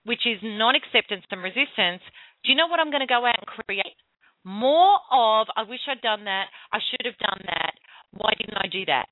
which 0.05 0.27
is 0.27 0.39
non 0.43 0.75
acceptance 0.75 1.25
and 1.31 1.43
resistance, 1.43 2.03
do 2.45 2.53
you 2.53 2.57
know 2.57 2.67
what 2.67 2.81
I'm 2.81 2.91
going 2.91 3.05
to 3.05 3.11
go 3.11 3.25
out 3.25 3.37
and 3.37 3.47
create? 3.47 3.97
More 4.45 4.99
of, 5.11 5.49
I 5.57 5.63
wish 5.69 5.81
I'd 5.89 6.01
done 6.01 6.25
that, 6.25 6.47
I 6.73 6.79
should 6.91 7.05
have 7.05 7.19
done 7.19 7.43
that, 7.47 7.73
why 8.13 8.33
didn't 8.39 8.57
I 8.57 8.69
do 8.71 8.85
that? 8.87 9.07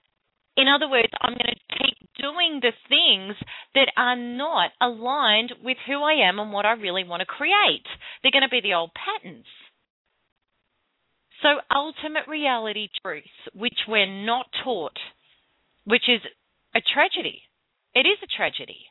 In 0.56 0.66
other 0.66 0.90
words, 0.90 1.12
I'm 1.20 1.34
going 1.34 1.54
to 1.54 1.76
keep 1.78 1.98
doing 2.18 2.60
the 2.60 2.72
things 2.88 3.36
that 3.74 3.92
are 3.96 4.16
not 4.16 4.70
aligned 4.80 5.52
with 5.62 5.76
who 5.86 6.02
I 6.02 6.28
am 6.28 6.38
and 6.38 6.52
what 6.52 6.66
I 6.66 6.72
really 6.72 7.04
want 7.04 7.20
to 7.20 7.26
create. 7.26 7.86
They're 8.22 8.32
going 8.32 8.42
to 8.42 8.48
be 8.48 8.60
the 8.60 8.74
old 8.74 8.90
patterns. 8.94 9.46
So, 11.42 11.60
ultimate 11.72 12.26
reality 12.26 12.88
truths, 13.00 13.28
which 13.54 13.78
we're 13.86 14.24
not 14.26 14.46
taught, 14.64 14.98
which 15.84 16.08
is 16.08 16.20
a 16.74 16.80
tragedy. 16.80 17.42
It 17.94 18.00
is 18.00 18.18
a 18.22 18.36
tragedy. 18.36 18.90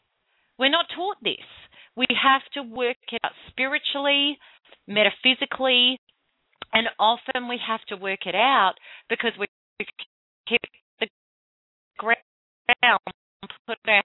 We're 0.58 0.72
not 0.72 0.86
taught 0.96 1.18
this. 1.22 1.44
We 1.98 2.06
have 2.10 2.44
to 2.54 2.64
work 2.64 2.96
it 3.12 3.20
out 3.26 3.34
spiritually, 3.50 4.38
metaphysically, 4.88 6.00
and 6.74 6.88
often 6.99 7.47
we 7.47 7.59
have 7.65 7.82
to 7.89 7.97
work 7.97 8.26
it 8.26 8.36
out 8.36 8.74
because 9.09 9.32
we 9.39 9.47
keep 10.47 10.61
the 10.99 11.07
ground, 11.97 12.99
put 13.68 13.78
our 13.88 14.03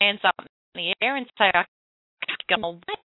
hands 0.00 0.20
up 0.24 0.34
in 0.38 0.46
the 0.74 0.94
air 1.02 1.16
and 1.16 1.26
say, 1.38 1.46
I 1.46 1.64
can't 2.26 2.60
go 2.60 2.68
away. 2.68 3.00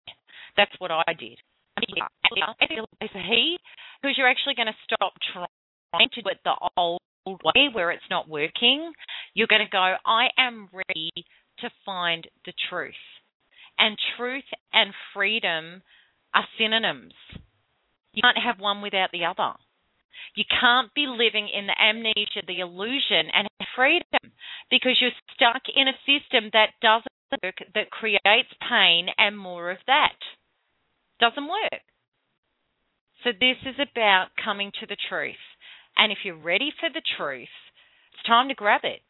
That's 0.55 0.71
what 0.79 0.91
I 0.91 1.13
did. 1.17 1.38
He, 1.79 3.57
because 4.01 4.17
you're 4.17 4.29
actually 4.29 4.55
going 4.55 4.67
to 4.67 4.73
stop 4.83 5.13
trying 5.33 6.09
to 6.13 6.21
do 6.21 6.29
it 6.29 6.38
the 6.43 6.55
old 6.75 7.01
way 7.25 7.69
where 7.71 7.91
it's 7.91 8.09
not 8.09 8.27
working. 8.27 8.91
You're 9.33 9.47
going 9.47 9.65
to 9.65 9.69
go, 9.71 9.95
I 10.05 10.27
am 10.38 10.69
ready 10.73 11.11
to 11.59 11.69
find 11.85 12.27
the 12.45 12.53
truth. 12.69 12.93
And 13.79 13.97
truth 14.17 14.45
and 14.73 14.93
freedom 15.13 15.83
are 16.33 16.45
synonyms. 16.57 17.13
You 18.18 18.24
can't 18.24 18.43
have 18.43 18.59
one 18.59 18.82
without 18.82 19.11
the 19.13 19.26
other. 19.26 19.53
You 20.34 20.43
can't 20.49 20.91
be 20.95 21.05
living 21.05 21.49
in 21.53 21.68
the 21.68 21.80
amnesia, 21.80 22.41
the 22.47 22.61
illusion, 22.61 23.30
and 23.32 23.47
freedom 23.76 24.34
because 24.72 24.97
you're 24.99 25.13
stuck 25.36 25.61
in 25.70 25.88
a 25.88 25.93
system 26.01 26.49
that 26.51 26.74
doesn't 26.82 27.43
work, 27.43 27.57
that 27.76 27.91
creates 27.91 28.49
pain 28.68 29.09
and 29.20 29.38
more 29.38 29.70
of 29.70 29.78
that. 29.86 30.18
Doesn't 31.20 31.47
work. 31.47 31.82
So, 33.24 33.30
this 33.39 33.57
is 33.70 33.76
about 33.78 34.30
coming 34.43 34.72
to 34.80 34.88
the 34.88 34.97
truth. 35.09 35.36
And 35.95 36.11
if 36.11 36.18
you're 36.24 36.41
ready 36.41 36.74
for 36.80 36.89
the 36.89 37.03
truth, 37.18 37.53
it's 38.13 38.24
time 38.26 38.47
to 38.47 38.55
grab 38.55 38.82
it. 38.84 39.01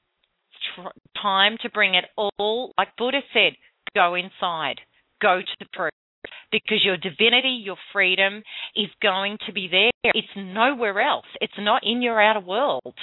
It's 0.52 0.76
tr- 0.76 1.22
time 1.22 1.56
to 1.62 1.70
bring 1.70 1.96
it 1.96 2.06
all, 2.18 2.74
like 2.78 2.98
Buddha 2.98 3.22
said, 3.32 3.54
go 3.96 4.16
inside, 4.16 4.82
go 5.22 5.40
to 5.40 5.56
the 5.60 5.66
truth. 5.74 5.97
Because 6.52 6.84
your 6.84 6.98
divinity, 6.98 7.62
your 7.64 7.78
freedom 7.92 8.44
is 8.76 8.88
going 9.02 9.38
to 9.46 9.54
be 9.54 9.68
there. 9.70 10.12
It's 10.14 10.28
nowhere 10.36 11.02
else. 11.02 11.26
It's 11.42 11.54
not 11.58 11.84
in 11.86 12.02
your 12.02 12.22
outer 12.22 12.40
world. 12.40 12.96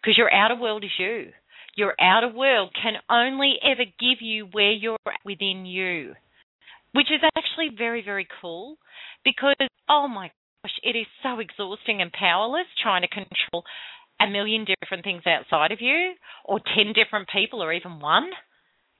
Because 0.00 0.16
your 0.16 0.32
outer 0.32 0.56
world 0.56 0.84
is 0.84 0.90
you. 0.98 1.28
Your 1.76 1.94
outer 2.00 2.32
world 2.32 2.74
can 2.82 2.94
only 3.10 3.56
ever 3.62 3.84
give 3.84 4.20
you 4.20 4.48
where 4.52 4.72
you're 4.72 4.96
at 5.06 5.20
within 5.24 5.66
you 5.66 6.14
which 6.92 7.08
is 7.10 7.20
actually 7.36 7.70
very, 7.76 8.02
very 8.02 8.26
cool 8.40 8.76
because, 9.24 9.56
oh 9.88 10.08
my 10.08 10.30
gosh, 10.62 10.72
it 10.82 10.96
is 10.96 11.06
so 11.22 11.38
exhausting 11.38 12.00
and 12.00 12.12
powerless 12.12 12.66
trying 12.82 13.02
to 13.02 13.08
control 13.08 13.64
a 14.20 14.26
million 14.28 14.64
different 14.64 15.04
things 15.04 15.22
outside 15.26 15.72
of 15.72 15.80
you 15.80 16.12
or 16.44 16.58
10 16.58 16.92
different 16.92 17.28
people 17.32 17.62
or 17.62 17.72
even 17.72 18.00
one. 18.00 18.30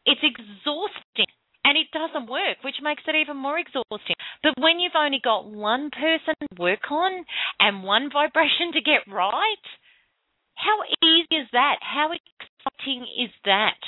It's 0.07 0.21
exhausting 0.23 1.27
and 1.65 1.77
it 1.77 1.89
doesn't 1.93 2.31
work, 2.31 2.59
which 2.65 2.77
makes 2.83 3.03
it 3.07 3.15
even 3.15 3.37
more 3.37 3.59
exhausting. 3.59 4.17
But 4.43 4.55
when 4.59 4.81
you've 4.81 4.99
only 4.99 5.21
got 5.23 5.51
one 5.51 5.91
person 5.91 6.35
to 6.41 6.63
work 6.63 6.91
on 6.91 7.25
and 7.61 7.83
one 7.83 8.11
vibration 8.13 8.73
to 8.73 8.81
get 8.81 9.13
right, 9.13 9.67
how 10.55 10.83
easy 11.05 11.37
is 11.37 11.49
that? 11.53 11.77
How 11.81 12.11
exciting 12.11 13.07
is 13.19 13.31
that? 13.45 13.79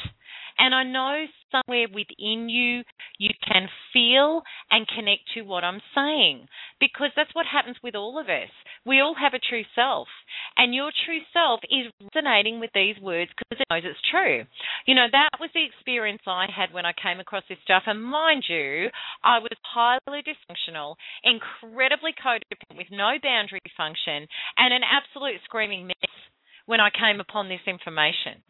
And 0.59 0.75
I 0.75 0.85
know 0.85 1.25
somewhere 1.51 1.87
within 1.89 2.49
you, 2.49 2.83
you 3.19 3.31
can 3.47 3.69
feel 3.93 4.43
and 4.71 4.87
connect 4.87 5.23
to 5.35 5.43
what 5.43 5.65
I'm 5.65 5.81
saying 5.95 6.47
because 6.79 7.11
that's 7.17 7.35
what 7.35 7.47
happens 7.47 7.77
with 7.83 7.95
all 7.95 8.21
of 8.21 8.29
us. 8.29 8.51
We 8.87 9.01
all 9.01 9.15
have 9.15 9.35
a 9.35 9.39
true 9.39 9.65
self, 9.75 10.09
and 10.57 10.75
your 10.75 10.91
true 11.05 11.21
self 11.33 11.61
is 11.69 11.93
resonating 12.01 12.61
with 12.61 12.71
these 12.73 12.97
words 13.01 13.31
because 13.37 13.61
it 13.61 13.69
knows 13.69 13.85
it's 13.85 14.11
true. 14.11 14.45
You 14.87 14.95
know, 14.95 15.07
that 15.13 15.37
was 15.39 15.51
the 15.53 15.65
experience 15.65 16.23
I 16.27 16.47
had 16.49 16.73
when 16.73 16.87
I 16.87 16.93
came 16.97 17.21
across 17.21 17.45
this 17.49 17.59
stuff. 17.63 17.85
And 17.87 18.03
mind 18.03 18.45
you, 18.49 18.89
I 19.23 19.39
was 19.39 19.53
highly 19.63 20.23
dysfunctional, 20.25 20.97
incredibly 21.25 22.13
codependent 22.17 22.79
with 22.79 22.89
no 22.91 23.21
boundary 23.23 23.61
function, 23.77 24.27
and 24.57 24.73
an 24.73 24.83
absolute 24.83 25.41
screaming 25.45 25.87
mess 25.87 26.17
when 26.65 26.81
I 26.81 26.89
came 26.89 27.21
upon 27.21 27.49
this 27.49 27.67
information 27.67 28.43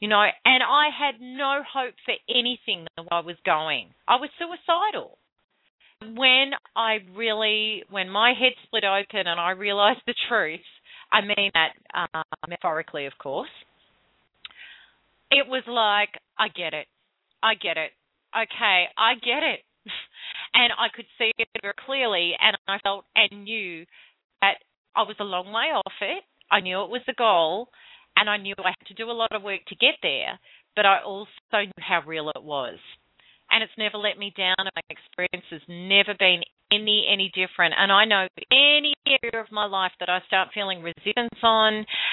you 0.00 0.08
know, 0.08 0.22
and 0.44 0.62
I 0.62 0.88
had 0.92 1.20
no 1.20 1.62
hope 1.64 1.94
for 2.04 2.14
anything 2.28 2.86
the 2.96 3.02
way 3.02 3.08
I 3.10 3.20
was 3.20 3.36
going. 3.44 3.94
I 4.06 4.16
was 4.16 4.28
suicidal. 4.38 5.18
When 6.02 6.50
I 6.76 6.98
really, 7.14 7.82
when 7.90 8.10
my 8.10 8.34
head 8.38 8.52
split 8.64 8.84
open 8.84 9.26
and 9.26 9.40
I 9.40 9.50
realized 9.50 10.00
the 10.06 10.14
truth, 10.28 10.60
I 11.10 11.20
mean 11.22 11.50
that 11.54 11.72
uh, 11.94 12.22
metaphorically, 12.46 13.06
of 13.06 13.14
course, 13.18 13.48
it 15.30 15.46
was 15.48 15.62
like, 15.66 16.20
I 16.38 16.48
get 16.48 16.74
it. 16.74 16.86
I 17.42 17.54
get 17.54 17.76
it. 17.76 17.92
Okay, 18.34 18.84
I 18.96 19.14
get 19.14 19.42
it. 19.42 19.60
and 20.54 20.72
I 20.78 20.88
could 20.94 21.06
see 21.18 21.32
it 21.38 21.48
very 21.62 21.74
clearly, 21.84 22.32
and 22.40 22.56
I 22.68 22.78
felt 22.82 23.04
and 23.14 23.44
knew 23.44 23.86
that 24.40 24.56
I 24.94 25.02
was 25.02 25.16
a 25.20 25.24
long 25.24 25.46
way 25.52 25.72
off 25.74 25.92
it. 26.00 26.24
I 26.50 26.60
knew 26.60 26.82
it 26.82 26.90
was 26.90 27.02
the 27.06 27.14
goal, 27.16 27.68
and 28.16 28.28
I 28.28 28.36
knew 28.36 28.54
I 28.58 28.70
had 28.78 28.86
to 28.88 28.94
do 28.94 29.10
a 29.10 29.12
lot 29.16 29.32
of 29.32 29.42
work 29.42 29.60
to 29.68 29.76
get 29.76 29.94
there, 30.02 30.38
but 30.74 30.86
I 30.86 31.00
also 31.04 31.28
knew 31.52 31.72
how 31.78 32.02
real 32.06 32.30
it 32.30 32.42
was. 32.42 32.78
And 33.56 33.64
it's 33.64 33.72
never 33.78 33.96
let 33.96 34.18
me 34.18 34.34
down, 34.36 34.54
and 34.58 34.68
my 34.76 34.84
experience 34.92 35.48
has 35.48 35.62
never 35.66 36.12
been 36.18 36.42
any 36.70 37.08
any 37.10 37.32
different. 37.32 37.72
And 37.78 37.90
I 37.90 38.04
know 38.04 38.28
any 38.52 38.92
area 39.08 39.40
of 39.40 39.50
my 39.50 39.64
life 39.64 39.92
that 39.98 40.10
I 40.10 40.20
start 40.26 40.48
feeling 40.52 40.82
resistance 40.82 41.40
on, 41.42 41.72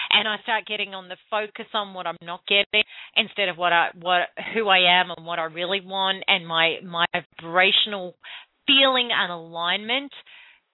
and 0.10 0.26
I 0.26 0.38
start 0.44 0.66
getting 0.66 0.94
on 0.96 1.10
the 1.10 1.18
focus 1.30 1.66
on 1.74 1.94
what 1.94 2.08
I'm 2.08 2.16
not 2.22 2.48
getting 2.48 2.84
instead 3.18 3.50
of 3.50 3.58
what 3.58 3.74
I 3.74 3.89
what 4.00 4.30
who 4.54 4.70
I 4.70 5.02
am 5.02 5.12
and 5.12 5.26
what 5.28 5.38
I 5.38 5.52
really 5.52 5.82
want, 5.84 6.24
and 6.30 6.48
my 6.48 6.78
my 6.82 7.06
vibrational 7.12 8.16
feeling 8.66 9.10
and 9.12 9.30
alignment 9.30 10.14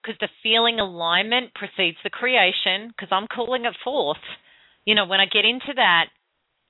because 0.00 0.18
the 0.20 0.28
feeling 0.40 0.78
alignment 0.78 1.52
precedes 1.52 1.98
the 2.04 2.10
creation 2.10 2.94
because 2.94 3.08
I'm 3.10 3.26
calling 3.26 3.64
it 3.64 3.74
forth 3.82 4.22
you 4.86 4.94
know, 4.94 5.06
when 5.06 5.20
I 5.20 5.26
get 5.26 5.44
into 5.44 5.72
that, 5.76 6.06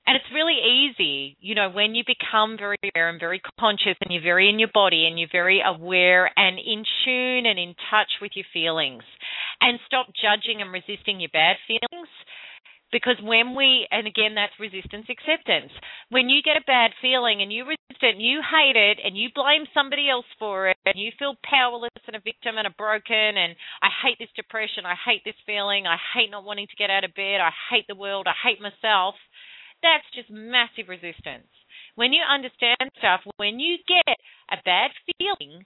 and 0.06 0.16
it's 0.16 0.34
really 0.34 0.58
easy, 0.58 1.36
you 1.40 1.54
know, 1.54 1.70
when 1.70 1.94
you 1.94 2.02
become 2.06 2.56
very 2.58 2.78
aware 2.82 3.08
and 3.08 3.20
very 3.20 3.40
conscious 3.58 3.96
and 4.00 4.10
you're 4.10 4.22
very 4.22 4.48
in 4.48 4.58
your 4.58 4.70
body 4.72 5.06
and 5.06 5.18
you're 5.18 5.28
very 5.30 5.62
aware 5.64 6.30
and 6.36 6.58
in 6.58 6.84
tune 7.04 7.46
and 7.46 7.58
in 7.58 7.74
touch 7.90 8.10
with 8.20 8.32
your 8.34 8.46
feelings 8.52 9.02
and 9.60 9.78
stop 9.86 10.06
judging 10.16 10.60
and 10.62 10.72
resisting 10.72 11.20
your 11.20 11.30
bad 11.32 11.56
feelings 11.66 12.08
because 12.92 13.16
when 13.22 13.54
we, 13.54 13.86
and 13.90 14.06
again, 14.06 14.34
that's 14.34 14.54
resistance 14.58 15.06
acceptance. 15.06 15.70
When 16.10 16.28
you 16.28 16.42
get 16.42 16.58
a 16.58 16.66
bad 16.66 16.90
feeling 17.00 17.42
and 17.42 17.52
you 17.52 17.64
resist 17.64 18.02
it 18.02 18.18
and 18.18 18.22
you 18.22 18.42
hate 18.42 18.74
it 18.74 18.98
and 19.02 19.16
you 19.16 19.30
blame 19.34 19.64
somebody 19.72 20.10
else 20.10 20.26
for 20.38 20.68
it 20.68 20.76
and 20.84 20.98
you 20.98 21.10
feel 21.18 21.38
powerless 21.46 21.94
and 22.06 22.16
a 22.16 22.20
victim 22.20 22.58
and 22.58 22.66
a 22.66 22.74
broken 22.74 23.38
and 23.38 23.54
I 23.82 23.90
hate 24.02 24.18
this 24.18 24.34
depression, 24.34 24.86
I 24.86 24.98
hate 24.98 25.22
this 25.24 25.38
feeling, 25.46 25.86
I 25.86 25.96
hate 26.14 26.30
not 26.30 26.44
wanting 26.44 26.66
to 26.66 26.80
get 26.80 26.90
out 26.90 27.04
of 27.04 27.14
bed, 27.14 27.38
I 27.38 27.54
hate 27.70 27.86
the 27.88 27.98
world, 27.98 28.26
I 28.26 28.34
hate 28.34 28.58
myself, 28.60 29.14
that's 29.82 30.06
just 30.14 30.30
massive 30.30 30.88
resistance. 30.88 31.48
When 31.94 32.12
you 32.12 32.22
understand 32.22 32.90
stuff, 32.98 33.20
when 33.36 33.60
you 33.60 33.76
get 33.86 34.16
a 34.50 34.58
bad 34.64 34.90
feeling, 35.18 35.64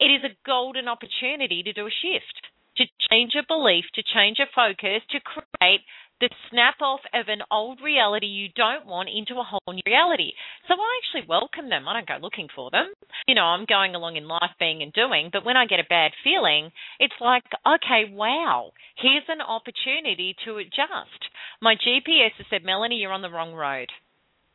it 0.00 0.10
is 0.10 0.22
a 0.24 0.36
golden 0.46 0.88
opportunity 0.88 1.62
to 1.62 1.72
do 1.72 1.86
a 1.86 1.98
shift, 2.02 2.46
to 2.76 2.84
change 3.10 3.34
a 3.34 3.46
belief, 3.46 3.84
to 3.94 4.02
change 4.14 4.38
a 4.38 4.46
focus, 4.54 5.02
to 5.10 5.18
create 5.20 5.82
the 6.20 6.30
snap 6.50 6.80
off 6.80 7.00
of 7.14 7.28
an 7.28 7.42
old 7.50 7.80
reality 7.82 8.26
you 8.26 8.48
don't 8.54 8.86
want 8.86 9.08
into 9.08 9.40
a 9.40 9.46
whole 9.46 9.72
new 9.72 9.82
reality. 9.86 10.32
So 10.66 10.74
I 10.74 10.98
actually 10.98 11.28
welcome 11.28 11.70
them. 11.70 11.86
I 11.86 11.94
don't 11.94 12.08
go 12.08 12.18
looking 12.20 12.48
for 12.54 12.70
them. 12.70 12.92
You 13.26 13.34
know, 13.34 13.44
I'm 13.44 13.66
going 13.66 13.94
along 13.94 14.16
in 14.16 14.26
life 14.26 14.54
being 14.58 14.82
and 14.82 14.92
doing, 14.92 15.30
but 15.32 15.44
when 15.44 15.56
I 15.56 15.66
get 15.66 15.80
a 15.80 15.88
bad 15.88 16.12
feeling, 16.24 16.72
it's 16.98 17.14
like, 17.20 17.44
okay, 17.66 18.10
wow, 18.10 18.72
here's 18.96 19.28
an 19.28 19.40
opportunity 19.40 20.34
to 20.44 20.58
adjust. 20.58 21.22
My 21.62 21.74
GPS 21.74 22.34
has 22.38 22.46
said, 22.50 22.64
Melanie, 22.64 22.96
you're 22.96 23.12
on 23.12 23.22
the 23.22 23.30
wrong 23.30 23.54
road. 23.54 23.88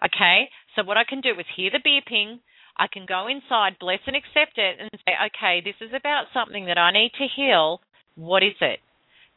Okay, 0.04 0.50
so 0.76 0.84
what 0.84 0.98
I 0.98 1.08
can 1.08 1.22
do 1.22 1.32
is 1.40 1.46
hear 1.56 1.72
the 1.72 1.80
beeping. 1.80 2.40
I 2.78 2.88
can 2.92 3.06
go 3.08 3.28
inside, 3.28 3.80
bless 3.80 4.00
and 4.08 4.16
accept 4.16 4.58
it, 4.58 4.80
and 4.80 4.90
say, 5.06 5.14
okay, 5.32 5.62
this 5.64 5.80
is 5.80 5.94
about 5.96 6.26
something 6.34 6.66
that 6.66 6.78
I 6.78 6.92
need 6.92 7.12
to 7.20 7.28
heal. 7.34 7.80
What 8.16 8.44
is 8.44 8.58
it? 8.60 8.80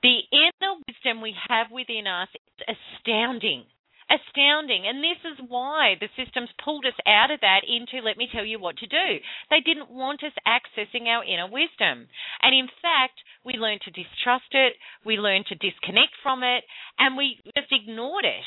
The 0.03 0.19
inner 0.31 0.75
wisdom 0.87 1.23
we 1.23 1.35
have 1.49 1.71
within 1.71 2.07
us 2.07 2.29
is 2.35 2.77
astounding 2.77 3.65
astounding. 4.07 4.87
And 4.87 5.03
this 5.03 5.19
is 5.27 5.51
why 5.51 5.99
the 5.99 6.11
systems 6.15 6.51
pulled 6.63 6.87
us 6.87 6.97
out 7.07 7.31
of 7.31 7.41
that 7.41 7.67
into 7.67 8.05
let 8.05 8.17
me 8.17 8.29
tell 8.31 8.45
you 8.45 8.59
what 8.59 8.79
to 8.79 8.87
do. 8.87 9.09
They 9.51 9.61
didn't 9.61 9.91
want 9.91 10.23
us 10.23 10.35
accessing 10.47 11.07
our 11.07 11.25
inner 11.25 11.51
wisdom. 11.51 12.07
And 12.43 12.53
in 12.55 12.71
fact, 12.83 13.19
we 13.45 13.55
learned 13.55 13.83
to 13.83 13.91
distrust 13.91 14.51
it, 14.53 14.75
we 15.05 15.17
learned 15.19 15.47
to 15.51 15.59
disconnect 15.59 16.15
from 16.23 16.43
it, 16.43 16.65
and 16.99 17.17
we 17.17 17.39
just 17.57 17.71
ignored 17.71 18.25
it 18.25 18.47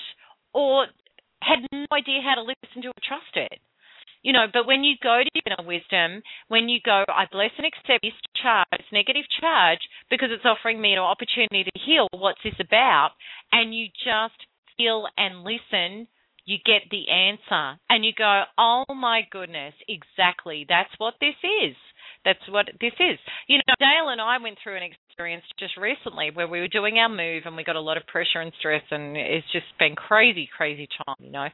or 0.54 0.88
had 1.42 1.60
no 1.72 1.88
idea 1.92 2.20
how 2.24 2.36
to 2.36 2.48
listen 2.48 2.82
to 2.84 2.90
or 2.90 3.04
trust 3.04 3.36
it. 3.36 3.60
You 4.22 4.34
know, 4.34 4.46
but 4.52 4.68
when 4.68 4.84
you 4.84 4.96
go 5.02 5.22
to 5.24 5.42
inner 5.46 5.68
wisdom, 5.68 6.22
when 6.48 6.68
you 6.68 6.80
go, 6.84 7.04
I 7.08 7.26
bless 7.32 7.52
and 7.58 7.66
accept 7.66 8.04
this 8.04 8.14
charge, 8.42 8.68
this 8.72 8.92
negative 8.92 9.26
charge, 9.40 9.80
because 10.10 10.30
it's 10.32 10.46
offering 10.46 10.82
me 10.82 10.94
an 10.94 11.00
opportunity 11.00 11.64
to 11.64 11.80
heal, 11.86 12.08
what's 12.12 12.44
this 12.44 12.60
about? 12.60 13.12
And 13.52 13.74
you 13.74 13.88
just 14.04 14.36
feel 14.78 15.08
and 15.18 15.44
listen, 15.44 16.08
you 16.46 16.58
get 16.66 16.90
the 16.92 17.10
answer. 17.10 17.80
And 17.90 18.04
you 18.04 18.12
go, 18.18 18.44
oh 18.58 18.84
my 18.94 19.22
goodness, 19.32 19.74
exactly. 19.88 20.66
That's 20.68 20.92
what 20.98 21.14
this 21.22 21.38
is. 21.44 21.76
That's 22.26 22.44
what 22.50 22.66
this 22.82 22.94
is. 23.00 23.18
You 23.48 23.58
know, 23.58 23.76
Dale 23.80 24.10
and 24.12 24.20
I 24.20 24.38
went 24.44 24.58
through 24.62 24.76
an 24.76 24.84
experience 24.84 25.46
just 25.58 25.78
recently 25.78 26.32
where 26.34 26.48
we 26.48 26.60
were 26.60 26.68
doing 26.68 26.98
our 26.98 27.08
move 27.08 27.44
and 27.46 27.56
we 27.56 27.64
got 27.64 27.78
a 27.78 27.82
lot 27.82 27.98
of 27.98 28.08
pressure 28.08 28.42
and 28.42 28.52
stress, 28.60 28.84
and 28.92 29.16
it's 29.16 29.48
just 29.54 29.68
been 29.80 29.96
crazy, 29.96 30.50
crazy 30.58 30.88
time, 31.06 31.16
you 31.20 31.32
know. 31.32 31.48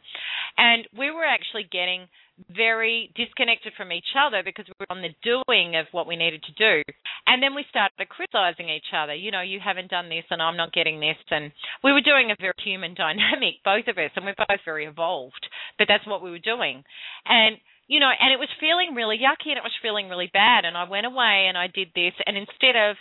And 0.58 0.88
we 0.98 1.12
were 1.12 1.26
actually 1.26 1.68
getting 1.72 2.08
very 2.52 3.12
disconnected 3.16 3.74
from 3.78 3.92
each 3.92 4.12
other 4.18 4.44
because 4.44 4.66
we 4.68 4.76
were 4.80 4.92
on 4.92 5.02
the 5.02 5.16
doing 5.24 5.76
of 5.76 5.88
what 5.92 6.08
we 6.08 6.16
needed 6.16 6.44
to 6.44 6.54
do. 6.54 6.84
And 7.28 7.42
then 7.42 7.56
we 7.56 7.66
started 7.70 8.10
criticizing 8.10 8.70
each 8.70 8.92
other. 8.96 9.16
You 9.16 9.32
know, 9.32 9.42
you 9.42 9.60
haven't 9.64 9.90
done 9.90 10.10
this 10.10 10.26
and 10.30 10.42
I'm 10.42 10.58
not 10.58 10.74
getting 10.74 11.00
this. 11.00 11.18
And 11.32 11.52
we 11.84 11.94
were 11.94 12.02
doing 12.04 12.32
a 12.32 12.40
very 12.40 12.54
human 12.64 12.94
dynamic, 12.98 13.64
both 13.64 13.88
of 13.88 13.98
us, 13.98 14.12
and 14.16 14.26
we're 14.26 14.36
both 14.38 14.64
very 14.66 14.86
evolved, 14.86 15.48
but 15.78 15.88
that's 15.88 16.08
what 16.08 16.24
we 16.24 16.32
were 16.32 16.44
doing. 16.44 16.84
And 17.26 17.58
you 17.88 18.00
know, 18.00 18.10
and 18.10 18.34
it 18.34 18.42
was 18.42 18.50
feeling 18.60 18.96
really 18.96 19.22
yucky 19.22 19.54
and 19.54 19.62
it 19.62 19.64
was 19.64 19.76
feeling 19.82 20.10
really 20.10 20.30
bad. 20.34 20.66
And 20.66 20.76
I 20.76 20.90
went 20.90 21.06
away 21.06 21.46
and 21.48 21.56
I 21.56 21.68
did 21.68 21.90
this. 21.94 22.14
And 22.26 22.36
instead 22.36 22.74
of, 22.74 22.98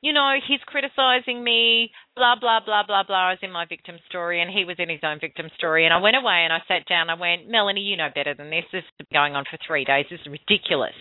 you 0.00 0.12
know, 0.12 0.32
he's 0.48 0.60
criticizing 0.64 1.44
me, 1.44 1.90
blah, 2.16 2.34
blah, 2.40 2.60
blah, 2.64 2.84
blah, 2.86 3.04
blah. 3.04 3.28
I 3.28 3.36
was 3.36 3.42
in 3.42 3.52
my 3.52 3.66
victim 3.66 3.96
story 4.08 4.40
and 4.40 4.50
he 4.50 4.64
was 4.64 4.76
in 4.78 4.88
his 4.88 5.04
own 5.04 5.20
victim 5.20 5.48
story. 5.56 5.84
And 5.84 5.92
I 5.92 6.00
went 6.00 6.16
away 6.16 6.40
and 6.44 6.52
I 6.52 6.60
sat 6.66 6.88
down. 6.88 7.10
I 7.10 7.20
went, 7.20 7.48
Melanie, 7.48 7.84
you 7.84 7.96
know 7.96 8.08
better 8.14 8.34
than 8.34 8.48
this. 8.48 8.64
This 8.72 8.84
has 8.84 8.96
been 8.96 9.12
going 9.12 9.36
on 9.36 9.44
for 9.44 9.58
three 9.66 9.84
days. 9.84 10.06
This 10.10 10.20
is 10.24 10.32
ridiculous. 10.32 10.96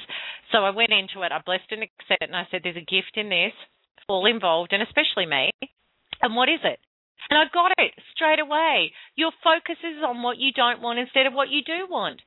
So 0.51 0.67
I 0.67 0.71
went 0.71 0.91
into 0.91 1.23
it. 1.23 1.31
I 1.31 1.39
blessed 1.45 1.71
and 1.71 1.83
accepted 1.83 2.27
it. 2.27 2.29
And 2.29 2.35
I 2.35 2.47
said, 2.51 2.61
there's 2.63 2.75
a 2.75 2.83
gift 2.83 3.15
in 3.15 3.29
this, 3.29 3.55
all 4.09 4.25
involved, 4.25 4.73
and 4.73 4.83
especially 4.83 5.25
me. 5.25 5.51
And 6.21 6.35
what 6.35 6.49
is 6.49 6.59
it? 6.67 6.79
And 7.29 7.37
I 7.37 7.45
got 7.53 7.71
it 7.77 7.93
straight 8.15 8.39
away. 8.39 8.91
Your 9.15 9.31
focus 9.43 9.77
is 9.79 10.03
on 10.03 10.23
what 10.23 10.37
you 10.37 10.51
don't 10.51 10.81
want 10.81 10.99
instead 10.99 11.27
of 11.27 11.33
what 11.33 11.49
you 11.49 11.61
do 11.63 11.87
want. 11.87 12.19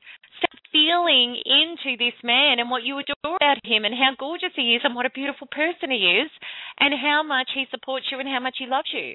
Feeling 0.73 1.37
into 1.45 2.01
this 2.01 2.17
man 2.25 2.57
and 2.57 2.69
what 2.73 2.81
you 2.81 2.97
adore 2.97 3.37
about 3.37 3.61
him 3.63 3.85
and 3.85 3.93
how 3.93 4.17
gorgeous 4.17 4.57
he 4.57 4.73
is 4.73 4.81
and 4.83 4.95
what 4.95 5.05
a 5.05 5.13
beautiful 5.13 5.45
person 5.45 5.93
he 5.93 6.17
is 6.19 6.31
and 6.79 6.97
how 6.97 7.21
much 7.21 7.53
he 7.53 7.69
supports 7.69 8.09
you 8.11 8.17
and 8.17 8.27
how 8.27 8.41
much 8.41 8.57
he 8.57 8.65
loves 8.65 8.89
you. 8.89 9.13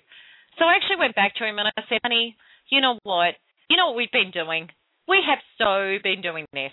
So 0.58 0.64
I 0.64 0.78
actually 0.78 1.02
went 1.02 1.18
back 1.18 1.34
to 1.36 1.44
him 1.44 1.58
and 1.58 1.66
I 1.66 1.82
said, 1.88 1.98
honey, 2.06 2.36
you 2.70 2.80
know 2.80 2.98
what? 3.02 3.34
You 3.68 3.76
know 3.76 3.90
what 3.90 3.98
we've 3.98 4.14
been 4.14 4.30
doing? 4.30 4.70
We 5.10 5.18
have 5.26 5.42
so 5.58 5.98
been 5.98 6.22
doing 6.22 6.46
this. 6.54 6.72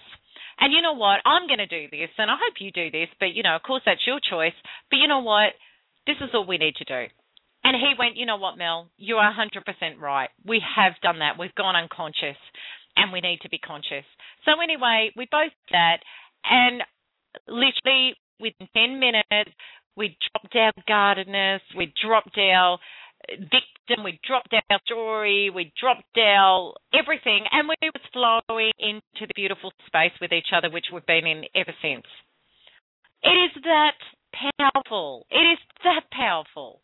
And 0.62 0.72
you 0.72 0.86
know 0.86 0.94
what? 0.94 1.26
I'm 1.26 1.50
going 1.50 1.66
to 1.66 1.68
do 1.68 1.90
this 1.90 2.14
and 2.22 2.30
I 2.30 2.38
hope 2.38 2.62
you 2.62 2.70
do 2.70 2.92
this, 2.94 3.10
but 3.20 3.34
you 3.34 3.42
know, 3.42 3.56
of 3.58 3.64
course 3.66 3.82
that's 3.90 4.06
your 4.06 4.22
choice. 4.22 4.56
But 4.94 5.02
you 5.02 5.10
know 5.10 5.26
what? 5.26 5.58
This 6.06 6.22
is 6.22 6.30
all 6.34 6.46
we 6.46 6.62
need 6.62 6.78
to 6.78 6.86
do. 6.86 7.10
And 7.66 7.74
he 7.74 7.98
went, 7.98 8.18
you 8.18 8.28
know 8.28 8.38
what, 8.38 8.60
Mel, 8.62 8.94
you 8.98 9.18
are 9.18 9.34
100% 9.34 9.66
right. 10.00 10.30
We 10.46 10.62
have 10.62 10.94
done 11.02 11.20
that. 11.26 11.40
We've 11.40 11.56
gone 11.56 11.76
unconscious 11.76 12.38
and 12.96 13.12
we 13.12 13.22
need 13.22 13.40
to 13.42 13.50
be 13.50 13.60
conscious. 13.60 14.06
So, 14.46 14.62
anyway, 14.62 15.12
we 15.16 15.28
both 15.32 15.52
did 15.68 15.74
that. 15.74 16.00
And 16.44 16.82
literally 17.48 18.16
within 18.40 18.68
10 18.76 19.00
minutes, 19.00 19.52
we 19.96 20.18
dropped 20.32 20.56
our 20.56 20.74
guardedness, 20.88 21.62
we 21.76 21.94
dropped 22.04 22.38
our 22.38 22.78
victim, 23.30 24.04
we 24.04 24.20
dropped 24.28 24.54
our 24.54 24.80
story, 24.86 25.50
we 25.50 25.72
dropped 25.80 26.18
our 26.18 26.74
everything, 26.94 27.46
and 27.52 27.68
we 27.68 27.76
was 27.82 28.04
flowing 28.14 28.72
into 28.78 29.28
the 29.28 29.34
beautiful 29.36 29.72
space 29.88 30.12
with 30.20 30.32
each 30.32 30.52
other, 30.56 30.70
which 30.70 30.86
we've 30.94 31.06
been 31.06 31.26
in 31.26 31.44
ever 31.56 31.74
since. 31.82 32.06
It 33.24 33.30
is 33.30 33.64
that 33.64 33.98
powerful. 34.60 35.26
It 35.32 35.54
is 35.54 35.60
that 35.84 36.04
powerful. 36.12 36.82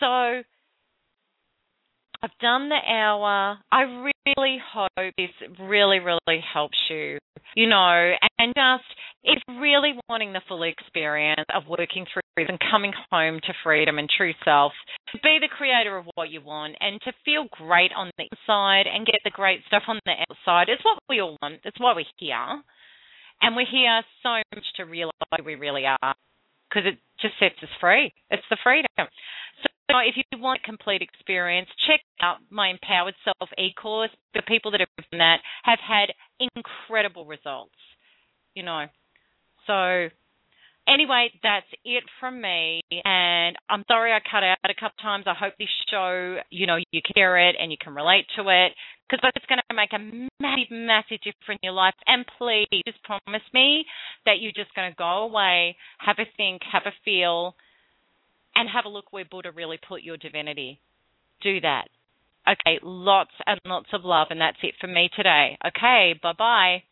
So 0.00 0.42
I've 2.24 2.38
done 2.40 2.70
the 2.70 2.80
hour. 2.88 3.58
I 3.70 3.82
really 3.82 4.56
hope 4.72 5.12
this 5.18 5.28
really, 5.60 5.98
really 5.98 6.40
helps 6.54 6.78
you, 6.88 7.18
you 7.54 7.68
know, 7.68 8.12
and 8.38 8.54
just 8.56 8.88
it's 9.24 9.42
really 9.60 9.92
wanting 10.08 10.32
the 10.32 10.40
full 10.48 10.62
experience 10.62 11.44
of 11.54 11.64
working 11.68 12.06
through 12.10 12.46
and 12.48 12.58
coming 12.70 12.94
home 13.10 13.40
to 13.44 13.52
freedom 13.62 13.98
and 13.98 14.08
true 14.08 14.32
self, 14.42 14.72
to 15.12 15.18
be 15.22 15.36
the 15.38 15.52
creator 15.54 15.98
of 15.98 16.06
what 16.14 16.30
you 16.30 16.40
want 16.40 16.76
and 16.80 16.98
to 17.02 17.12
feel 17.26 17.44
great 17.50 17.90
on 17.94 18.10
the 18.16 18.24
inside 18.24 18.86
and 18.86 19.04
get 19.04 19.20
the 19.22 19.30
great 19.30 19.60
stuff 19.66 19.82
on 19.86 20.00
the 20.06 20.12
outside. 20.12 20.70
It's 20.70 20.82
what 20.82 20.98
we 21.10 21.20
all 21.20 21.36
want. 21.42 21.60
It's 21.62 21.78
why 21.78 21.92
we're 21.94 22.06
here. 22.16 22.62
And 23.42 23.54
we're 23.54 23.70
here 23.70 24.00
so 24.22 24.40
much 24.54 24.64
to 24.78 24.84
realize 24.84 25.12
we 25.44 25.56
really 25.56 25.84
are 25.84 26.14
because 26.70 26.88
it 26.88 26.96
just 27.20 27.34
sets 27.38 27.62
us 27.62 27.68
free. 27.82 28.14
It's 28.30 28.48
the 28.48 28.56
freedom. 28.64 29.08
So 29.90 29.98
if 29.98 30.16
you 30.16 30.38
want 30.38 30.60
a 30.64 30.66
complete 30.66 31.02
experience, 31.02 31.68
check 31.86 32.00
out 32.22 32.38
my 32.50 32.70
Empowered 32.70 33.14
Self 33.24 33.50
e-course. 33.58 34.10
The 34.32 34.42
people 34.48 34.70
that 34.70 34.80
have 34.80 34.88
done 35.10 35.18
that 35.18 35.40
have 35.64 35.78
had 35.78 36.08
incredible 36.56 37.26
results, 37.26 37.76
you 38.54 38.62
know. 38.62 38.86
So 39.66 40.08
anyway, 40.88 41.30
that's 41.42 41.66
it 41.84 42.04
from 42.18 42.40
me. 42.40 42.80
And 43.04 43.56
I'm 43.68 43.84
sorry 43.88 44.12
I 44.12 44.20
cut 44.20 44.42
out 44.42 44.58
a 44.64 44.74
couple 44.74 44.96
times. 45.02 45.24
I 45.26 45.34
hope 45.34 45.54
this 45.58 45.68
show, 45.90 46.38
you 46.50 46.66
know, 46.66 46.76
you 46.76 47.00
hear 47.14 47.36
it 47.36 47.56
and 47.60 47.70
you 47.70 47.76
can 47.80 47.94
relate 47.94 48.26
to 48.36 48.42
it 48.48 48.72
because 49.08 49.20
it's 49.36 49.46
going 49.46 49.60
to 49.68 49.76
make 49.76 49.92
a 49.92 49.98
massive, 50.40 50.70
massive 50.70 51.18
difference 51.20 51.60
in 51.62 51.68
your 51.68 51.74
life. 51.74 51.94
And 52.06 52.24
please 52.38 52.66
just 52.86 53.02
promise 53.04 53.44
me 53.52 53.84
that 54.24 54.40
you're 54.40 54.56
just 54.56 54.74
going 54.74 54.90
to 54.90 54.96
go 54.96 55.28
away, 55.28 55.76
have 55.98 56.16
a 56.18 56.24
think, 56.36 56.62
have 56.72 56.82
a 56.86 56.94
feel, 57.04 57.54
and 58.56 58.68
have 58.68 58.84
a 58.84 58.88
look 58.88 59.12
where 59.12 59.24
Buddha 59.24 59.50
really 59.52 59.78
put 59.88 60.02
your 60.02 60.16
divinity. 60.16 60.80
Do 61.42 61.60
that. 61.60 61.88
Okay, 62.46 62.78
lots 62.82 63.32
and 63.46 63.58
lots 63.66 63.88
of 63.92 64.04
love, 64.04 64.28
and 64.30 64.40
that's 64.40 64.58
it 64.62 64.74
for 64.80 64.86
me 64.86 65.08
today. 65.16 65.58
Okay, 65.66 66.18
bye 66.22 66.34
bye. 66.36 66.82